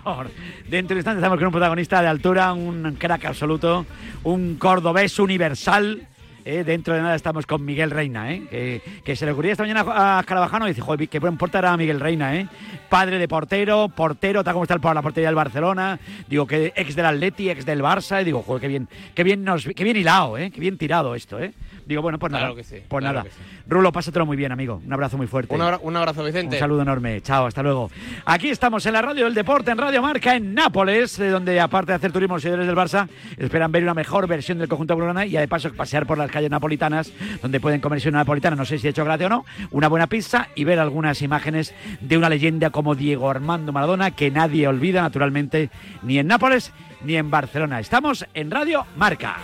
Dentro 0.68 0.94
de 0.94 1.01
instantes 1.01 1.16
estamos 1.16 1.38
con 1.38 1.47
un 1.47 1.53
protagonista 1.53 2.01
de 2.03 2.09
altura, 2.09 2.53
un 2.53 2.97
crack 2.99 3.24
absoluto, 3.24 3.84
un 4.24 4.57
cordobés 4.57 5.18
universal. 5.18 6.07
Eh, 6.47 6.62
dentro 6.64 6.94
de 6.94 7.03
nada 7.03 7.16
estamos 7.16 7.44
con 7.44 7.64
Miguel 7.64 7.90
Reina, 7.90 8.32
eh, 8.32 8.80
que, 9.05 9.16
se 9.16 9.26
le 9.26 9.32
ocurría 9.32 9.53
esta 9.53 9.64
mañana 9.64 9.84
a 9.84 10.22
Carabajano 10.24 10.66
y 10.66 10.70
dice, 10.70 10.80
joder, 10.80 11.09
qué 11.09 11.18
buen 11.18 11.36
portero 11.36 11.66
era 11.66 11.76
Miguel 11.76 11.99
Reina, 11.99 12.36
eh. 12.36 12.47
padre 12.88 13.18
de 13.18 13.26
portero, 13.26 13.88
portero, 13.88 14.44
tal 14.44 14.53
como 14.55 14.62
está 14.64 14.74
el 14.74 14.80
la 14.80 15.03
portería 15.03 15.28
del 15.28 15.34
Barcelona, 15.34 15.99
digo 16.28 16.47
que 16.47 16.72
ex 16.76 16.94
del 16.94 17.07
Atleti, 17.07 17.51
ex 17.51 17.66
del 17.66 17.82
Barça, 17.82 18.22
y 18.22 18.24
digo, 18.24 18.42
joder, 18.42 18.61
qué 18.61 18.68
bien, 18.68 18.88
qué 19.14 19.24
bien 19.24 19.42
nos, 19.42 19.64
qué 19.66 19.82
bien 19.82 19.97
hilado, 19.97 20.38
eh, 20.38 20.53
qué 20.53 20.61
bien 20.61 20.78
tirado 20.78 21.16
esto, 21.16 21.40
eh. 21.40 21.53
Digo, 21.87 22.03
bueno, 22.03 22.18
pues 22.18 22.30
Claro 22.30 22.47
nada, 22.47 22.57
que 22.57 22.64
sí, 22.64 22.82
pues 22.89 23.01
claro 23.01 23.18
nada. 23.20 23.22
que 23.24 23.30
sí. 23.30 23.37
Rulo, 23.68 23.93
pásatelo 23.93 24.26
muy 24.26 24.37
bien, 24.37 24.51
amigo. 24.51 24.82
Un 24.84 24.93
abrazo 24.93 25.16
muy 25.16 25.28
fuerte. 25.28 25.55
Un, 25.55 25.62
abra- 25.62 25.78
un 25.80 25.97
abrazo, 25.97 26.24
Vicente. 26.24 26.57
Un 26.57 26.61
saludo 26.61 26.82
enorme. 26.82 27.20
Chao, 27.20 27.47
hasta 27.47 27.62
luego. 27.62 27.91
Aquí 28.24 28.49
estamos 28.51 28.84
en 28.87 28.93
la 28.95 29.03
radio 29.03 29.24
del 29.24 29.34
deporte, 29.34 29.70
en 29.70 29.78
Radio 29.78 30.03
Marca, 30.03 30.34
en 30.34 30.53
Nápoles, 30.53 31.16
de 31.16 31.30
donde 31.30 31.61
aparte 31.61 31.93
de 31.93 31.97
hacer 31.97 32.11
turismo 32.11 32.34
los 32.34 32.43
seguidores 32.43 32.66
del 32.66 32.74
Barça, 32.76 33.09
esperan 33.37 33.70
ver 33.70 33.84
una 33.84 33.95
mejor 33.95 34.26
versión 34.26 34.59
del 34.59 34.68
conjunto 34.68 34.97
blaugrana 34.97 35.26
y 35.26 35.30
de 35.32 35.47
paso 35.47 35.72
pasear 35.72 36.07
por 36.07 36.18
las 36.18 36.28
calles 36.30 36.51
napolitanas, 36.51 37.12
donde 37.41 37.61
pueden 37.61 37.80
comerse 37.80 38.09
una 38.09 38.18
napolitana, 38.18 38.57
no 38.57 38.64
sé 38.64 38.78
si 38.78 38.89
he 38.89 38.91
hecho 38.91 39.05
gratis 39.05 39.26
o 39.26 39.30
no, 39.30 39.45
una 39.70 39.87
buena 39.89 40.09
pizza 40.09 40.49
y 40.57 40.64
ver 40.64 40.80
algunas 40.80 41.22
imágenes 41.22 41.72
de 42.01 42.18
una 42.18 42.28
leyenda 42.28 42.70
como 42.70 42.97
Diego 42.97 43.30
Armando 43.30 43.70
Maradona, 43.72 44.11
que 44.11 44.30
nadie 44.32 44.66
olvida, 44.66 45.03
naturalmente, 45.03 45.70
ni 46.03 46.18
en 46.18 46.26
Nápoles 46.26 46.72
ni 47.05 47.14
en 47.16 47.30
Barcelona. 47.30 47.78
Estamos 47.78 48.26
en 48.34 48.51
Radio 48.51 48.87
Marca. 48.97 49.37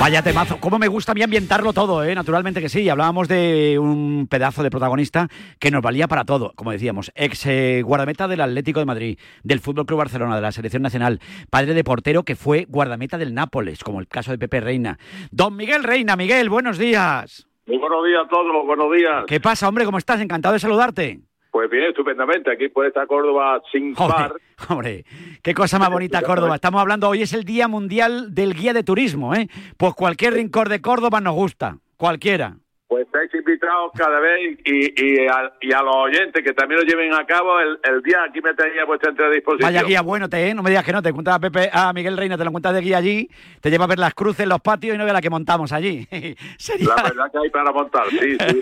Vaya 0.00 0.22
temazo, 0.22 0.58
cómo 0.60 0.78
me 0.78 0.86
gusta 0.86 1.10
a 1.10 1.14
mí 1.16 1.22
ambientarlo 1.22 1.72
todo, 1.72 2.04
¿eh? 2.04 2.14
naturalmente 2.14 2.60
que 2.60 2.68
sí. 2.68 2.88
Hablábamos 2.88 3.26
de 3.26 3.78
un 3.80 4.28
pedazo 4.30 4.62
de 4.62 4.70
protagonista 4.70 5.26
que 5.58 5.72
nos 5.72 5.82
valía 5.82 6.06
para 6.06 6.24
todo, 6.24 6.52
como 6.54 6.70
decíamos, 6.70 7.10
ex 7.16 7.46
eh, 7.46 7.82
guardameta 7.84 8.28
del 8.28 8.40
Atlético 8.40 8.78
de 8.78 8.86
Madrid, 8.86 9.18
del 9.42 9.58
Fútbol 9.58 9.86
Club 9.86 9.98
Barcelona, 9.98 10.36
de 10.36 10.42
la 10.42 10.52
Selección 10.52 10.82
Nacional, 10.82 11.18
padre 11.50 11.74
de 11.74 11.82
portero 11.82 12.22
que 12.22 12.36
fue 12.36 12.66
guardameta 12.68 13.18
del 13.18 13.34
Nápoles, 13.34 13.82
como 13.82 13.98
el 13.98 14.06
caso 14.06 14.30
de 14.30 14.38
Pepe 14.38 14.60
Reina. 14.60 14.98
Don 15.32 15.56
Miguel 15.56 15.82
Reina, 15.82 16.14
Miguel, 16.14 16.48
buenos 16.48 16.78
días. 16.78 17.48
Muy 17.66 17.78
buenos 17.78 18.06
días 18.06 18.22
a 18.24 18.28
todos, 18.28 18.66
buenos 18.66 18.96
días. 18.96 19.24
¿Qué 19.26 19.40
pasa, 19.40 19.68
hombre? 19.68 19.84
¿Cómo 19.84 19.98
estás? 19.98 20.20
Encantado 20.20 20.52
de 20.52 20.60
saludarte. 20.60 21.27
Pues 21.58 21.70
bien, 21.70 21.86
estupendamente, 21.86 22.52
aquí 22.52 22.68
por 22.68 22.86
esta 22.86 23.04
Córdoba 23.08 23.60
sin 23.72 23.92
par. 23.92 24.34
Hombre, 24.68 25.04
qué 25.42 25.54
cosa 25.54 25.76
más 25.80 25.90
bonita 25.90 26.22
Córdoba. 26.22 26.54
Estamos 26.54 26.80
hablando, 26.80 27.08
hoy 27.08 27.22
es 27.22 27.32
el 27.32 27.42
Día 27.42 27.66
Mundial 27.66 28.32
del 28.32 28.54
Guía 28.54 28.72
de 28.72 28.84
Turismo, 28.84 29.34
¿eh? 29.34 29.48
Pues 29.76 29.92
cualquier 29.94 30.34
rincón 30.34 30.68
de 30.68 30.80
Córdoba 30.80 31.20
nos 31.20 31.34
gusta, 31.34 31.78
cualquiera. 31.96 32.58
Pues 32.88 33.04
estáis 33.04 33.32
invitados 33.34 33.92
cada 33.94 34.18
vez 34.18 34.58
y, 34.64 35.04
y, 35.04 35.26
a, 35.28 35.52
y 35.60 35.72
a 35.74 35.82
los 35.82 35.94
oyentes 35.94 36.42
que 36.42 36.54
también 36.54 36.80
lo 36.80 36.86
lleven 36.86 37.12
a 37.12 37.26
cabo 37.26 37.60
el, 37.60 37.78
el 37.84 38.02
día 38.02 38.22
aquí 38.26 38.40
me 38.40 38.54
tenía 38.54 38.86
vuestra 38.86 39.10
entera 39.10 39.28
disposición. 39.28 39.68
Vaya 39.68 39.82
guía 39.86 40.00
bueno, 40.00 40.26
te, 40.26 40.48
¿eh? 40.48 40.54
no 40.54 40.62
me 40.62 40.70
digas 40.70 40.86
que 40.86 40.92
no, 40.92 41.02
te 41.02 41.12
cuentas 41.12 41.34
a 41.34 41.38
Pepe, 41.38 41.68
a 41.70 41.92
Miguel 41.92 42.16
Reina, 42.16 42.38
te 42.38 42.44
lo 42.44 42.50
cuentas 42.50 42.72
de 42.72 42.80
guía 42.80 42.96
allí, 42.96 43.28
te 43.60 43.70
lleva 43.70 43.84
a 43.84 43.88
ver 43.88 43.98
las 43.98 44.14
cruces, 44.14 44.48
los 44.48 44.62
patios 44.62 44.94
y 44.94 44.98
no 44.98 45.04
ve 45.04 45.12
la 45.12 45.20
que 45.20 45.28
montamos 45.28 45.70
allí. 45.72 46.08
Sería... 46.56 46.94
La 46.96 47.02
verdad 47.02 47.30
que 47.30 47.38
hay 47.38 47.50
para 47.50 47.72
montar, 47.72 48.08
sí, 48.08 48.38
sí. 48.38 48.60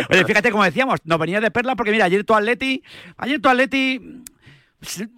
Oye, 0.10 0.24
fíjate, 0.24 0.50
como 0.50 0.64
decíamos, 0.64 0.98
nos 1.04 1.18
venía 1.20 1.40
de 1.40 1.52
perla 1.52 1.76
porque 1.76 1.92
mira, 1.92 2.06
ayer 2.06 2.24
tu 2.24 2.34
Atleti, 2.34 2.82
ayer 3.16 3.40
tu 3.40 3.48
Atleti, 3.48 4.24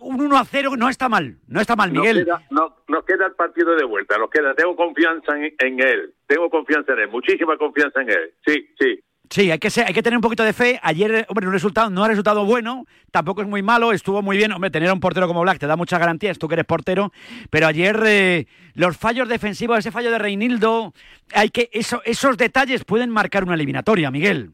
un 0.00 0.20
1 0.20 0.38
a 0.38 0.44
0 0.44 0.72
no 0.76 0.88
está 0.88 1.08
mal, 1.08 1.36
no 1.46 1.60
está 1.60 1.76
mal, 1.76 1.92
Miguel. 1.92 2.26
Nos 2.26 2.38
queda, 2.38 2.46
no, 2.50 2.76
nos 2.88 3.04
queda 3.04 3.26
el 3.26 3.32
partido 3.32 3.74
de 3.76 3.84
vuelta, 3.84 4.16
nos 4.18 4.30
queda, 4.30 4.54
tengo 4.54 4.74
confianza 4.74 5.36
en, 5.36 5.54
en 5.58 5.80
él, 5.80 6.14
tengo 6.26 6.48
confianza 6.48 6.92
en 6.92 7.00
él, 7.00 7.08
muchísima 7.08 7.56
confianza 7.56 8.00
en 8.02 8.10
él, 8.10 8.34
sí, 8.46 8.68
sí. 8.78 9.00
Sí, 9.30 9.48
hay 9.48 9.60
que, 9.60 9.70
ser, 9.70 9.86
hay 9.86 9.94
que 9.94 10.02
tener 10.02 10.16
un 10.16 10.22
poquito 10.22 10.42
de 10.42 10.52
fe. 10.52 10.80
Ayer, 10.82 11.24
hombre, 11.28 11.46
un 11.46 11.52
resultado, 11.52 11.88
no 11.88 12.02
ha 12.02 12.08
resultado 12.08 12.44
bueno, 12.44 12.84
tampoco 13.12 13.42
es 13.42 13.46
muy 13.46 13.62
malo, 13.62 13.92
estuvo 13.92 14.22
muy 14.22 14.36
bien. 14.36 14.50
Hombre, 14.50 14.70
tener 14.70 14.88
a 14.88 14.92
un 14.92 14.98
portero 14.98 15.28
como 15.28 15.42
Black 15.42 15.60
te 15.60 15.68
da 15.68 15.76
muchas 15.76 16.00
garantías, 16.00 16.36
tú 16.36 16.48
que 16.48 16.54
eres 16.54 16.66
portero. 16.66 17.12
Pero 17.48 17.68
ayer 17.68 18.02
eh, 18.04 18.48
los 18.74 18.96
fallos 18.96 19.28
defensivos, 19.28 19.78
ese 19.78 19.92
fallo 19.92 20.10
de 20.10 20.18
Reinildo, 20.18 20.94
hay 21.32 21.50
que 21.50 21.70
eso, 21.72 22.02
esos 22.04 22.36
detalles 22.38 22.84
pueden 22.84 23.10
marcar 23.10 23.44
una 23.44 23.54
eliminatoria, 23.54 24.10
Miguel. 24.10 24.50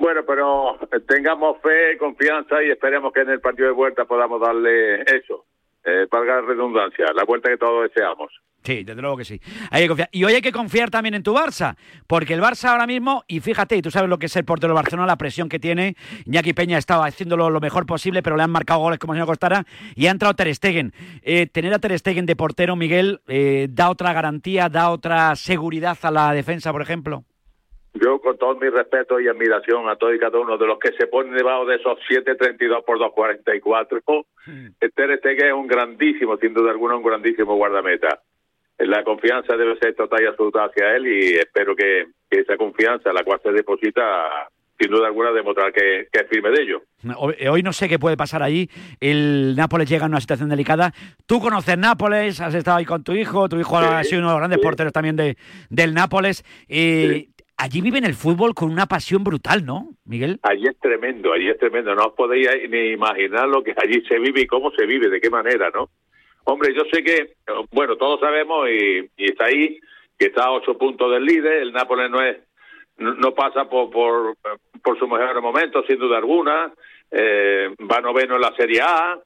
Bueno, 0.00 0.22
pero 0.26 0.78
tengamos 1.06 1.58
fe, 1.60 1.98
confianza 1.98 2.62
y 2.62 2.70
esperemos 2.70 3.12
que 3.12 3.20
en 3.20 3.28
el 3.28 3.40
partido 3.40 3.68
de 3.68 3.74
vuelta 3.74 4.06
podamos 4.06 4.40
darle 4.40 5.02
eso, 5.02 5.44
eh, 5.84 6.06
valga 6.10 6.36
la 6.36 6.40
redundancia, 6.40 7.04
la 7.14 7.24
vuelta 7.24 7.50
que 7.50 7.58
todos 7.58 7.82
deseamos. 7.82 8.32
Sí, 8.64 8.82
desde 8.82 9.02
luego 9.02 9.18
que 9.18 9.26
sí. 9.26 9.38
Hay 9.70 9.82
que 9.82 9.88
confiar. 9.88 10.08
Y 10.10 10.24
hoy 10.24 10.32
hay 10.32 10.40
que 10.40 10.52
confiar 10.52 10.88
también 10.88 11.14
en 11.14 11.22
tu 11.22 11.34
Barça, 11.34 11.76
porque 12.06 12.32
el 12.32 12.40
Barça 12.40 12.70
ahora 12.70 12.86
mismo, 12.86 13.24
y 13.28 13.40
fíjate, 13.40 13.76
y 13.76 13.82
tú 13.82 13.90
sabes 13.90 14.08
lo 14.08 14.18
que 14.18 14.26
es 14.26 14.36
el 14.36 14.46
portero 14.46 14.72
del 14.72 14.82
Barcelona, 14.82 15.06
la 15.06 15.16
presión 15.16 15.50
que 15.50 15.58
tiene. 15.58 15.96
Iñaki 16.24 16.54
Peña 16.54 16.78
estaba 16.78 17.04
haciéndolo 17.04 17.50
lo 17.50 17.60
mejor 17.60 17.84
posible, 17.84 18.22
pero 18.22 18.36
le 18.38 18.42
han 18.42 18.50
marcado 18.50 18.80
goles 18.80 18.98
como 18.98 19.12
si 19.12 19.20
no 19.20 19.26
costara, 19.26 19.66
y 19.94 20.06
ha 20.06 20.12
entrado 20.12 20.32
Ter 20.32 20.54
Stegen. 20.54 20.94
Eh, 21.22 21.46
tener 21.46 21.74
a 21.74 21.78
Ter 21.78 21.98
Stegen 21.98 22.24
de 22.24 22.36
portero, 22.36 22.74
Miguel, 22.74 23.20
eh, 23.28 23.68
da 23.70 23.90
otra 23.90 24.14
garantía, 24.14 24.70
da 24.70 24.88
otra 24.90 25.36
seguridad 25.36 25.98
a 26.00 26.10
la 26.10 26.32
defensa, 26.32 26.72
por 26.72 26.80
ejemplo. 26.80 27.24
Yo, 28.00 28.20
con 28.20 28.38
todo 28.38 28.54
mi 28.56 28.68
respeto 28.68 29.20
y 29.20 29.28
admiración 29.28 29.88
a 29.88 29.96
todos 29.96 30.14
y 30.14 30.18
cada 30.18 30.38
uno 30.38 30.56
de 30.56 30.66
los 30.66 30.78
que 30.78 30.92
se 30.92 31.06
ponen 31.06 31.34
debajo 31.34 31.66
de 31.66 31.76
esos 31.76 31.98
7.32 32.08 32.84
por 32.84 32.98
2.44, 32.98 34.24
Ter 34.94 35.18
Stegen 35.18 35.48
es 35.48 35.52
un 35.52 35.66
grandísimo, 35.66 36.36
sin 36.38 36.54
duda 36.54 36.70
alguna, 36.70 36.96
un 36.96 37.02
grandísimo 37.02 37.56
guardameta 37.56 38.20
la 38.86 39.04
confianza 39.04 39.56
debe 39.56 39.78
ser 39.78 39.94
total 39.94 40.22
y 40.22 40.26
absoluta 40.26 40.64
hacia 40.64 40.96
él 40.96 41.06
y 41.06 41.34
espero 41.36 41.76
que, 41.76 42.06
que 42.30 42.40
esa 42.40 42.56
confianza, 42.56 43.12
la 43.12 43.24
cual 43.24 43.40
se 43.42 43.52
deposita, 43.52 44.02
sin 44.78 44.90
duda 44.90 45.08
alguna, 45.08 45.32
demostrar 45.32 45.72
que, 45.72 46.08
que, 46.10 46.20
es 46.20 46.28
firme 46.28 46.50
de 46.50 46.62
ello. 46.62 46.82
Hoy 47.50 47.62
no 47.62 47.72
sé 47.72 47.88
qué 47.88 47.98
puede 47.98 48.16
pasar 48.16 48.42
allí. 48.42 48.70
El 48.98 49.54
Nápoles 49.54 49.88
llega 49.88 50.06
en 50.06 50.12
una 50.12 50.20
situación 50.20 50.48
delicada. 50.48 50.94
Tú 51.26 51.40
conoces 51.40 51.76
Nápoles, 51.76 52.40
has 52.40 52.54
estado 52.54 52.78
ahí 52.78 52.86
con 52.86 53.04
tu 53.04 53.12
hijo. 53.12 53.48
Tu 53.48 53.58
hijo 53.60 53.78
sí, 53.80 53.86
ha 53.86 54.04
sido 54.04 54.20
uno 54.20 54.28
de 54.28 54.32
los 54.32 54.40
grandes 54.40 54.60
sí. 54.60 54.64
porteros 54.64 54.92
también 54.92 55.16
de, 55.16 55.36
del 55.68 55.92
Nápoles. 55.92 56.42
Eh, 56.68 57.26
sí. 57.26 57.29
Allí 57.62 57.82
viven 57.82 58.06
el 58.06 58.14
fútbol 58.14 58.54
con 58.54 58.70
una 58.70 58.86
pasión 58.86 59.22
brutal, 59.22 59.66
¿no, 59.66 59.90
Miguel? 60.06 60.40
Allí 60.44 60.66
es 60.66 60.80
tremendo, 60.80 61.30
allí 61.30 61.50
es 61.50 61.58
tremendo. 61.58 61.94
No 61.94 62.06
os 62.06 62.14
podéis 62.14 62.48
ni 62.70 62.92
imaginar 62.92 63.46
lo 63.48 63.62
que 63.62 63.74
allí 63.76 64.00
se 64.08 64.18
vive 64.18 64.40
y 64.40 64.46
cómo 64.46 64.70
se 64.70 64.86
vive, 64.86 65.10
de 65.10 65.20
qué 65.20 65.28
manera, 65.28 65.68
¿no? 65.68 65.90
Hombre, 66.44 66.74
yo 66.74 66.84
sé 66.90 67.04
que, 67.04 67.34
bueno, 67.70 67.96
todos 67.96 68.18
sabemos 68.18 68.66
y, 68.70 69.10
está 69.18 69.44
ahí, 69.44 69.78
que 70.18 70.28
está 70.28 70.44
a 70.44 70.52
ocho 70.52 70.78
puntos 70.78 71.12
del 71.12 71.22
líder, 71.22 71.60
el 71.60 71.72
Nápoles 71.72 72.10
no 72.10 72.22
es 72.22 72.38
no 72.96 73.34
pasa 73.34 73.68
por, 73.68 73.90
por, 73.90 74.36
por 74.82 74.98
su 74.98 75.06
mejor 75.06 75.42
momento, 75.42 75.82
sin 75.86 75.98
duda 75.98 76.16
alguna, 76.16 76.72
eh, 77.10 77.74
va 77.90 78.00
noveno 78.00 78.36
en 78.36 78.40
la 78.40 78.54
Serie 78.56 78.80
A, 78.82 79.18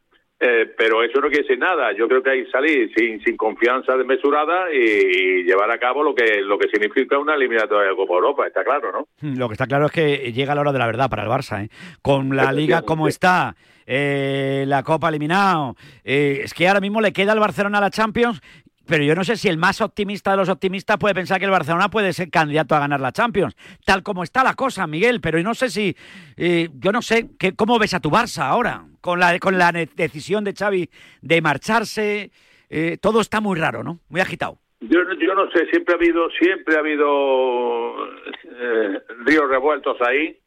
eh, 0.47 0.75
pero 0.77 1.03
eso 1.03 1.23
no 1.23 1.29
quiere 1.29 1.43
decir 1.43 1.59
nada. 1.59 1.93
Yo 1.97 2.07
creo 2.07 2.23
que 2.23 2.31
hay 2.31 2.45
que 2.45 2.51
salir 2.51 2.93
sin, 2.95 3.19
sin 3.25 3.35
confianza 3.35 3.97
desmesurada 3.97 4.71
y, 4.71 4.77
y, 4.77 5.43
llevar 5.45 5.71
a 5.71 5.79
cabo 5.79 6.03
lo 6.03 6.15
que 6.15 6.43
lo 6.43 6.59
que 6.59 6.69
significa 6.69 7.19
una 7.19 7.35
eliminatoria 7.35 7.89
de 7.89 7.97
Copa 7.97 8.13
Europa, 8.13 8.47
está 8.47 8.63
claro, 8.63 8.93
¿no? 8.93 9.09
Lo 9.23 9.49
que 9.49 9.55
está 9.55 9.67
claro 9.67 9.87
es 9.87 9.93
que 9.93 10.33
llega 10.35 10.55
la 10.55 10.61
hora 10.61 10.73
de 10.73 10.79
la 10.79 10.87
verdad 10.87 11.09
para 11.09 11.23
el 11.23 11.31
Barça, 11.31 11.65
¿eh? 11.65 11.71
Con 12.03 12.37
la 12.37 12.53
liga 12.53 12.83
como 12.83 13.09
está, 13.09 13.55
eh, 13.87 14.65
la 14.67 14.83
Copa 14.83 15.09
eliminado, 15.09 15.77
eh, 16.05 16.41
es 16.45 16.53
que 16.55 16.69
ahora 16.69 16.81
mismo 16.81 17.01
le 17.01 17.13
queda 17.13 17.33
al 17.33 17.41
Barcelona 17.41 17.79
a 17.79 17.83
la 17.83 17.91
Champions 17.91 18.41
pero 18.87 19.05
yo 19.05 19.15
no 19.15 19.25
sé 19.25 19.37
si 19.37 19.49
el 19.49 19.57
más 19.57 19.81
optimista 19.81 20.33
de 20.33 20.37
los 20.37 20.49
optimistas 20.49 20.99
puede 20.99 21.15
pensar 21.15 21.39
que 21.39 21.45
el 21.45 21.51
Barcelona 21.51 21.89
puede 21.89 22.13
ser 22.13 22.31
candidato 22.31 22.75
a 22.75 22.81
ganar 22.81 23.01
la 23.01 23.13
Champions, 23.13 23.57
tal 23.85 24.03
como 24.03 24.23
está 24.23 24.45
la 24.45 24.55
cosa, 24.55 24.87
Miguel. 24.87 25.21
Pero 25.21 25.39
yo 25.39 25.45
no 25.45 25.55
sé 25.55 25.69
si, 25.71 25.97
eh, 26.37 26.69
yo 26.79 26.93
no 26.93 27.03
sé, 27.03 27.31
que, 27.39 27.55
¿cómo 27.55 27.79
ves 27.79 27.95
a 27.95 28.01
tu 28.01 28.11
Barça 28.11 28.45
ahora? 28.45 28.85
Con 29.01 29.21
la, 29.21 29.39
con 29.39 29.59
la 29.59 29.73
decisión 29.73 30.45
de 30.45 30.55
Xavi 30.55 30.89
de 31.21 31.41
marcharse, 31.41 32.31
eh, 32.71 32.99
todo 33.01 33.21
está 33.21 33.41
muy 33.41 33.59
raro, 33.59 33.83
¿no? 33.83 34.01
Muy 34.09 34.21
agitado. 34.21 34.59
Yo, 34.81 35.01
yo 35.19 35.35
no 35.35 35.51
sé, 35.51 35.67
siempre 35.71 35.95
ha 35.95 35.97
habido, 35.97 36.29
siempre 36.31 36.77
ha 36.77 36.81
habido 36.81 38.09
eh, 38.45 39.01
ríos 39.25 39.49
revueltos 39.49 39.97
ahí 40.03 40.39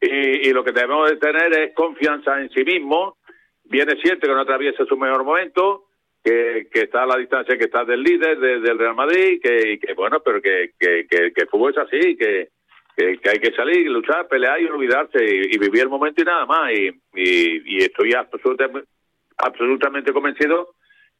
y, 0.00 0.52
lo 0.52 0.64
que 0.64 0.72
debemos 0.72 1.08
de 1.10 1.16
tener 1.16 1.52
es 1.58 1.74
confianza 1.74 2.40
en 2.40 2.50
sí 2.50 2.64
mismo. 2.64 3.18
Viene 3.64 3.92
siempre 4.02 4.28
que 4.28 4.34
no 4.34 4.40
atraviesa 4.40 4.84
su 4.84 4.96
mejor 4.96 5.24
momento 5.24 5.86
que, 6.24 6.68
que, 6.72 6.80
está 6.80 7.02
a 7.02 7.06
la 7.06 7.18
distancia 7.18 7.58
que 7.58 7.64
está 7.64 7.84
del 7.84 8.02
líder 8.02 8.38
de, 8.38 8.60
del 8.60 8.78
Real 8.78 8.94
Madrid, 8.94 9.40
que, 9.42 9.78
bueno, 9.94 10.20
pero 10.24 10.40
que, 10.40 10.72
que, 10.78 11.06
que, 11.06 11.32
el 11.36 11.48
fútbol 11.48 11.72
es 11.72 11.78
así, 11.78 12.16
que, 12.16 12.48
que, 12.96 13.18
que, 13.18 13.30
hay 13.30 13.38
que 13.38 13.52
salir, 13.52 13.90
luchar, 13.90 14.26
pelear 14.26 14.60
y 14.60 14.66
olvidarse 14.66 15.22
y, 15.22 15.54
y 15.54 15.58
vivir 15.58 15.82
el 15.82 15.90
momento 15.90 16.22
y 16.22 16.24
nada 16.24 16.46
más. 16.46 16.72
Y, 16.72 16.88
y, 17.14 17.76
y 17.76 17.78
estoy 17.84 18.14
absolutamente, 18.14 18.88
absolutamente 19.36 20.12
convencido 20.12 20.74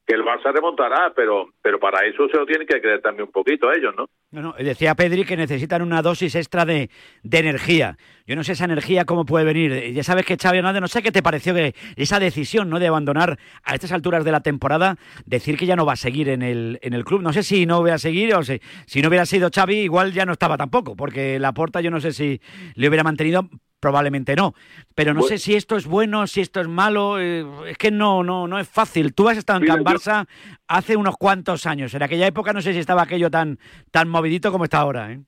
que 0.06 0.14
el 0.14 0.22
Barça 0.22 0.52
remontará, 0.52 1.12
pero 1.14 1.48
pero 1.62 1.80
para 1.80 2.06
eso 2.06 2.28
se 2.28 2.36
lo 2.36 2.44
tienen 2.44 2.66
que 2.66 2.80
creer 2.80 3.00
también 3.00 3.26
un 3.26 3.32
poquito 3.32 3.72
ellos, 3.72 3.94
¿no? 3.96 4.06
No, 4.30 4.42
no, 4.42 4.52
decía 4.52 4.94
Pedri 4.94 5.24
que 5.24 5.36
necesitan 5.36 5.82
una 5.82 6.02
dosis 6.02 6.34
extra 6.34 6.64
de, 6.64 6.90
de 7.22 7.38
energía. 7.38 7.96
Yo 8.26 8.36
no 8.36 8.44
sé 8.44 8.52
esa 8.52 8.64
energía 8.64 9.04
cómo 9.04 9.24
puede 9.24 9.44
venir. 9.44 9.92
Ya 9.92 10.02
sabes 10.02 10.26
que 10.26 10.36
Xavi 10.36 10.58
Hernández, 10.58 10.80
no 10.80 10.88
sé 10.88 11.02
qué 11.02 11.12
te 11.12 11.22
pareció 11.22 11.54
que 11.54 11.74
esa 11.96 12.18
decisión, 12.18 12.68
¿no? 12.68 12.78
De 12.78 12.86
abandonar 12.86 13.38
a 13.62 13.74
estas 13.74 13.92
alturas 13.92 14.24
de 14.24 14.32
la 14.32 14.40
temporada, 14.40 14.96
decir 15.24 15.56
que 15.56 15.66
ya 15.66 15.76
no 15.76 15.86
va 15.86 15.92
a 15.94 15.96
seguir 15.96 16.28
en 16.28 16.42
el, 16.42 16.78
en 16.82 16.92
el 16.92 17.04
club. 17.04 17.22
No 17.22 17.32
sé 17.32 17.42
si 17.42 17.64
no 17.64 17.78
hubiera 17.78 17.98
seguido 17.98 18.38
o 18.38 18.42
si, 18.42 18.60
si 18.86 19.02
no 19.02 19.08
hubiera 19.08 19.26
sido 19.26 19.50
Xavi, 19.54 19.76
igual 19.76 20.12
ya 20.12 20.26
no 20.26 20.32
estaba 20.32 20.56
tampoco, 20.56 20.96
porque 20.96 21.38
la 21.38 21.52
porta 21.52 21.80
yo 21.80 21.90
no 21.90 22.00
sé 22.00 22.12
si 22.12 22.40
le 22.74 22.88
hubiera 22.88 23.04
mantenido 23.04 23.48
probablemente 23.84 24.34
no. 24.34 24.54
Pero 24.94 25.12
no 25.12 25.20
bueno, 25.20 25.36
sé 25.36 25.38
si 25.38 25.54
esto 25.54 25.76
es 25.76 25.86
bueno, 25.86 26.26
si 26.26 26.40
esto 26.40 26.58
es 26.58 26.68
malo. 26.68 27.20
Eh, 27.20 27.44
es 27.66 27.76
que 27.76 27.90
no, 27.90 28.24
no, 28.24 28.48
no 28.48 28.58
es 28.58 28.66
fácil. 28.66 29.14
Tú 29.14 29.28
has 29.28 29.36
estado 29.36 29.60
en 29.60 29.66
Can 29.66 29.84
Barça 29.84 30.26
hace 30.66 30.96
unos 30.96 31.18
cuantos 31.18 31.66
años. 31.66 31.92
En 31.92 32.02
aquella 32.02 32.26
época 32.26 32.54
no 32.54 32.62
sé 32.62 32.72
si 32.72 32.78
estaba 32.78 33.02
aquello 33.02 33.30
tan, 33.30 33.58
tan 33.90 34.08
movidito 34.08 34.50
como 34.50 34.64
está 34.64 34.78
ahora. 34.78 35.12
¿eh? 35.12 35.20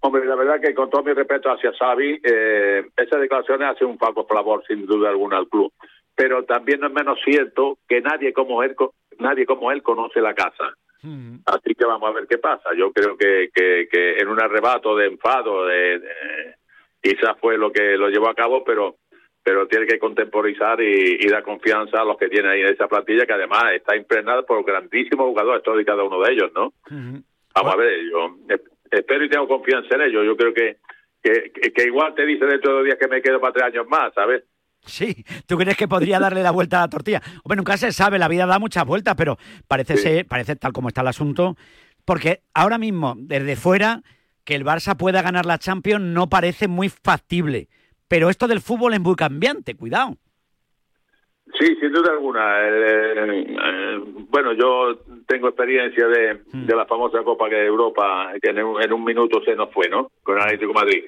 Hombre, 0.00 0.24
la 0.24 0.34
verdad 0.34 0.62
que 0.62 0.74
con 0.74 0.88
todo 0.88 1.02
mi 1.02 1.12
respeto 1.12 1.52
hacia 1.52 1.72
Xavi, 1.78 2.22
eh, 2.24 2.86
esas 2.96 3.20
declaraciones 3.20 3.68
hacen 3.68 3.88
un 3.88 3.98
poco 3.98 4.26
favor, 4.26 4.64
sin 4.66 4.86
duda 4.86 5.10
alguna, 5.10 5.36
al 5.36 5.48
club. 5.48 5.70
Pero 6.14 6.44
también 6.44 6.80
no 6.80 6.86
es 6.86 6.94
menos 6.94 7.18
cierto 7.22 7.76
que 7.86 8.00
nadie 8.00 8.32
como 8.32 8.62
él, 8.62 8.74
nadie 9.18 9.44
como 9.44 9.70
él 9.72 9.82
conoce 9.82 10.22
la 10.22 10.32
casa. 10.32 10.72
Mm. 11.02 11.40
Así 11.44 11.74
que 11.74 11.84
vamos 11.84 12.08
a 12.08 12.14
ver 12.14 12.26
qué 12.26 12.38
pasa. 12.38 12.70
Yo 12.74 12.92
creo 12.92 13.18
que, 13.18 13.50
que, 13.54 13.88
que 13.92 14.16
en 14.16 14.28
un 14.28 14.40
arrebato 14.40 14.96
de 14.96 15.06
enfado, 15.08 15.66
de, 15.66 15.98
de 15.98 16.08
quizás 17.00 17.36
fue 17.40 17.56
lo 17.58 17.72
que 17.72 17.96
lo 17.96 18.08
llevó 18.08 18.28
a 18.28 18.34
cabo, 18.34 18.64
pero 18.64 18.96
pero 19.42 19.66
tiene 19.66 19.86
que 19.86 19.98
contemporizar 19.98 20.80
y, 20.82 21.16
y, 21.18 21.26
dar 21.28 21.42
confianza 21.42 22.02
a 22.02 22.04
los 22.04 22.18
que 22.18 22.28
tienen 22.28 22.50
ahí 22.50 22.60
en 22.60 22.74
esa 22.74 22.86
plantilla, 22.86 23.24
que 23.24 23.32
además 23.32 23.64
está 23.74 23.96
impregnada 23.96 24.42
por 24.42 24.62
grandísimos 24.64 25.26
jugadores, 25.28 25.62
todos 25.62 25.80
y 25.80 25.84
cada 25.84 26.04
uno 26.04 26.20
de 26.20 26.32
ellos, 26.32 26.52
¿no? 26.54 26.66
Uh 26.66 26.72
-huh. 26.90 27.22
Vamos 27.54 27.54
bueno. 27.54 27.70
a 27.72 27.76
ver, 27.76 28.00
yo 28.10 28.36
espero 28.90 29.24
y 29.24 29.30
tengo 29.30 29.48
confianza 29.48 29.94
en 29.94 30.02
ellos. 30.02 30.24
Yo 30.26 30.36
creo 30.36 30.52
que, 30.52 30.76
que, 31.22 31.72
que 31.72 31.84
igual 31.84 32.14
te 32.14 32.26
dice 32.26 32.44
dentro 32.44 32.70
de 32.70 32.76
dos 32.76 32.84
días 32.84 32.98
que 32.98 33.08
me 33.08 33.22
quedo 33.22 33.40
para 33.40 33.52
tres 33.52 33.64
años 33.66 33.86
más, 33.88 34.12
¿sabes? 34.14 34.44
Sí, 34.82 35.24
¿tú 35.46 35.56
crees 35.56 35.76
que 35.76 35.88
podría 35.88 36.18
darle 36.18 36.42
la 36.42 36.52
vuelta 36.52 36.78
a 36.78 36.82
la 36.82 36.88
tortilla? 36.88 37.20
Hombre, 37.42 37.56
nunca 37.56 37.76
se 37.76 37.92
sabe, 37.92 38.18
la 38.18 38.28
vida 38.28 38.46
da 38.46 38.58
muchas 38.58 38.84
vueltas, 38.86 39.14
pero 39.16 39.36
parece 39.68 39.96
sí. 39.96 40.02
ser, 40.02 40.26
parece 40.26 40.56
tal 40.56 40.72
como 40.72 40.88
está 40.88 41.02
el 41.02 41.08
asunto, 41.08 41.56
porque 42.04 42.40
ahora 42.54 42.78
mismo, 42.78 43.14
desde 43.16 43.56
fuera, 43.56 44.02
que 44.44 44.54
el 44.54 44.64
Barça 44.64 44.96
pueda 44.96 45.22
ganar 45.22 45.46
la 45.46 45.58
Champions 45.58 46.04
no 46.04 46.28
parece 46.28 46.68
muy 46.68 46.88
factible. 46.88 47.68
Pero 48.08 48.28
esto 48.28 48.48
del 48.48 48.60
fútbol 48.60 48.94
es 48.94 49.00
muy 49.00 49.14
cambiante, 49.14 49.76
cuidado. 49.76 50.16
Sí, 51.58 51.76
sin 51.80 51.92
duda 51.92 52.12
alguna. 52.12 52.68
Eh, 52.68 53.44
eh, 53.48 54.00
bueno, 54.28 54.52
yo 54.52 54.98
tengo 55.26 55.48
experiencia 55.48 56.06
de, 56.06 56.40
mm. 56.52 56.66
de, 56.66 56.76
la 56.76 56.86
famosa 56.86 57.22
Copa 57.22 57.48
de 57.48 57.66
Europa, 57.66 58.32
que 58.40 58.50
en 58.50 58.62
un, 58.62 58.82
en 58.82 58.92
un, 58.92 59.04
minuto 59.04 59.42
se 59.44 59.54
nos 59.54 59.72
fue, 59.72 59.88
¿no? 59.88 60.10
Con 60.22 60.36
el 60.36 60.42
Atlético 60.42 60.72
Madrid. 60.72 61.04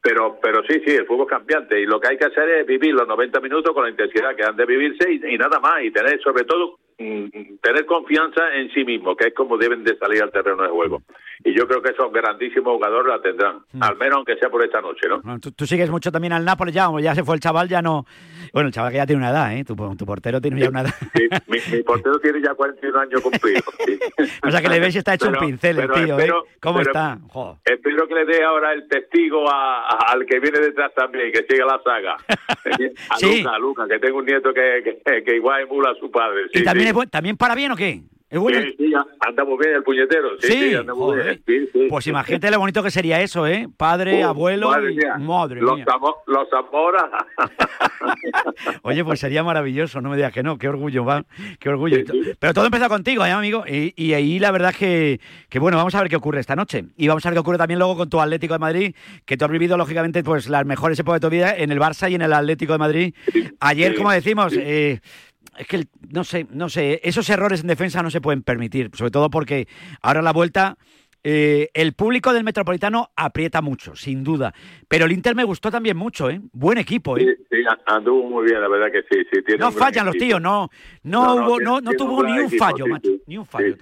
Pero, 0.00 0.38
pero 0.42 0.62
sí, 0.64 0.82
sí, 0.84 0.94
el 0.94 1.06
fútbol 1.06 1.26
es 1.26 1.30
cambiante 1.30 1.80
y 1.80 1.86
lo 1.86 2.00
que 2.00 2.08
hay 2.08 2.16
que 2.16 2.26
hacer 2.26 2.48
es 2.48 2.66
vivir 2.66 2.92
los 2.94 3.06
90 3.06 3.40
minutos 3.40 3.72
con 3.72 3.84
la 3.84 3.90
intensidad 3.90 4.34
que 4.34 4.42
han 4.42 4.56
de 4.56 4.66
vivirse 4.66 5.12
y, 5.12 5.34
y 5.34 5.38
nada 5.38 5.60
más, 5.60 5.82
y 5.84 5.92
tener 5.92 6.20
sobre 6.20 6.44
todo 6.44 6.78
tener 6.96 7.86
confianza 7.86 8.40
en 8.54 8.70
sí 8.72 8.84
mismo, 8.84 9.16
que 9.16 9.28
es 9.28 9.34
como 9.34 9.56
deben 9.56 9.82
de 9.84 9.96
salir 9.98 10.22
al 10.22 10.30
terreno 10.30 10.62
de 10.62 10.68
juego. 10.68 11.02
y 11.44 11.52
yo 11.58 11.66
creo 11.66 11.82
que 11.82 11.90
esos 11.90 12.12
grandísimos 12.12 12.74
jugadores 12.74 13.08
la 13.08 13.20
tendrán, 13.20 13.56
Mm. 13.72 13.82
al 13.82 13.96
menos 13.96 14.16
aunque 14.18 14.36
sea 14.36 14.48
por 14.48 14.62
esta 14.64 14.80
noche, 14.80 15.08
¿no? 15.08 15.20
Bueno, 15.22 15.40
tú, 15.40 15.50
tú 15.50 15.66
sigues 15.66 15.90
mucho 15.90 16.12
también 16.12 16.32
al 16.32 16.44
Nápoles 16.44 16.72
ya, 16.72 16.88
o 16.88 17.00
ya 17.00 17.14
se 17.16 17.24
fue 17.24 17.34
el 17.34 17.40
chaval, 17.40 17.68
ya 17.68 17.82
no... 17.82 18.06
Bueno, 18.52 18.66
el 18.68 18.72
chaval 18.74 18.90
que 18.92 18.98
ya 18.98 19.06
tiene 19.06 19.20
una 19.22 19.30
edad, 19.30 19.56
¿eh? 19.56 19.64
Tu, 19.64 19.74
tu 19.96 20.04
portero 20.04 20.40
tiene 20.40 20.60
ya 20.60 20.68
una 20.68 20.82
edad. 20.82 20.94
Sí, 21.14 21.26
mi, 21.46 21.58
mi 21.76 21.82
portero 21.82 22.18
tiene 22.20 22.42
ya 22.42 22.54
41 22.54 23.00
años 23.00 23.20
cumplidos. 23.22 23.64
sí. 23.86 23.98
O 24.46 24.50
sea 24.50 24.60
que 24.60 24.68
le 24.68 24.78
ves 24.80 24.94
está 24.96 25.14
hecho 25.14 25.28
un 25.28 25.36
pincel 25.36 25.78
el 25.78 25.90
tío, 25.90 26.16
espero- 26.18 26.44
¿eh? 26.44 26.56
¿Cómo 26.60 26.78
pero- 26.80 26.90
está? 26.90 27.18
Jo. 27.28 27.58
Espero 27.64 28.06
que 28.06 28.14
le 28.14 28.24
dé 28.26 28.42
ahora 28.44 28.72
el 28.72 28.86
testigo 28.88 29.48
a- 29.50 29.86
a- 29.88 30.12
al 30.12 30.26
que 30.26 30.38
viene 30.40 30.58
detrás 30.60 30.92
también, 30.94 31.32
que 31.32 31.44
siga 31.48 31.64
la 31.64 31.80
saga. 31.82 32.16
A 33.10 33.16
Sí. 33.18 33.38
Luca, 33.42 33.54
a 33.54 33.58
Luca, 33.58 33.88
que 33.88 33.98
tengo 33.98 34.18
un 34.18 34.26
nieto 34.26 34.52
que, 34.52 34.98
que, 35.04 35.22
que 35.24 35.36
igual 35.36 35.62
emula 35.62 35.90
a 35.90 35.94
su 35.94 36.10
padre. 36.10 36.42
¿Y 36.52 36.62
también, 36.64 36.88
es 36.96 37.10
también 37.10 37.36
para 37.36 37.54
bien 37.54 37.72
o 37.72 37.76
qué? 37.76 38.02
¿Es 38.32 38.38
bueno? 38.38 38.60
Sí, 38.62 38.74
sí, 38.78 38.92
anda 39.20 39.44
muy 39.44 39.58
bien 39.58 39.74
el 39.76 39.82
puñetero. 39.82 40.30
Sí, 40.40 40.52
sí, 40.52 40.74
anda 40.74 40.94
muy 40.94 41.02
joder. 41.02 41.40
bien. 41.46 41.66
Sí, 41.66 41.70
sí. 41.72 41.86
Pues 41.90 42.06
imagínate 42.06 42.50
lo 42.50 42.58
bonito 42.60 42.82
que 42.82 42.90
sería 42.90 43.20
eso, 43.20 43.46
¿eh? 43.46 43.68
Padre, 43.76 44.24
Uh, 44.24 44.28
abuelo 44.28 44.70
madre 44.70 44.92
y... 44.92 44.96
mía. 44.96 45.16
Madre 45.18 45.60
los, 45.60 45.76
mía. 45.76 45.84
Los 46.26 46.48
Zamora. 46.48 47.10
Oye, 48.82 49.04
pues 49.04 49.20
sería 49.20 49.44
maravilloso, 49.44 50.00
no 50.00 50.08
me 50.08 50.16
digas 50.16 50.32
que 50.32 50.42
no, 50.42 50.56
qué 50.56 50.66
orgullo, 50.68 51.04
va, 51.04 51.24
qué 51.58 51.68
orgullo. 51.68 51.98
Pero 52.38 52.54
todo 52.54 52.64
empezó 52.64 52.88
contigo, 52.88 53.24
¿eh, 53.26 53.30
amigo? 53.30 53.64
Y, 53.68 53.92
y 53.96 54.14
ahí 54.14 54.38
la 54.38 54.50
verdad 54.50 54.70
es 54.70 54.76
que, 54.78 55.20
que, 55.50 55.58
bueno, 55.58 55.76
vamos 55.76 55.94
a 55.94 56.00
ver 56.00 56.08
qué 56.08 56.16
ocurre 56.16 56.40
esta 56.40 56.56
noche. 56.56 56.84
Y 56.96 57.08
vamos 57.08 57.24
a 57.26 57.28
ver 57.28 57.34
qué 57.34 57.40
ocurre 57.40 57.58
también 57.58 57.78
luego 57.78 57.96
con 57.98 58.08
tu 58.08 58.18
Atlético 58.18 58.54
de 58.54 58.58
Madrid, 58.60 58.94
que 59.26 59.36
tú 59.36 59.44
has 59.44 59.50
vivido, 59.50 59.76
lógicamente, 59.76 60.24
pues 60.24 60.48
las 60.48 60.64
mejores 60.64 60.98
épocas 60.98 61.20
de 61.20 61.26
tu 61.26 61.30
vida 61.30 61.54
en 61.54 61.70
el 61.70 61.78
Barça 61.78 62.10
y 62.10 62.14
en 62.14 62.22
el 62.22 62.32
Atlético 62.32 62.72
de 62.72 62.78
Madrid. 62.78 63.14
Ayer, 63.60 63.92
sí, 63.92 63.98
como 63.98 64.10
decimos, 64.10 64.52
sí. 64.52 64.58
eh, 64.62 65.00
es 65.58 65.66
que, 65.66 65.76
el- 65.76 65.88
no 66.12 66.24
sé, 66.24 66.46
no 66.50 66.68
sé, 66.68 67.00
esos 67.04 67.28
errores 67.30 67.60
en 67.60 67.66
defensa 67.68 68.02
no 68.02 68.10
se 68.10 68.20
pueden 68.20 68.42
permitir, 68.42 68.90
sobre 68.94 69.10
todo 69.10 69.30
porque 69.30 69.66
ahora 70.02 70.22
la 70.22 70.32
vuelta... 70.32 70.76
eh, 71.24 71.68
el 71.74 71.92
público 71.92 72.32
del 72.32 72.42
Metropolitano 72.42 73.10
aprieta 73.14 73.62
mucho, 73.62 73.94
sin 73.94 74.24
duda. 74.24 74.52
Pero 74.88 75.04
el 75.04 75.12
Inter 75.12 75.36
me 75.36 75.44
gustó 75.44 75.70
también 75.70 75.96
mucho, 75.96 76.28
¿eh? 76.28 76.40
Buen 76.52 76.78
equipo, 76.78 77.16
¿eh? 77.16 77.36
Sí, 77.38 77.44
sí, 77.48 77.56
anduvo 77.86 78.28
muy 78.28 78.46
bien, 78.46 78.60
la 78.60 78.66
verdad 78.66 78.90
que 78.90 79.02
sí. 79.02 79.22
sí 79.32 79.40
tiene 79.46 79.60
No 79.60 79.70
fallan 79.70 80.06
los 80.06 80.16
tíos, 80.16 80.40
no, 80.42 80.68
no, 81.04 81.36
No, 81.36 81.46
hubo, 81.46 81.60
no, 81.60 81.80
no 81.80 81.92
tuvo 81.92 82.16
un 82.22 82.26
ni 82.26 82.32
un 82.40 82.46
equipo, 82.46 82.64
fallo, 82.64 82.84
sí, 82.86 82.90
macho, 82.90 83.08
sí. 83.08 83.22
ni 83.28 83.36
un 83.38 83.46
fallo. 83.46 83.76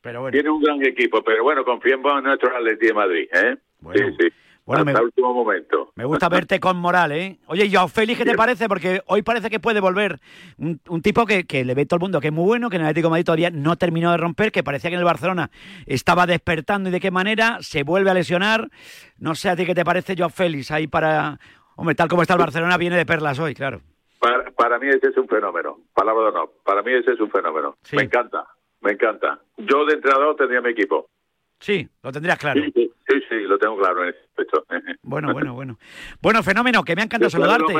Pero 0.00 0.20
bueno, 0.22 0.32
Tiene 0.32 0.50
un 0.50 0.60
gran 0.62 0.84
equipo, 0.84 1.22
pero 1.22 1.44
bueno, 1.44 1.64
confiemos 1.64 2.18
en 2.18 2.24
nuestro 2.24 2.56
Atleti 2.56 2.86
de 2.88 2.94
Madrid, 2.94 3.28
¿eh? 3.34 3.56
sí, 3.94 4.02
sí. 4.18 4.28
Bueno, 4.70 4.82
Hasta 4.82 4.92
me- 4.92 4.98
el 5.00 5.04
último 5.06 5.34
momento. 5.34 5.92
me 5.96 6.04
gusta 6.04 6.28
verte 6.28 6.60
con 6.60 6.76
moral, 6.76 7.10
¿eh? 7.10 7.38
Oye, 7.46 7.68
Joao 7.72 7.88
Félix, 7.88 8.18
¿qué 8.20 8.24
te 8.24 8.36
parece? 8.36 8.68
Porque 8.68 9.02
hoy 9.06 9.22
parece 9.22 9.50
que 9.50 9.58
puede 9.58 9.80
volver 9.80 10.20
un, 10.58 10.80
un 10.88 11.02
tipo 11.02 11.26
que, 11.26 11.42
que 11.44 11.64
le 11.64 11.74
ve 11.74 11.86
todo 11.86 11.96
el 11.96 12.02
mundo 12.02 12.20
que 12.20 12.28
es 12.28 12.32
muy 12.32 12.44
bueno, 12.44 12.70
que 12.70 12.76
en 12.76 12.82
el 12.82 12.86
Atlético 12.88 13.08
de 13.08 13.10
Madrid 13.10 13.24
todavía 13.24 13.50
no 13.50 13.74
terminó 13.74 14.12
de 14.12 14.18
romper, 14.18 14.52
que 14.52 14.62
parecía 14.62 14.88
que 14.88 14.94
en 14.94 15.00
el 15.00 15.04
Barcelona 15.04 15.50
estaba 15.86 16.24
despertando 16.26 16.88
y 16.88 16.92
de 16.92 17.00
qué 17.00 17.10
manera, 17.10 17.58
se 17.62 17.82
vuelve 17.82 18.10
a 18.10 18.14
lesionar. 18.14 18.68
No 19.18 19.34
sé 19.34 19.48
a 19.48 19.56
ti 19.56 19.66
qué 19.66 19.74
te 19.74 19.84
parece 19.84 20.14
Joao 20.16 20.30
Félix 20.30 20.70
ahí 20.70 20.86
para... 20.86 21.40
Hombre, 21.74 21.96
tal 21.96 22.08
como 22.08 22.22
está 22.22 22.34
el 22.34 22.40
Barcelona, 22.40 22.76
viene 22.76 22.96
de 22.96 23.06
perlas 23.06 23.38
hoy, 23.40 23.54
claro. 23.54 23.80
Para, 24.20 24.50
para 24.52 24.78
mí 24.78 24.86
ese 24.88 25.08
es 25.08 25.16
un 25.16 25.26
fenómeno, 25.26 25.78
palabra 25.94 26.24
de 26.24 26.28
honor. 26.28 26.52
Para 26.64 26.82
mí 26.82 26.92
ese 26.92 27.12
es 27.12 27.20
un 27.20 27.30
fenómeno. 27.30 27.76
Me 27.92 28.02
encanta, 28.02 28.46
me 28.82 28.92
encanta. 28.92 29.40
Yo 29.56 29.84
de 29.86 29.94
entrenador 29.94 30.36
tendría 30.36 30.60
mi 30.60 30.70
equipo. 30.70 31.08
Sí, 31.60 31.88
lo 32.02 32.10
tendrías 32.10 32.38
claro. 32.38 32.62
Sí, 32.62 32.90
sí, 33.28 33.40
lo 33.46 33.58
tengo 33.58 33.78
claro 33.78 34.04
en 34.04 34.10
aspecto. 34.10 34.64
Bueno, 35.02 35.32
bueno, 35.32 35.54
bueno. 35.54 35.78
Bueno, 36.22 36.42
fenómeno, 36.42 36.84
que 36.84 36.94
me 36.94 37.02
ha 37.02 37.04
encantado 37.04 37.30
saludarte. 37.30 37.74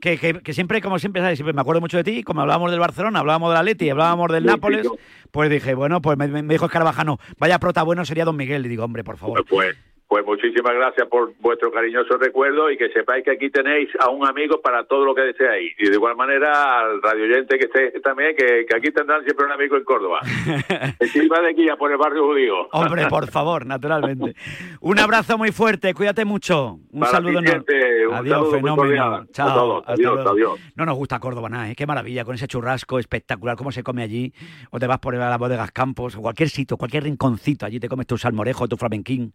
Que, 0.00 0.18
que, 0.18 0.40
que 0.40 0.52
siempre, 0.52 0.82
como 0.82 0.98
siempre, 0.98 1.22
¿sabes? 1.22 1.38
siempre 1.38 1.54
me 1.54 1.60
acuerdo 1.62 1.80
mucho 1.80 1.96
de 1.96 2.04
ti, 2.04 2.22
como 2.22 2.42
hablábamos 2.42 2.70
del 2.70 2.80
Barcelona, 2.80 3.20
hablábamos 3.20 3.50
del 3.50 3.58
Atleti, 3.58 3.88
hablábamos 3.88 4.30
del 4.30 4.42
Sí, 4.42 4.48
Nápoles, 4.48 4.88
pues 5.30 5.48
dije, 5.48 5.74
bueno, 5.74 6.02
pues 6.02 6.18
me, 6.18 6.28
me 6.28 6.42
dijo 6.42 6.66
Escarabajano, 6.66 7.18
vaya 7.38 7.58
prota 7.58 7.82
bueno 7.82 8.04
sería 8.04 8.26
Don 8.26 8.36
Miguel. 8.36 8.66
Y 8.66 8.68
digo, 8.68 8.84
hombre, 8.84 9.02
por 9.02 9.16
favor. 9.16 9.44
Pues, 9.48 9.76
pues 10.14 10.24
muchísimas 10.26 10.72
gracias 10.74 11.08
por 11.08 11.32
vuestro 11.40 11.72
cariñoso 11.72 12.16
recuerdo 12.16 12.70
y 12.70 12.76
que 12.76 12.88
sepáis 12.90 13.24
que 13.24 13.32
aquí 13.32 13.50
tenéis 13.50 13.88
a 13.98 14.10
un 14.10 14.24
amigo 14.24 14.60
para 14.60 14.84
todo 14.84 15.04
lo 15.04 15.12
que 15.12 15.22
deseáis. 15.22 15.72
Y 15.76 15.88
de 15.88 15.94
igual 15.96 16.14
manera 16.14 16.78
al 16.82 17.02
radio 17.02 17.24
oyente 17.24 17.58
que 17.58 17.64
esté 17.64 18.00
también, 18.00 18.36
que, 18.36 18.64
que 18.64 18.76
aquí 18.76 18.92
tendrán 18.92 19.24
siempre 19.24 19.44
un 19.44 19.50
amigo 19.50 19.76
en 19.76 19.82
Córdoba. 19.82 20.20
Encima 21.00 21.40
de 21.40 21.50
aquí, 21.50 21.66
por 21.76 21.90
el 21.90 21.98
barrio 21.98 22.26
judío. 22.28 22.68
Hombre, 22.70 23.08
por 23.08 23.28
favor, 23.28 23.66
naturalmente. 23.66 24.36
Un 24.82 25.00
abrazo 25.00 25.36
muy 25.36 25.50
fuerte, 25.50 25.92
cuídate 25.94 26.24
mucho. 26.24 26.78
Un 26.92 27.00
Para 27.00 27.10
saludo 27.10 27.40
un 27.40 27.48
Adiós, 27.48 28.36
saludo 28.38 28.50
fenómeno. 28.52 29.04
A 29.16 29.26
Chao. 29.32 29.52
todos. 29.52 29.78
hasta 29.80 29.92
Adiós, 29.94 30.26
adiós. 30.30 30.60
No 30.76 30.86
nos 30.86 30.94
gusta 30.96 31.18
Córdoba 31.18 31.48
nada, 31.48 31.70
¿eh? 31.72 31.74
qué 31.74 31.88
maravilla, 31.88 32.24
con 32.24 32.36
ese 32.36 32.46
churrasco 32.46 33.00
espectacular, 33.00 33.56
cómo 33.56 33.72
se 33.72 33.82
come 33.82 34.04
allí. 34.04 34.32
O 34.70 34.78
te 34.78 34.86
vas 34.86 35.00
por 35.00 35.16
las 35.16 35.38
bodegas 35.40 35.72
Campos, 35.72 36.14
o 36.14 36.20
cualquier 36.20 36.50
sitio, 36.50 36.76
cualquier 36.76 37.02
rinconcito, 37.02 37.66
allí 37.66 37.80
te 37.80 37.88
comes 37.88 38.06
tu 38.06 38.16
salmorejo, 38.16 38.68
tu 38.68 38.76
flamenquín, 38.76 39.32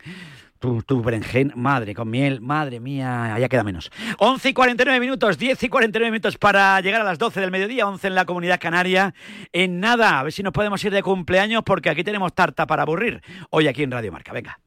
tu, 0.59 0.83
tu 0.83 1.01
berenjen, 1.01 1.53
madre, 1.55 1.95
con 1.95 2.09
miel, 2.09 2.41
madre 2.41 2.79
mía, 2.79 3.33
allá 3.33 3.49
queda 3.49 3.63
menos. 3.63 3.91
11 4.19 4.49
y 4.49 4.53
49 4.53 4.99
minutos, 4.99 5.37
10 5.37 5.63
y 5.63 5.69
49 5.69 6.11
minutos 6.11 6.37
para 6.37 6.79
llegar 6.81 7.01
a 7.01 7.05
las 7.05 7.17
12 7.17 7.39
del 7.39 7.51
mediodía, 7.51 7.87
11 7.87 8.07
en 8.07 8.15
la 8.15 8.25
comunidad 8.25 8.59
canaria. 8.59 9.13
En 9.53 9.79
nada, 9.79 10.19
a 10.19 10.23
ver 10.23 10.33
si 10.33 10.43
nos 10.43 10.53
podemos 10.53 10.83
ir 10.83 10.91
de 10.91 11.01
cumpleaños, 11.01 11.63
porque 11.63 11.89
aquí 11.89 12.03
tenemos 12.03 12.33
tarta 12.33 12.67
para 12.67 12.83
aburrir. 12.83 13.21
Hoy 13.49 13.67
aquí 13.67 13.83
en 13.83 13.91
Radio 13.91 14.11
Marca, 14.11 14.33
venga. 14.33 14.59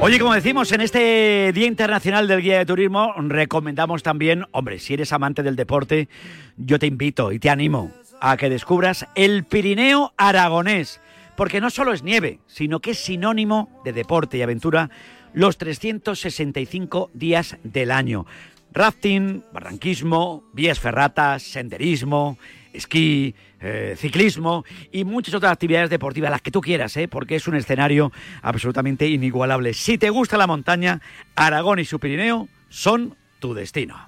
Oye, 0.00 0.20
como 0.20 0.32
decimos, 0.32 0.70
en 0.70 0.80
este 0.80 1.50
Día 1.52 1.66
Internacional 1.66 2.28
del 2.28 2.40
Guía 2.40 2.58
de 2.58 2.66
Turismo, 2.66 3.12
recomendamos 3.16 4.04
también, 4.04 4.46
hombre, 4.52 4.78
si 4.78 4.94
eres 4.94 5.12
amante 5.12 5.42
del 5.42 5.56
deporte, 5.56 6.08
yo 6.56 6.78
te 6.78 6.86
invito 6.86 7.32
y 7.32 7.40
te 7.40 7.50
animo 7.50 7.90
a 8.20 8.36
que 8.36 8.48
descubras 8.48 9.08
el 9.16 9.44
Pirineo 9.44 10.12
aragonés, 10.16 11.00
porque 11.36 11.60
no 11.60 11.68
solo 11.70 11.92
es 11.92 12.04
nieve, 12.04 12.38
sino 12.46 12.78
que 12.78 12.92
es 12.92 12.98
sinónimo 13.00 13.82
de 13.84 13.92
deporte 13.92 14.38
y 14.38 14.42
aventura 14.42 14.88
los 15.32 15.58
365 15.58 17.10
días 17.12 17.56
del 17.64 17.90
año. 17.90 18.24
Rafting, 18.70 19.42
barranquismo, 19.52 20.44
vías 20.52 20.78
ferratas, 20.78 21.42
senderismo, 21.42 22.38
esquí, 22.72 23.34
eh, 23.60 23.94
ciclismo 23.96 24.64
y 24.92 25.04
muchas 25.04 25.34
otras 25.34 25.52
actividades 25.52 25.90
deportivas, 25.90 26.30
las 26.30 26.42
que 26.42 26.50
tú 26.50 26.60
quieras, 26.60 26.96
¿eh? 26.96 27.08
porque 27.08 27.36
es 27.36 27.48
un 27.48 27.56
escenario 27.56 28.12
absolutamente 28.42 29.06
inigualable. 29.08 29.74
Si 29.74 29.98
te 29.98 30.10
gusta 30.10 30.36
la 30.36 30.46
montaña, 30.46 31.00
Aragón 31.34 31.78
y 31.78 31.84
su 31.84 31.98
Pirineo 31.98 32.48
son 32.68 33.16
tu 33.38 33.54
destino. 33.54 34.07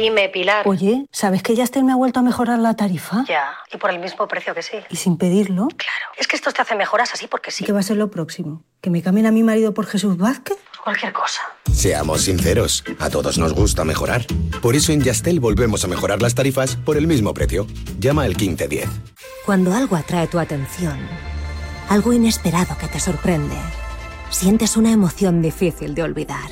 Dime, 0.00 0.28
Pilar. 0.28 0.68
Oye, 0.68 1.06
¿sabes 1.10 1.42
que 1.42 1.56
Yastel 1.56 1.82
me 1.82 1.90
ha 1.90 1.96
vuelto 1.96 2.20
a 2.20 2.22
mejorar 2.22 2.60
la 2.60 2.74
tarifa? 2.74 3.24
Ya, 3.26 3.56
y 3.72 3.78
por 3.78 3.90
el 3.90 3.98
mismo 3.98 4.28
precio 4.28 4.54
que 4.54 4.62
sí. 4.62 4.76
Y 4.90 4.96
sin 4.96 5.16
pedirlo. 5.16 5.66
Claro. 5.76 6.06
Es 6.16 6.28
que 6.28 6.36
estos 6.36 6.54
te 6.54 6.62
hacen 6.62 6.78
mejoras 6.78 7.12
así 7.12 7.26
porque 7.26 7.50
sí. 7.50 7.64
¿Qué 7.64 7.72
va 7.72 7.80
a 7.80 7.82
ser 7.82 7.96
lo 7.96 8.08
próximo? 8.08 8.62
¿Que 8.80 8.90
me 8.90 9.02
cambien 9.02 9.26
a 9.26 9.32
mi 9.32 9.42
marido 9.42 9.74
por 9.74 9.86
Jesús 9.86 10.16
Vázquez? 10.16 10.56
Cualquier 10.84 11.12
cosa. 11.12 11.42
Seamos 11.72 12.22
sinceros, 12.22 12.84
a 13.00 13.10
todos 13.10 13.38
nos 13.38 13.54
gusta 13.54 13.84
mejorar. 13.84 14.24
Por 14.62 14.76
eso 14.76 14.92
en 14.92 15.02
Yastel 15.02 15.40
volvemos 15.40 15.84
a 15.84 15.88
mejorar 15.88 16.22
las 16.22 16.36
tarifas 16.36 16.76
por 16.76 16.96
el 16.96 17.08
mismo 17.08 17.34
precio. 17.34 17.66
Llama 17.98 18.22
al 18.22 18.36
1510. 18.36 18.88
Cuando 19.44 19.74
algo 19.74 19.96
atrae 19.96 20.28
tu 20.28 20.38
atención, 20.38 20.96
algo 21.88 22.12
inesperado 22.12 22.78
que 22.78 22.86
te 22.86 23.00
sorprende, 23.00 23.56
sientes 24.30 24.76
una 24.76 24.92
emoción 24.92 25.42
difícil 25.42 25.96
de 25.96 26.04
olvidar. 26.04 26.50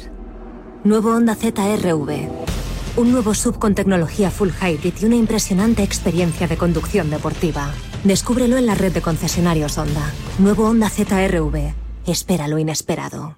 Nuevo 0.83 1.15
Honda 1.15 1.37
ZRV. 1.37 2.46
Un 2.97 3.13
nuevo 3.13 3.35
sub 3.35 3.59
con 3.59 3.75
tecnología 3.75 4.31
full 4.31 4.49
hybrid 4.49 4.95
y 5.03 5.05
una 5.05 5.17
impresionante 5.17 5.83
experiencia 5.83 6.49
de 6.49 6.57
conducción 6.57 7.11
deportiva. 7.11 7.71
Descúbrelo 8.05 8.57
en 8.57 8.65
la 8.65 8.75
red 8.75 8.91
de 8.91 9.03
concesionarios 9.03 9.77
Honda. 9.77 10.11
Nuevo 10.39 10.67
Honda 10.67 10.89
ZRV. 10.89 11.75
Espera 12.07 12.49
lo 12.49 12.59
inesperado. 12.59 13.37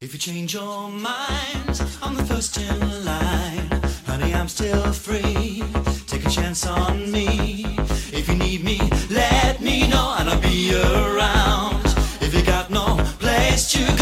If 0.00 0.12
you 0.12 0.18
change 0.18 0.54
your 0.54 0.90
I'm 2.02 2.16
the 2.16 2.24
first 2.24 2.58
in 2.58 3.04
line. 3.04 3.70
Honey, 4.04 4.34
I'm 4.34 4.48
still 4.48 4.92
free. 4.92 5.62
Take 6.08 6.26
a 6.26 6.30
chance 6.30 6.66
on 6.66 7.12
me. 7.12 7.78
If 8.12 8.28
you 8.28 8.34
need 8.34 8.64
me, 8.64 8.80
let 9.10 9.60
me 9.60 9.86
know 9.86 10.12
I'll 10.18 10.40
be 10.40 10.74
around. 10.74 11.86
If 12.20 12.34
you 12.34 12.42
got 12.42 12.70
no 12.70 12.96
place 13.20 13.70
to 13.72 13.93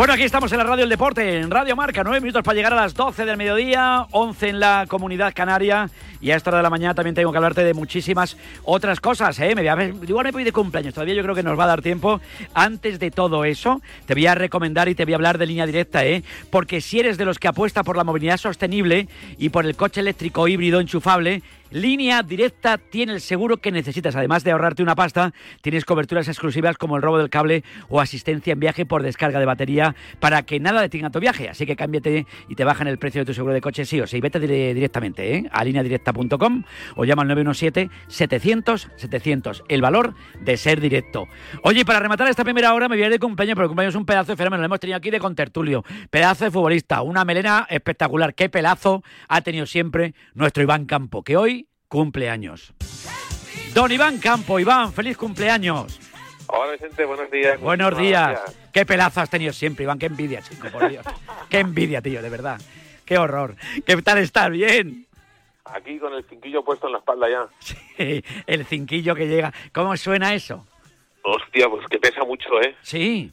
chance 0.00 0.14
on 0.14 0.24
estamos 0.24 0.52
en 0.52 0.58
la 0.58 0.64
Radio 0.64 0.80
del 0.80 0.88
Deporte, 0.88 1.40
en 1.40 1.50
Radio 1.50 1.76
Marca, 1.76 2.02
nueve 2.02 2.20
minutos 2.20 2.42
para 2.42 2.54
llegar 2.54 2.72
a 2.72 2.76
las 2.76 2.94
12 2.94 3.26
del 3.26 3.36
mediodía, 3.36 4.06
11 4.12 4.48
en 4.48 4.58
la 4.58 4.86
comunidad 4.88 5.34
canaria. 5.34 5.90
Y 6.20 6.30
a 6.30 6.36
esta 6.36 6.50
hora 6.50 6.58
de 6.58 6.62
la 6.62 6.70
mañana 6.70 6.94
también 6.94 7.14
tengo 7.14 7.30
que 7.32 7.38
hablarte 7.38 7.64
de 7.64 7.74
muchísimas 7.74 8.36
otras 8.64 9.00
cosas. 9.00 9.38
¿eh? 9.40 9.54
Me 9.54 9.62
voy 9.62 9.68
a 9.68 9.74
ver, 9.74 9.94
igual 10.06 10.24
me 10.24 10.32
voy 10.32 10.44
de 10.44 10.52
cumpleaños, 10.52 10.92
todavía 10.94 11.14
yo 11.14 11.22
creo 11.22 11.34
que 11.34 11.42
nos 11.42 11.58
va 11.58 11.64
a 11.64 11.68
dar 11.68 11.82
tiempo. 11.82 12.20
Antes 12.54 12.98
de 12.98 13.10
todo 13.10 13.44
eso, 13.44 13.80
te 14.06 14.14
voy 14.14 14.26
a 14.26 14.34
recomendar 14.34 14.88
y 14.88 14.94
te 14.94 15.04
voy 15.04 15.14
a 15.14 15.16
hablar 15.16 15.38
de 15.38 15.46
línea 15.46 15.66
directa, 15.66 16.04
¿eh? 16.04 16.22
porque 16.50 16.80
si 16.80 17.00
eres 17.00 17.16
de 17.18 17.24
los 17.24 17.38
que 17.38 17.48
apuesta 17.48 17.82
por 17.82 17.96
la 17.96 18.04
movilidad 18.04 18.36
sostenible 18.36 19.08
y 19.38 19.48
por 19.48 19.64
el 19.64 19.76
coche 19.76 20.00
eléctrico 20.00 20.46
híbrido 20.48 20.80
enchufable, 20.80 21.42
Línea 21.72 22.24
Directa 22.24 22.78
tiene 22.78 23.12
el 23.12 23.20
seguro 23.20 23.58
que 23.58 23.70
necesitas. 23.70 24.16
Además 24.16 24.42
de 24.42 24.50
ahorrarte 24.50 24.82
una 24.82 24.96
pasta, 24.96 25.32
tienes 25.60 25.84
coberturas 25.84 26.26
exclusivas 26.26 26.76
como 26.76 26.96
el 26.96 27.02
robo 27.02 27.18
del 27.18 27.30
cable 27.30 27.62
o 27.88 28.00
asistencia 28.00 28.54
en 28.54 28.58
viaje 28.58 28.84
por 28.86 29.04
descarga 29.04 29.38
de 29.38 29.46
batería 29.46 29.94
para 30.18 30.42
que 30.42 30.58
nada 30.58 30.80
detenga 30.82 31.10
tu 31.10 31.20
viaje. 31.20 31.48
Así 31.48 31.66
que 31.66 31.76
cámbiate 31.76 32.26
y 32.48 32.56
te 32.56 32.64
bajan 32.64 32.88
el 32.88 32.98
precio 32.98 33.20
de 33.20 33.26
tu 33.26 33.34
seguro 33.34 33.54
de 33.54 33.60
coche 33.60 33.84
sí 33.84 34.00
o 34.00 34.08
sí. 34.08 34.20
Vete 34.20 34.40
dire- 34.40 34.74
directamente 34.74 35.36
¿eh? 35.36 35.48
a 35.52 35.62
lineadirecta.com 36.12 36.64
o 36.96 37.04
llama 37.04 37.22
al 37.22 37.28
917-700-700. 37.30 39.62
El 39.68 39.82
valor 39.82 40.14
de 40.40 40.56
ser 40.56 40.80
directo. 40.80 41.26
Oye, 41.62 41.84
para 41.84 42.00
rematar 42.00 42.28
esta 42.28 42.44
primera 42.44 42.72
hora 42.74 42.88
me 42.88 42.96
voy 42.96 43.04
a 43.04 43.06
ir 43.06 43.12
de 43.12 43.18
cumpleaños, 43.18 43.54
pero 43.54 43.64
el 43.64 43.68
cumpleaños 43.68 43.94
es 43.94 43.98
un 43.98 44.06
pedazo 44.06 44.32
de 44.32 44.36
fenómeno. 44.36 44.62
Lo 44.62 44.66
hemos 44.66 44.80
tenido 44.80 44.96
aquí 44.96 45.10
de 45.10 45.20
contertulio. 45.20 45.84
Pedazo 46.10 46.44
de 46.44 46.50
futbolista, 46.50 47.02
una 47.02 47.24
melena 47.24 47.66
espectacular. 47.68 48.34
Qué 48.34 48.48
pelazo 48.48 49.02
ha 49.28 49.40
tenido 49.42 49.66
siempre 49.66 50.14
nuestro 50.34 50.62
Iván 50.62 50.86
Campo, 50.86 51.22
que 51.22 51.36
hoy 51.36 51.68
cumple 51.88 52.30
años. 52.30 52.72
Don 53.74 53.92
Iván 53.92 54.18
Campo, 54.18 54.58
Iván, 54.58 54.92
feliz 54.92 55.16
cumpleaños. 55.16 56.00
Hola 56.52 56.72
Vicente, 56.72 57.04
buenos 57.04 57.30
días. 57.30 57.60
Buenos 57.60 57.96
días. 57.96 58.40
Qué 58.72 58.84
pelazo 58.84 59.20
has 59.20 59.30
tenido 59.30 59.52
siempre, 59.52 59.84
Iván. 59.84 60.00
Qué 60.00 60.06
envidia, 60.06 60.42
chico, 60.42 60.66
por 60.68 60.88
Dios. 60.88 61.06
Qué 61.48 61.60
envidia, 61.60 62.02
tío, 62.02 62.20
de 62.20 62.28
verdad. 62.28 62.60
Qué 63.04 63.18
horror. 63.18 63.54
¿Qué 63.86 63.96
tal 64.02 64.18
estás? 64.18 64.50
Bien. 64.50 65.06
Aquí 65.72 65.98
con 65.98 66.12
el 66.14 66.24
cinquillo 66.24 66.62
puesto 66.64 66.86
en 66.86 66.92
la 66.94 66.98
espalda 66.98 67.28
ya. 67.28 67.48
El 68.46 68.64
cinquillo 68.66 69.14
que 69.14 69.26
llega. 69.26 69.52
¿Cómo 69.72 69.96
suena 69.96 70.34
eso? 70.34 70.66
Hostia, 71.22 71.68
pues 71.68 71.86
que 71.86 71.98
pesa 71.98 72.24
mucho, 72.24 72.60
¿eh? 72.60 72.76
Sí. 72.82 73.30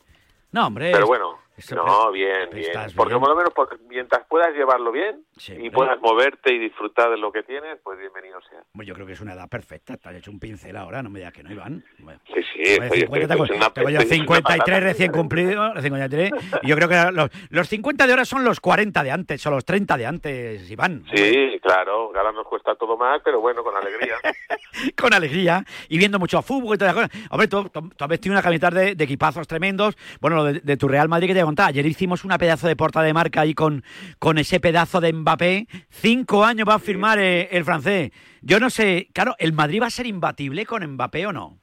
No, 0.51 0.67
hombre. 0.67 0.91
Pero 0.91 1.07
bueno, 1.07 1.39
no, 1.75 2.11
bien, 2.11 2.49
bien. 2.53 2.71
Porque 2.95 3.13
bien. 3.13 3.19
por 3.21 3.29
lo 3.29 3.35
menos 3.35 3.53
por- 3.53 3.79
mientras 3.89 4.25
puedas 4.27 4.53
llevarlo 4.53 4.91
bien 4.91 5.23
y 5.57 5.69
puedas 5.69 5.99
moverte 6.01 6.53
y 6.53 6.59
disfrutar 6.59 7.09
de 7.09 7.17
lo 7.17 7.31
que 7.31 7.43
tienes, 7.43 7.77
pues 7.83 7.97
bienvenido 7.99 8.39
sea. 8.49 8.59
Pues 8.73 8.87
yo 8.87 8.93
creo 8.93 9.07
que 9.07 9.13
es 9.13 9.21
una 9.21 9.33
edad 9.33 9.49
perfecta. 9.49 9.97
Te 9.97 10.09
has 10.09 10.15
hecho 10.15 10.31
un 10.31 10.39
pincel 10.39 10.75
ahora, 10.77 11.01
no 11.01 11.09
me 11.09 11.19
digas 11.19 11.33
que 11.33 11.43
no, 11.43 11.51
Iván. 11.51 11.83
Bueno, 11.99 12.19
Sí, 12.27 12.41
sí, 12.53 12.77
Oye, 12.79 13.01
50 13.01 13.35
una- 13.35 13.69
tengo 13.73 13.89
yo 13.89 13.99
estoy 13.99 14.17
una 14.19 14.25
53 14.25 14.57
patata. 14.57 14.79
recién 14.79 15.11
cumplidos, 15.11 15.81
53, 15.81 16.31
y 16.61 16.67
yo 16.67 16.75
creo 16.75 16.89
que 16.89 17.11
los, 17.11 17.29
los 17.49 17.67
50 17.69 18.05
de 18.05 18.13
ahora 18.13 18.25
son 18.25 18.43
los 18.43 18.59
40 18.59 19.03
de 19.03 19.11
antes, 19.11 19.45
o 19.45 19.51
los 19.51 19.65
30 19.65 19.97
de 19.97 20.05
antes, 20.05 20.69
Iván. 20.69 21.03
Sí, 21.13 21.59
claro, 21.61 22.11
ahora 22.15 22.31
nos 22.31 22.45
cuesta 22.47 22.75
todo 22.75 22.97
más, 22.97 23.21
pero 23.23 23.41
bueno, 23.41 23.63
con 23.63 23.75
alegría. 23.75 24.15
con 24.97 25.13
alegría 25.13 25.63
y 25.89 25.97
viendo 25.97 26.19
mucho 26.19 26.41
fútbol 26.41 26.75
y 26.75 26.77
todas 26.77 26.95
las 26.95 27.07
cosas. 27.07 27.27
Hombre, 27.31 27.47
tú, 27.47 27.63
tú- 27.69 27.89
tú 27.89 28.03
has 28.03 28.09
vestido 28.09 28.33
una 28.33 28.41
camiseta 28.41 28.69
de, 28.69 28.95
de 28.95 29.03
equipazos 29.03 29.47
tremendos. 29.47 29.95
Bueno, 30.21 30.37
lo 30.37 30.43
de, 30.45 30.59
de 30.59 30.77
tu 30.77 30.87
Real 30.87 31.09
Madrid 31.09 31.27
que 31.27 31.33
te 31.33 31.43
voy 31.43 31.46
contar. 31.47 31.69
Ayer 31.69 31.85
hicimos 31.85 32.25
una 32.25 32.37
pedazo 32.37 32.67
de 32.67 32.75
porta 32.75 33.01
de 33.01 33.13
marca 33.13 33.41
ahí 33.41 33.53
con, 33.53 33.83
con 34.19 34.37
ese 34.37 34.59
pedazo 34.59 34.99
de 34.99 35.13
Mbappé. 35.13 35.67
Cinco 35.89 36.43
años 36.43 36.67
va 36.67 36.75
a 36.75 36.79
firmar 36.79 37.19
eh, 37.19 37.47
el 37.51 37.63
francés. 37.63 38.11
Yo 38.41 38.59
no 38.59 38.69
sé, 38.69 39.07
claro, 39.13 39.33
¿el 39.39 39.53
Madrid 39.53 39.81
va 39.81 39.87
a 39.87 39.89
ser 39.89 40.05
imbatible 40.05 40.65
con 40.65 40.85
Mbappé 40.85 41.25
o 41.27 41.31
no? 41.33 41.57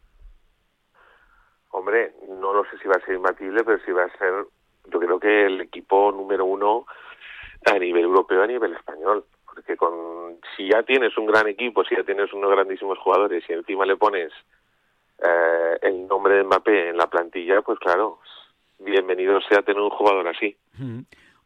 Hombre, 1.70 2.14
no 2.28 2.54
lo 2.54 2.64
sé 2.64 2.78
si 2.80 2.88
va 2.88 2.94
a 2.96 3.04
ser 3.04 3.16
imbatible, 3.16 3.62
pero 3.64 3.78
sí 3.84 3.92
va 3.92 4.04
a 4.04 4.18
ser, 4.18 4.32
yo 4.90 5.00
creo 5.00 5.20
que 5.20 5.46
el 5.46 5.60
equipo 5.60 6.12
número 6.12 6.44
uno 6.44 6.86
a 7.66 7.78
nivel 7.78 8.04
europeo, 8.04 8.42
a 8.42 8.46
nivel 8.46 8.72
español. 8.72 9.24
Porque 9.44 9.76
con 9.76 10.38
si 10.56 10.68
ya 10.70 10.82
tienes 10.82 11.16
un 11.18 11.26
gran 11.26 11.46
equipo, 11.46 11.84
si 11.84 11.94
ya 11.94 12.04
tienes 12.04 12.32
unos 12.32 12.50
grandísimos 12.50 12.98
jugadores 12.98 13.44
y 13.48 13.52
encima 13.52 13.84
le 13.84 13.96
pones 13.96 14.32
eh, 15.18 15.78
el 15.82 16.06
nombre 16.06 16.36
de 16.36 16.44
Mbappé 16.44 16.88
en 16.90 16.96
la 16.96 17.06
plantilla, 17.06 17.62
pues 17.62 17.78
claro, 17.78 18.18
bienvenido 18.78 19.38
sea 19.48 19.62
tener 19.62 19.80
un 19.80 19.90
jugador 19.90 20.28
así. 20.28 20.56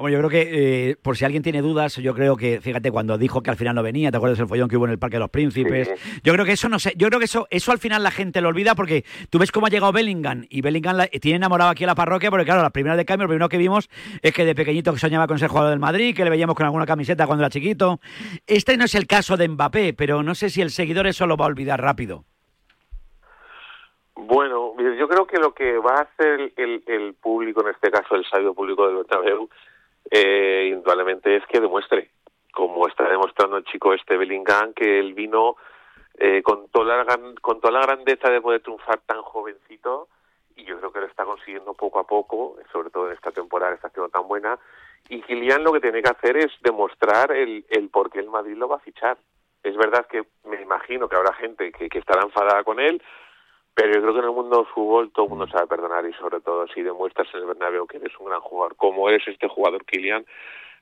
Hombre, 0.01 0.13
yo 0.13 0.19
creo 0.21 0.31
que, 0.31 0.91
eh, 0.91 0.97
por 1.03 1.17
si 1.17 1.25
alguien 1.25 1.43
tiene 1.43 1.61
dudas, 1.61 1.97
yo 1.97 2.15
creo 2.15 2.37
que, 2.37 2.61
fíjate, 2.61 2.93
cuando 2.93 3.19
dijo 3.19 3.43
que 3.43 3.51
al 3.51 3.57
final 3.57 3.75
no 3.75 3.83
venía, 3.83 4.13
¿te 4.13 4.17
acuerdas 4.17 4.39
del 4.39 4.47
follón 4.47 4.69
que 4.69 4.77
hubo 4.77 4.85
en 4.85 4.93
el 4.93 4.99
Parque 5.01 5.17
de 5.17 5.21
los 5.21 5.31
Príncipes? 5.31 5.91
Yo 6.23 6.33
creo 6.35 6.45
que 6.45 6.53
eso, 6.53 6.69
no 6.69 6.79
sé, 6.79 6.93
yo 6.97 7.09
creo 7.09 7.19
que 7.19 7.25
eso, 7.25 7.49
eso 7.51 7.73
al 7.73 7.79
final 7.79 8.05
la 8.05 8.13
gente 8.13 8.41
lo 8.41 8.49
olvida 8.49 8.77
porque 8.77 9.05
tú 9.29 9.41
ves 9.41 9.51
cómo 9.51 9.67
ha 9.67 9.71
llegado 9.71 9.91
Bellingham 9.93 10.47
y 10.49 10.61
Bellingham 10.61 10.97
la- 10.99 11.09
tiene 11.09 11.39
enamorado 11.39 11.71
aquí 11.71 11.83
a 11.83 11.89
la 11.89 11.97
parroquia 11.97 12.31
porque, 12.31 12.45
claro, 12.45 12.63
la 12.63 12.71
primera 12.71 12.95
de 12.97 13.05
cambio, 13.05 13.25
lo 13.25 13.31
primero 13.31 13.49
que 13.49 13.59
vimos 13.59 13.91
es 14.23 14.33
que 14.33 14.45
de 14.45 14.55
pequeñito 14.55 14.93
que 14.93 15.01
soñaba 15.01 15.27
con 15.27 15.41
ser 15.41 15.49
jugador 15.49 15.71
del 15.71 15.81
Madrid, 15.81 16.15
que 16.15 16.23
le 16.23 16.31
veíamos 16.31 16.55
con 16.55 16.67
alguna 16.67 16.87
camiseta 16.87 17.27
cuando 17.27 17.43
era 17.43 17.51
chiquito. 17.51 17.99
Este 18.47 18.77
no 18.77 18.85
es 18.85 18.95
el 18.95 19.09
caso 19.09 19.37
de 19.37 19.49
Mbappé, 19.49 19.95
pero 19.95 20.23
no 20.23 20.37
sé 20.37 20.49
si 20.51 20.63
el 20.63 20.71
seguidor 20.71 21.09
eso 21.09 21.27
lo 21.27 21.37
va 21.37 21.47
a 21.47 21.49
olvidar 21.49 21.81
rápido. 21.83 22.25
Bueno, 24.21 24.75
yo 24.77 25.09
creo 25.09 25.27
que 25.29 25.39
lo 25.39 25.55
que 25.55 25.79
va 25.79 25.95
a 25.95 26.03
hacer 26.03 26.53
el, 26.57 26.83
el 26.87 27.15
público, 27.15 27.61
en 27.61 27.69
este 27.69 27.89
caso 27.89 28.17
el 28.17 28.25
sabio 28.25 28.53
público 28.53 28.85
del 28.85 28.97
Bernabéu, 28.97 29.49
eh, 30.11 30.71
indudablemente 30.73 31.37
es 31.37 31.47
que 31.47 31.61
demuestre, 31.61 32.11
como 32.53 32.89
está 32.89 33.09
demostrando 33.09 33.59
el 33.59 33.65
chico 33.65 33.95
este 33.95 34.17
Bellingham, 34.17 34.75
que 34.75 34.99
él 34.99 35.15
vino 35.15 35.57
eh, 36.19 36.43
con, 36.43 36.69
toda 36.69 37.05
la, 37.05 37.19
con 37.41 37.61
toda 37.61 37.79
la 37.79 37.87
grandeza 37.87 38.29
de 38.29 38.41
poder 38.41 38.61
triunfar 38.61 38.99
tan 39.07 39.23
jovencito 39.23 40.09
y 40.57 40.65
yo 40.65 40.79
creo 40.79 40.93
que 40.93 41.01
lo 41.01 41.07
está 41.07 41.25
consiguiendo 41.25 41.75
poco 41.75 42.01
a 42.01 42.05
poco, 42.05 42.57
sobre 42.73 42.91
todo 42.91 43.07
en 43.07 43.15
esta 43.15 43.31
temporada 43.31 43.71
que 43.71 43.77
está 43.77 43.91
siendo 43.91 44.09
tan 44.09 44.27
buena. 44.27 44.59
Y 45.09 45.23
Kylian 45.23 45.63
lo 45.63 45.73
que 45.73 45.81
tiene 45.81 46.03
que 46.03 46.11
hacer 46.11 46.37
es 46.39 46.51
demostrar 46.61 47.31
el, 47.31 47.65
el 47.71 47.89
por 47.89 48.11
qué 48.11 48.19
el 48.19 48.31
Madrid 48.31 48.57
lo 48.57 48.67
va 48.67 48.77
a 48.77 48.81
fichar. 48.81 49.17
Es 49.63 49.77
verdad 49.77 50.07
que 50.07 50.25
me 50.45 50.61
imagino 50.61 51.09
que 51.09 51.15
habrá 51.15 51.33
gente 51.35 51.71
que, 51.71 51.89
que 51.89 52.01
estará 52.01 52.23
enfadada 52.23 52.65
con 52.65 52.81
él, 52.81 53.01
pero 53.79 53.95
yo 53.95 54.01
creo 54.03 54.13
que 54.13 54.19
en 54.19 54.25
el 54.25 54.33
mundo 54.33 54.57
del 54.57 54.67
fútbol 54.75 55.13
todo 55.15 55.27
el 55.27 55.31
mundo 55.31 55.47
sabe 55.47 55.69
perdonar 55.69 56.05
y 56.05 56.13
sobre 56.15 56.41
todo 56.41 56.67
si 56.75 56.83
demuestras 56.83 57.29
en 57.33 57.41
el 57.43 57.47
Bernabéu 57.47 57.87
que 57.87 57.99
eres 57.99 58.13
un 58.19 58.27
gran 58.27 58.41
jugador, 58.41 58.75
como 58.75 59.09
eres 59.09 59.23
este 59.29 59.47
jugador 59.47 59.85
Kylian, 59.85 60.27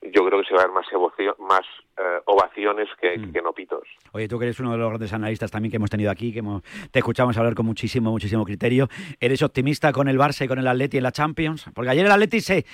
yo 0.03 0.25
creo 0.27 0.41
que 0.41 0.47
se 0.49 0.55
va 0.55 0.61
a 0.61 0.65
dar 0.65 0.73
más, 0.73 0.87
evocio- 0.93 1.37
más 1.39 1.61
eh, 1.99 2.21
ovaciones 2.25 2.89
que, 3.01 3.15
que 3.33 3.43
no 3.43 3.53
pitos. 3.53 3.83
Oye, 4.13 4.29
tú 4.29 4.39
que 4.39 4.47
eres 4.47 4.59
uno 4.61 4.73
de 4.73 4.79
los 4.79 4.89
grandes 4.89 5.13
analistas 5.13 5.51
también 5.51 5.71
que 5.71 5.77
hemos 5.77 5.91
tenido 5.91 6.11
aquí, 6.11 6.33
que 6.33 6.39
hemos- 6.39 6.63
te 6.91 6.99
escuchamos 7.01 7.37
hablar 7.37 7.55
con 7.55 7.67
muchísimo, 7.67 8.11
muchísimo 8.11 8.45
criterio. 8.47 8.89
¿Eres 9.21 9.43
optimista 9.43 9.93
con 9.93 10.09
el 10.09 10.19
Barça 10.19 10.45
y 10.45 10.49
con 10.49 10.59
el 10.59 10.67
Atleti 10.67 10.97
en 10.97 11.03
la 11.03 11.13
Champions? 11.13 11.67
Porque 11.75 11.91
ayer 11.91 12.07
el 12.07 12.13
Atleti 12.13 12.41
se... 12.41 12.65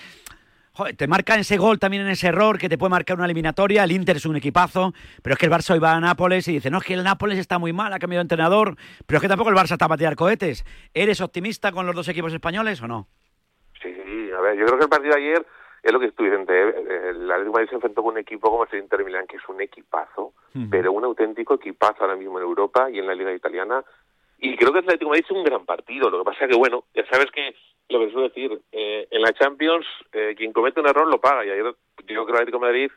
joder, 0.73 0.97
te 0.97 1.07
marca 1.07 1.35
ese 1.37 1.57
gol 1.57 1.79
también 1.79 2.03
en 2.05 2.11
ese 2.11 2.29
error 2.29 2.59
que 2.59 2.68
te 2.68 2.79
puede 2.79 2.91
marcar 2.91 3.16
una 3.16 3.27
eliminatoria. 3.27 3.85
El 3.85 3.93
Inter 3.93 4.16
es 4.16 4.27
un 4.27 4.37
equipazo, 4.37 4.93
pero 5.23 5.35
es 5.35 5.39
que 5.39 5.47
el 5.47 5.53
Barça 5.53 5.73
hoy 5.73 5.79
va 5.79 5.93
a 5.93 6.01
Nápoles 6.01 6.49
y 6.49 6.53
dice, 6.53 6.70
no, 6.70 6.79
es 6.79 6.85
que 6.85 6.95
el 6.95 7.05
Nápoles 7.05 7.39
está 7.39 7.59
muy 7.59 7.73
mal, 7.73 7.93
ha 7.93 7.99
cambiado 7.99 8.20
de 8.20 8.25
entrenador, 8.25 8.77
pero 9.07 9.18
es 9.18 9.23
que 9.23 9.29
tampoco 9.29 9.51
el 9.51 9.57
Barça 9.57 9.73
está 9.73 9.89
para 9.89 9.99
tirar 9.99 10.16
cohetes. 10.16 10.64
¿Eres 10.95 11.20
optimista 11.20 11.73
con 11.73 11.87
los 11.87 11.95
dos 11.95 12.09
equipos 12.09 12.33
españoles 12.33 12.81
o 12.83 12.89
no? 12.89 13.09
Sí, 13.83 13.95
sí, 14.05 14.31
a 14.37 14.41
ver, 14.41 14.57
yo 14.57 14.66
creo 14.66 14.79
que 14.79 14.85
el 14.85 14.91
partido 14.91 15.14
de 15.14 15.20
ayer 15.20 15.47
es 15.83 15.93
lo 15.93 15.99
que 15.99 16.07
estoy 16.07 16.27
diciendo. 16.31 16.53
eh, 16.53 17.11
El 17.11 17.31
Atlético 17.31 17.59
se 17.68 17.75
enfrentó 17.75 18.03
con 18.03 18.12
un 18.12 18.18
equipo 18.18 18.51
como 18.51 18.64
es 18.64 18.73
el 18.73 18.81
Inter 18.81 19.05
Milán, 19.05 19.27
que 19.27 19.37
es 19.37 19.49
un 19.49 19.61
equipazo, 19.61 20.33
pero 20.70 20.93
un 20.93 21.03
auténtico 21.05 21.55
equipazo 21.55 22.03
ahora 22.03 22.14
mismo 22.14 22.39
en 22.39 22.45
Europa 22.45 22.89
y 22.91 22.99
en 22.99 23.07
la 23.07 23.14
Liga 23.14 23.33
Italiana. 23.33 23.83
Y 24.45 24.57
creo 24.57 24.72
que 24.72 24.80
Atlético 24.80 25.11
Madrid 25.11 25.24
es 25.24 25.30
un 25.30 25.45
gran 25.45 25.64
partido. 25.64 26.11
Lo 26.11 26.18
que 26.18 26.24
pasa 26.24 26.49
que, 26.49 26.57
bueno, 26.57 26.82
ya 26.95 27.07
sabes 27.07 27.30
que 27.30 27.55
lo 27.88 28.01
que 28.01 28.11
suelo 28.11 28.28
decir, 28.28 28.61
eh, 28.72 29.07
en 29.09 29.22
la 29.22 29.32
Champions, 29.34 29.86
eh, 30.12 30.34
quien 30.36 30.53
comete 30.53 30.80
un 30.80 30.88
error 30.88 31.07
lo 31.07 31.20
paga. 31.20 31.47
Y 31.47 31.51
ayer 31.51 31.62
yo 31.62 31.72
creo 32.07 32.26
que 32.26 32.32
Atlético 32.32 32.59
de 32.59 32.66
Madrid 32.66 32.90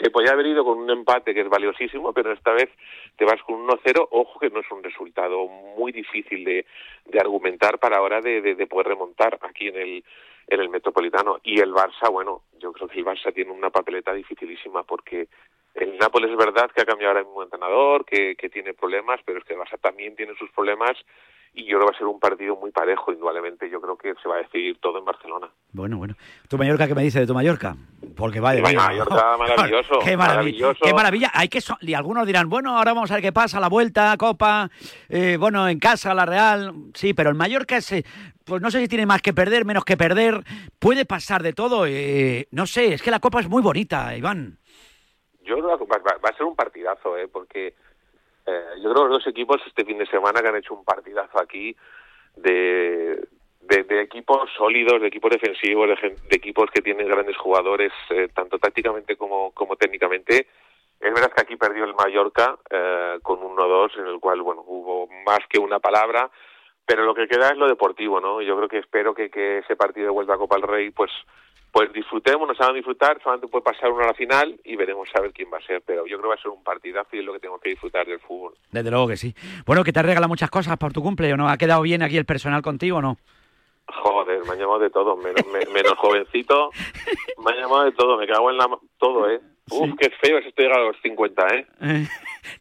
se 0.00 0.10
podía 0.10 0.30
haber 0.30 0.46
ido 0.46 0.64
con 0.64 0.78
un 0.78 0.88
empate 0.88 1.34
que 1.34 1.40
es 1.40 1.48
valiosísimo, 1.48 2.12
pero 2.12 2.30
esta 2.32 2.52
vez 2.52 2.70
te 3.16 3.24
vas 3.24 3.42
con 3.42 3.56
un 3.56 3.68
1-0. 3.68 4.06
Ojo 4.12 4.38
que 4.38 4.48
no 4.48 4.60
es 4.60 4.70
un 4.70 4.84
resultado 4.84 5.48
muy 5.48 5.90
difícil 5.90 6.44
de, 6.44 6.64
de 7.06 7.18
argumentar 7.18 7.80
para 7.80 7.96
ahora 7.96 8.20
de, 8.20 8.40
de, 8.40 8.54
de 8.54 8.66
poder 8.68 8.86
remontar 8.86 9.40
aquí 9.42 9.66
en 9.66 9.76
el, 9.76 10.04
en 10.46 10.60
el 10.60 10.68
Metropolitano. 10.68 11.40
Y 11.42 11.58
el 11.58 11.72
Barça, 11.72 12.12
bueno, 12.12 12.42
yo 12.60 12.72
creo 12.72 12.86
que 12.86 13.00
el 13.00 13.04
Barça 13.04 13.34
tiene 13.34 13.50
una 13.50 13.70
papeleta 13.70 14.12
dificilísima 14.12 14.84
porque 14.84 15.26
el 15.76 15.98
Nápoles 15.98 16.30
es 16.30 16.36
verdad 16.36 16.70
que 16.74 16.82
ha 16.82 16.86
cambiado 16.86 17.12
ahora 17.12 17.24
mismo 17.24 17.40
de 17.40 17.44
entrenador, 17.46 18.04
que, 18.04 18.34
que 18.36 18.48
tiene 18.48 18.74
problemas, 18.74 19.20
pero 19.24 19.38
es 19.38 19.44
que 19.44 19.54
el 19.54 19.60
Barça 19.60 19.78
también 19.80 20.16
tiene 20.16 20.32
sus 20.38 20.50
problemas 20.50 20.92
y 21.54 21.64
yo 21.64 21.78
creo 21.78 21.80
que 21.80 21.92
va 21.92 21.96
a 21.96 21.98
ser 21.98 22.06
un 22.06 22.20
partido 22.20 22.54
muy 22.56 22.70
parejo, 22.70 23.12
indudablemente. 23.12 23.70
Yo 23.70 23.80
creo 23.80 23.96
que 23.96 24.12
se 24.22 24.28
va 24.28 24.34
a 24.34 24.38
decidir 24.38 24.78
todo 24.78 24.98
en 24.98 25.06
Barcelona. 25.06 25.48
Bueno, 25.72 25.96
bueno. 25.96 26.14
¿Tu 26.48 26.58
Mallorca 26.58 26.86
qué 26.86 26.94
me 26.94 27.02
dice 27.02 27.20
de 27.20 27.26
tu 27.26 27.32
Mallorca? 27.32 27.74
Porque 28.14 28.40
vaya. 28.40 28.58
El 28.68 28.76
Mallorca, 28.76 29.36
maravilloso, 29.38 29.98
qué 30.04 30.16
maravilla. 30.18 30.26
maravilloso. 30.26 30.80
Qué 30.84 30.92
maravilla. 30.92 31.30
Hay 31.32 31.48
que 31.48 31.62
so- 31.62 31.78
y 31.80 31.94
algunos 31.94 32.26
dirán, 32.26 32.50
bueno, 32.50 32.76
ahora 32.76 32.92
vamos 32.92 33.10
a 33.10 33.14
ver 33.14 33.22
qué 33.22 33.32
pasa, 33.32 33.58
la 33.58 33.68
vuelta, 33.70 34.14
Copa, 34.18 34.70
eh, 35.08 35.38
bueno, 35.40 35.66
en 35.66 35.78
casa, 35.78 36.12
la 36.12 36.26
Real. 36.26 36.72
Sí, 36.92 37.14
pero 37.14 37.30
el 37.30 37.36
Mallorca 37.36 37.78
es, 37.78 37.90
eh, 37.92 38.04
pues 38.44 38.60
no 38.60 38.70
sé 38.70 38.80
si 38.80 38.88
tiene 38.88 39.06
más 39.06 39.22
que 39.22 39.32
perder, 39.32 39.64
menos 39.64 39.86
que 39.86 39.96
perder. 39.96 40.42
Puede 40.78 41.06
pasar 41.06 41.42
de 41.42 41.54
todo. 41.54 41.86
eh, 41.86 42.48
no 42.50 42.66
sé, 42.66 42.92
es 42.92 43.00
que 43.02 43.10
la 43.10 43.20
Copa 43.20 43.40
es 43.40 43.48
muy 43.48 43.62
bonita, 43.62 44.14
Iván. 44.14 44.58
Yo 45.46 45.56
creo 45.58 45.78
que 45.78 45.84
va, 45.86 45.98
va- 45.98 46.28
a 46.30 46.36
ser 46.36 46.44
un 46.44 46.56
partidazo, 46.56 47.16
¿eh? 47.16 47.28
porque 47.28 47.74
eh, 48.46 48.64
yo 48.82 48.92
creo 48.92 48.94
que 49.04 49.08
los 49.08 49.10
dos 49.10 49.26
equipos 49.26 49.60
este 49.66 49.84
fin 49.84 49.98
de 49.98 50.06
semana 50.06 50.40
que 50.42 50.48
han 50.48 50.56
hecho 50.56 50.74
un 50.74 50.84
partidazo 50.84 51.40
aquí 51.40 51.74
de, 52.36 53.26
de, 53.60 54.00
equipos 54.02 54.50
sólidos, 54.56 55.00
de 55.00 55.08
equipos 55.08 55.30
defensivos, 55.30 55.88
de, 55.88 56.10
de 56.10 56.36
equipos 56.36 56.70
que 56.70 56.82
tienen 56.82 57.08
grandes 57.08 57.36
jugadores, 57.36 57.92
eh, 58.10 58.28
tanto 58.34 58.58
tácticamente 58.58 59.16
como, 59.16 59.52
como 59.52 59.76
técnicamente. 59.76 60.46
Es 61.00 61.12
verdad 61.12 61.32
que 61.32 61.42
aquí 61.42 61.56
perdió 61.56 61.84
el 61.84 61.94
Mallorca 61.94 62.56
eh, 62.70 63.18
con 63.22 63.42
un 63.42 63.56
1-2, 63.56 63.98
en 63.98 64.06
el 64.06 64.20
cual, 64.20 64.42
bueno, 64.42 64.62
hubo 64.66 65.08
más 65.26 65.40
que 65.48 65.58
una 65.58 65.78
palabra, 65.78 66.30
pero 66.86 67.04
lo 67.04 67.14
que 67.14 67.26
queda 67.28 67.48
es 67.48 67.56
lo 67.56 67.66
deportivo, 67.68 68.20
¿no? 68.20 68.40
Yo 68.40 68.56
creo 68.56 68.68
que 68.68 68.78
espero 68.78 69.14
que, 69.14 69.28
que 69.28 69.58
ese 69.58 69.76
partido 69.76 70.06
de 70.06 70.12
vuelta 70.12 70.34
a 70.34 70.38
Copa 70.38 70.56
del 70.56 70.68
Rey, 70.68 70.90
pues, 70.90 71.10
pues 71.76 71.92
disfrutemos, 71.92 72.48
nos 72.48 72.58
hagan 72.58 72.74
disfrutar, 72.74 73.20
solamente 73.22 73.48
puede 73.48 73.62
pasar 73.62 73.92
uno 73.92 74.02
a 74.04 74.06
la 74.06 74.14
final 74.14 74.58
y 74.64 74.76
veremos 74.76 75.10
a 75.14 75.20
ver 75.20 75.30
quién 75.34 75.50
va 75.52 75.58
a 75.58 75.60
ser, 75.60 75.82
pero 75.84 76.06
yo 76.06 76.16
creo 76.16 76.22
que 76.22 76.28
va 76.28 76.34
a 76.34 76.38
ser 76.42 76.50
un 76.50 76.64
partidazo 76.64 77.10
y 77.12 77.18
es 77.18 77.24
lo 77.26 77.34
que 77.34 77.38
tengo 77.38 77.58
que 77.58 77.68
disfrutar 77.68 78.06
del 78.06 78.18
fútbol. 78.18 78.54
Desde 78.72 78.90
luego 78.90 79.08
que 79.08 79.18
sí. 79.18 79.34
Bueno, 79.66 79.84
que 79.84 79.92
te 79.92 80.00
regala 80.02 80.26
muchas 80.26 80.48
cosas 80.48 80.78
por 80.78 80.94
tu 80.94 81.02
cumple, 81.02 81.34
¿o 81.34 81.36
no? 81.36 81.50
¿Ha 81.50 81.58
quedado 81.58 81.82
bien 81.82 82.02
aquí 82.02 82.16
el 82.16 82.24
personal 82.24 82.62
contigo 82.62 82.96
o 82.96 83.02
no? 83.02 83.18
Joder, 83.88 84.42
me 84.46 84.52
han 84.52 84.58
llamado 84.58 84.78
de 84.78 84.88
todo, 84.88 85.18
menos, 85.18 85.46
me- 85.52 85.70
menos 85.74 85.92
jovencito, 85.98 86.70
me 87.44 87.52
han 87.52 87.58
llamado 87.58 87.84
de 87.84 87.92
todo, 87.92 88.16
me 88.16 88.26
cago 88.26 88.50
en 88.50 88.56
la... 88.56 88.68
todo, 88.96 89.28
¿eh? 89.28 89.38
Uf, 89.68 89.90
qué 89.98 90.10
feo 90.22 90.38
es 90.38 90.46
esto 90.46 90.62
llegar 90.62 90.78
a 90.78 90.84
los 90.84 90.96
50, 91.02 91.42
¿eh? 91.54 91.66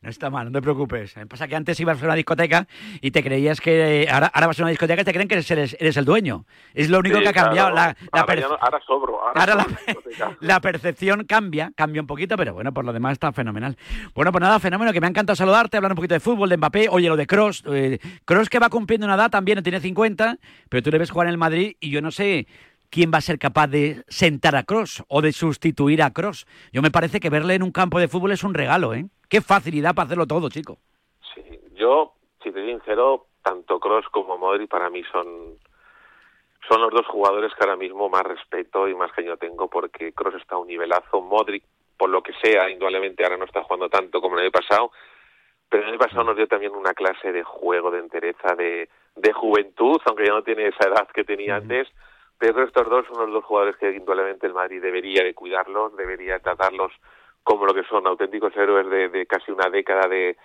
No 0.02 0.10
está 0.10 0.32
mal, 0.32 0.46
no 0.48 0.52
te 0.52 0.64
preocupes. 0.64 1.16
Eh, 1.16 1.28
Pasa 1.28 1.48
que 1.48 1.56
antes 1.56 1.80
ibas 1.80 2.02
a 2.02 2.06
una 2.06 2.16
discoteca 2.16 2.68
y 3.02 3.12
te 3.12 3.22
creías 3.24 3.62
que 3.62 4.02
eh, 4.04 4.10
ahora, 4.10 4.32
ahora 4.34 4.48
vas 4.48 4.60
a 4.60 4.64
una 4.64 4.72
discoteca 4.72 5.04
y 5.04 5.06
te 5.06 5.14
creen 5.14 5.28
que 5.28 5.36
eres, 5.36 5.52
eres- 5.52 5.98
el 5.98 6.06
dueño. 6.06 6.46
Es 6.74 6.90
lo 6.90 6.98
único 6.98 7.18
Sí, 7.18 7.24
que 7.24 7.30
ha 7.30 7.34
cambiado. 7.34 7.72
claro. 7.72 7.96
La, 8.02 8.08
la 8.12 8.22
ahora, 8.22 8.26
per- 8.26 8.40
ya 8.40 8.48
no- 8.48 8.58
ahora 8.60 8.80
sobro, 8.88 9.22
ahora, 9.22 9.40
Ahora 9.42 9.56
la- 9.56 9.64
sobro 9.64 10.38
la 10.42 10.60
percepción 10.60 11.26
cambia, 11.26 11.72
cambia 11.76 12.02
un 12.02 12.08
poquito, 12.08 12.36
pero 12.36 12.56
bueno, 12.56 12.74
por 12.74 12.84
lo 12.84 12.94
demás 12.94 13.12
está 13.14 13.32
fenomenal. 13.32 13.78
Bueno, 14.16 14.32
pues 14.32 14.42
nada, 14.42 14.60
fenómeno, 14.60 14.92
que 14.92 15.00
me 15.00 15.06
ha 15.06 15.12
encantado 15.12 15.36
saludarte, 15.36 15.78
hablar 15.78 15.92
un 15.92 15.98
poquito 15.98 16.16
de 16.16 16.20
fútbol, 16.20 16.50
de 16.50 16.58
Mbappé, 16.58 16.88
oye, 16.90 17.08
lo 17.08 17.16
de 17.16 17.28
Cross. 17.28 17.64
Cross 18.26 18.50
que 18.50 18.58
va 18.58 18.70
cumpliendo 18.70 19.06
una 19.06 19.14
edad 19.16 19.30
también, 19.30 19.62
tiene 19.62 19.80
50, 19.80 20.40
pero 20.68 20.82
tú 20.82 20.90
le 20.90 20.98
ves 20.98 21.12
jugar 21.12 21.28
en 21.28 21.32
el 21.34 21.38
Madrid 21.38 21.76
y 21.80 21.92
yo 21.92 22.02
no 22.02 22.10
sé 22.10 22.48
quién 22.96 23.12
va 23.14 23.18
a 23.18 23.22
ser 23.30 23.38
capaz 23.38 23.68
de 23.68 24.06
sentar 24.08 24.56
a 24.56 24.64
Cross 24.64 25.04
o 25.10 25.22
de 25.22 25.34
sustituir 25.34 26.02
a 26.02 26.14
Cross. 26.14 26.48
Yo 26.72 26.82
me 26.82 26.92
parece 26.92 27.20
que 27.20 27.30
verle 27.30 27.56
en 27.56 27.62
un 27.62 27.74
campo 27.74 28.00
de 28.00 28.08
fútbol 28.08 28.32
es 28.32 28.46
un 28.46 28.54
regalo, 28.54 28.94
¿eh? 28.94 29.04
Qué 29.30 29.42
facilidad 29.42 29.94
para 29.94 30.06
hacerlo 30.06 30.26
todo, 30.28 30.48
chico. 30.48 30.78
Yo, 31.76 32.14
si 32.42 32.54
te 32.54 32.62
soy 32.62 32.70
sincero, 32.70 33.26
tanto 33.44 33.82
Cross 33.82 34.06
como 34.14 34.38
Modric 34.38 34.70
para 34.70 34.90
mí 34.90 35.04
son 35.12 35.58
son 36.70 36.82
los 36.82 36.92
dos 36.92 37.06
jugadores 37.08 37.52
que 37.54 37.66
ahora 37.66 37.76
mismo 37.76 38.08
más 38.08 38.24
respeto 38.24 38.88
y 38.88 38.96
más 38.96 39.12
cariño 39.12 39.36
tengo 39.36 39.70
porque 39.70 40.14
Cross 40.14 40.36
está 40.36 40.56
a 40.56 40.60
un 40.60 40.68
nivelazo, 40.68 41.20
Modric 41.20 41.66
por 41.98 42.10
lo 42.10 42.24
que 42.24 42.32
sea, 42.42 42.70
indudablemente 42.70 43.26
ahora 43.26 43.36
no 43.36 43.44
está 43.44 43.62
jugando 43.64 43.90
tanto 43.90 44.22
como 44.22 44.36
el 44.38 44.44
año 44.44 44.52
pasado, 44.52 44.92
pero 45.68 45.84
el 45.84 45.90
año 45.90 46.00
pasado 46.00 46.24
nos 46.24 46.38
dio 46.38 46.48
también 46.48 46.72
una 46.74 46.94
clase 46.94 47.34
de 47.34 47.44
juego, 47.44 47.92
de 47.92 48.00
entereza, 48.00 48.56
de, 48.56 48.88
de 49.18 49.34
juventud, 49.34 50.00
aunque 50.06 50.26
ya 50.26 50.32
no 50.32 50.44
tiene 50.44 50.68
esa 50.68 50.88
edad 50.88 51.10
que 51.14 51.26
tenía 51.26 51.58
antes, 51.58 51.90
pero 52.38 52.64
estos 52.64 52.90
dos 52.90 53.06
son 53.08 53.26
los 53.26 53.34
dos 53.34 53.46
jugadores 53.46 53.76
que 53.78 53.96
indudablemente 53.96 54.48
el 54.48 54.54
Madrid 54.54 54.82
debería 54.82 55.24
de 55.24 55.34
cuidarlos, 55.34 55.96
debería 55.96 56.40
tratarlos 56.40 56.92
como 57.44 57.66
lo 57.66 57.74
que 57.74 57.84
son 57.84 58.06
auténticos 58.08 58.56
héroes 58.56 58.90
de, 58.90 59.10
de 59.10 59.26
casi 59.26 59.52
una 59.52 59.70
década 59.70 60.08
de, 60.08 60.36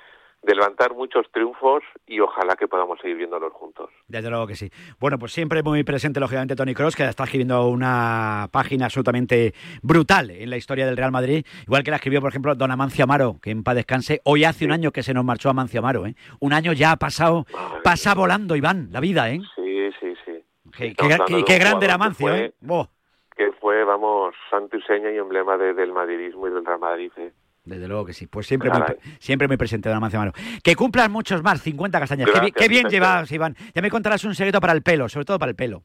de 0.43 0.55
levantar 0.55 0.95
muchos 0.95 1.31
triunfos 1.33 1.83
y 2.07 2.21
ojalá 2.21 2.57
que 2.57 2.67
podamos 2.67 2.99
seguir 3.01 3.17
viéndolos 3.17 3.53
juntos. 3.53 3.91
Desde 4.09 4.31
luego 4.31 4.47
que 4.47 4.55
sí. 4.55 4.71
Bueno, 4.99 5.19
pues 5.19 5.33
siempre 5.33 5.63
muy 5.63 5.85
presente, 5.85 6.19
lógicamente, 6.19 6.57
Tony 6.57 6.75
Cross, 6.75 6.97
que 6.97 7.05
está 7.05 7.25
escribiendo 7.25 7.69
una 7.69 8.49
página 8.51 8.87
absolutamente 8.87 9.55
brutal 9.83 10.31
en 10.31 10.49
la 10.51 10.57
historia 10.57 10.87
del 10.87 10.97
Real 10.97 11.13
Madrid, 11.13 11.45
igual 11.63 11.83
que 11.83 11.91
la 11.91 11.97
escribió, 11.97 12.21
por 12.21 12.31
ejemplo, 12.31 12.55
don 12.55 12.71
Amancio 12.71 13.05
Amaro, 13.05 13.37
que 13.43 13.51
en 13.51 13.63
paz 13.63 13.75
descanse. 13.75 14.21
Hoy 14.25 14.45
hace 14.45 14.65
un 14.65 14.73
año 14.73 14.93
que 14.93 15.03
se 15.03 15.15
nos 15.15 15.25
marchó 15.25 15.51
Amancio 15.51 15.81
Amaro, 15.81 16.07
¿eh? 16.07 16.15
Un 16.39 16.53
año 16.53 16.73
ya 16.73 16.93
ha 16.93 16.97
pasado, 16.97 17.45
pasa 17.85 18.15
volando, 18.15 18.57
Iván, 18.57 18.89
la 18.93 19.01
vida, 19.01 19.31
¿eh? 19.31 19.41
Sí, 19.41 19.47
sí, 19.57 19.60
Qué, 20.77 20.95
qué- 20.95 21.45
qué 21.47 21.53
un 21.55 21.59
grande 21.61 21.87
era 21.87 21.95
Amancio, 21.95 22.27
que 22.27 22.33
fue- 22.33 22.45
¿eh? 22.47 22.87
Que 23.37 23.53
fue, 23.61 23.85
vamos, 23.85 24.35
santo 24.51 24.77
y 24.77 24.83
seña 24.83 25.11
y 25.11 25.17
emblema 25.19 25.57
de- 25.57 25.75
del 25.75 25.93
madridismo 25.93 26.49
y 26.49 26.53
del 26.53 26.65
Real 26.65 26.79
Madrid. 26.81 27.11
¿eh? 27.17 27.33
desde 27.63 27.87
luego 27.87 28.05
que 28.07 28.13
sí. 28.15 28.27
Pues 28.27 28.47
siempre 28.47 28.69
muy, 28.71 28.81
siempre 29.21 29.47
muy 29.47 29.57
presente, 29.57 29.89
don 29.89 29.99
Amancio 29.99 30.19
Amaro. 30.19 30.33
Que 30.65 30.75
cumplan 30.75 31.13
muchos 31.13 31.43
más, 31.43 31.61
50 31.63 32.01
castañas. 32.01 32.27
Qué, 32.27 32.33
Gracias, 32.33 32.53
qué 32.57 32.69
bien 32.69 32.89
llevas, 32.89 33.31
Iván. 33.31 33.55
Ya 33.75 33.83
me 33.83 33.91
contarás 33.91 34.25
un 34.25 34.35
secreto 34.35 34.61
para 34.61 34.73
el 34.73 34.83
pelo, 34.83 35.09
sobre 35.09 35.25
todo 35.27 35.39
para 35.39 35.51
el 35.51 35.57
pelo. 35.57 35.83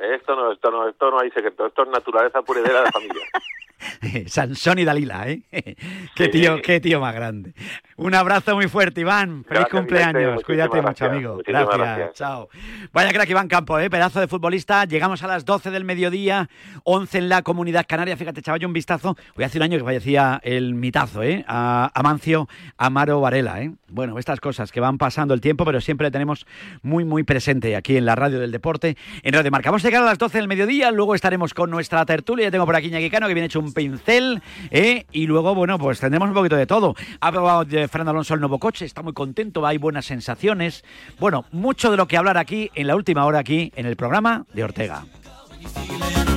Esto 0.00 0.34
no, 0.34 0.50
esto 0.52 0.70
no, 0.70 0.88
esto 0.88 1.10
no 1.10 1.20
hay 1.20 1.30
secreto, 1.30 1.66
esto 1.66 1.82
es 1.84 1.88
naturaleza 1.90 2.42
puredera 2.42 2.78
de 2.80 2.84
la 2.86 2.90
familia. 2.90 3.22
Sansón 4.26 4.78
y 4.78 4.84
Dalila, 4.84 5.28
¿eh? 5.28 5.42
qué 6.14 6.28
tío, 6.28 6.60
qué 6.62 6.80
tío 6.80 7.00
más 7.00 7.14
grande. 7.14 7.54
Un 7.96 8.14
abrazo 8.14 8.54
muy 8.54 8.68
fuerte, 8.68 9.00
Iván. 9.00 9.44
Feliz 9.44 9.48
Gracias, 9.48 9.70
cumpleaños. 9.70 10.44
Cuídate 10.44 10.76
mucho, 10.76 10.84
gracias. 10.84 11.10
amigo. 11.10 11.40
Gracias. 11.44 11.76
gracias. 11.76 12.12
Chao. 12.14 12.48
Vaya 12.92 13.12
crack 13.12 13.30
Iván 13.30 13.48
Campo, 13.48 13.78
¿eh? 13.78 13.90
Pedazo 13.90 14.20
de 14.20 14.28
futbolista. 14.28 14.84
Llegamos 14.84 15.22
a 15.22 15.26
las 15.26 15.44
12 15.44 15.70
del 15.70 15.84
mediodía, 15.84 16.48
11 16.84 17.18
en 17.18 17.28
la 17.28 17.42
comunidad 17.42 17.86
canaria. 17.88 18.16
Fíjate, 18.16 18.42
chaval, 18.42 18.64
un 18.64 18.72
vistazo. 18.72 19.16
Hoy 19.36 19.44
hace 19.44 19.58
un 19.58 19.62
año 19.62 19.78
que 19.78 19.84
fallecía 19.84 20.40
el 20.42 20.74
mitazo, 20.74 21.22
¿eh? 21.22 21.44
A 21.46 21.90
Amancio 21.94 22.48
Amaro 22.76 23.20
Varela, 23.20 23.62
¿eh? 23.62 23.72
Bueno, 23.90 24.18
estas 24.18 24.40
cosas 24.40 24.70
que 24.70 24.80
van 24.80 24.98
pasando 24.98 25.32
el 25.34 25.40
tiempo, 25.40 25.64
pero 25.64 25.80
siempre 25.80 26.06
le 26.06 26.10
tenemos 26.10 26.46
muy, 26.82 27.04
muy 27.04 27.22
presente 27.22 27.74
aquí 27.74 27.96
en 27.96 28.04
la 28.04 28.14
radio 28.14 28.38
del 28.38 28.52
deporte, 28.52 28.96
en 29.22 29.32
Radio 29.32 29.50
Marca. 29.50 29.70
Vamos 29.70 29.84
a 29.84 29.88
llegar 29.88 30.02
a 30.02 30.06
las 30.06 30.18
12 30.18 30.38
del 30.38 30.48
mediodía, 30.48 30.90
luego 30.90 31.14
estaremos 31.14 31.54
con 31.54 31.70
nuestra 31.70 32.04
tertulia. 32.04 32.46
Ya 32.46 32.50
tengo 32.50 32.66
por 32.66 32.76
aquí 32.76 32.88
Iñaki 32.88 33.10
Cano, 33.10 33.28
que 33.28 33.34
viene 33.34 33.46
hecho 33.46 33.60
un 33.60 33.67
pincel, 33.72 34.42
¿eh? 34.70 35.06
Y 35.12 35.26
luego, 35.26 35.54
bueno, 35.54 35.78
pues 35.78 36.00
tendremos 36.00 36.28
un 36.28 36.34
poquito 36.34 36.56
de 36.56 36.66
todo. 36.66 36.94
Ha 37.20 37.32
probado 37.32 37.64
de 37.64 37.88
Fernando 37.88 38.10
Alonso 38.10 38.34
el 38.34 38.40
nuevo 38.40 38.58
coche, 38.58 38.84
está 38.84 39.02
muy 39.02 39.12
contento, 39.12 39.66
hay 39.66 39.78
buenas 39.78 40.06
sensaciones. 40.06 40.84
Bueno, 41.18 41.44
mucho 41.52 41.90
de 41.90 41.96
lo 41.96 42.06
que 42.06 42.16
hablar 42.16 42.38
aquí 42.38 42.70
en 42.74 42.86
la 42.86 42.96
última 42.96 43.24
hora 43.24 43.38
aquí 43.38 43.72
en 43.76 43.86
el 43.86 43.96
programa 43.96 44.46
de 44.52 44.64
Ortega. 44.64 45.04
feeling 45.68 46.27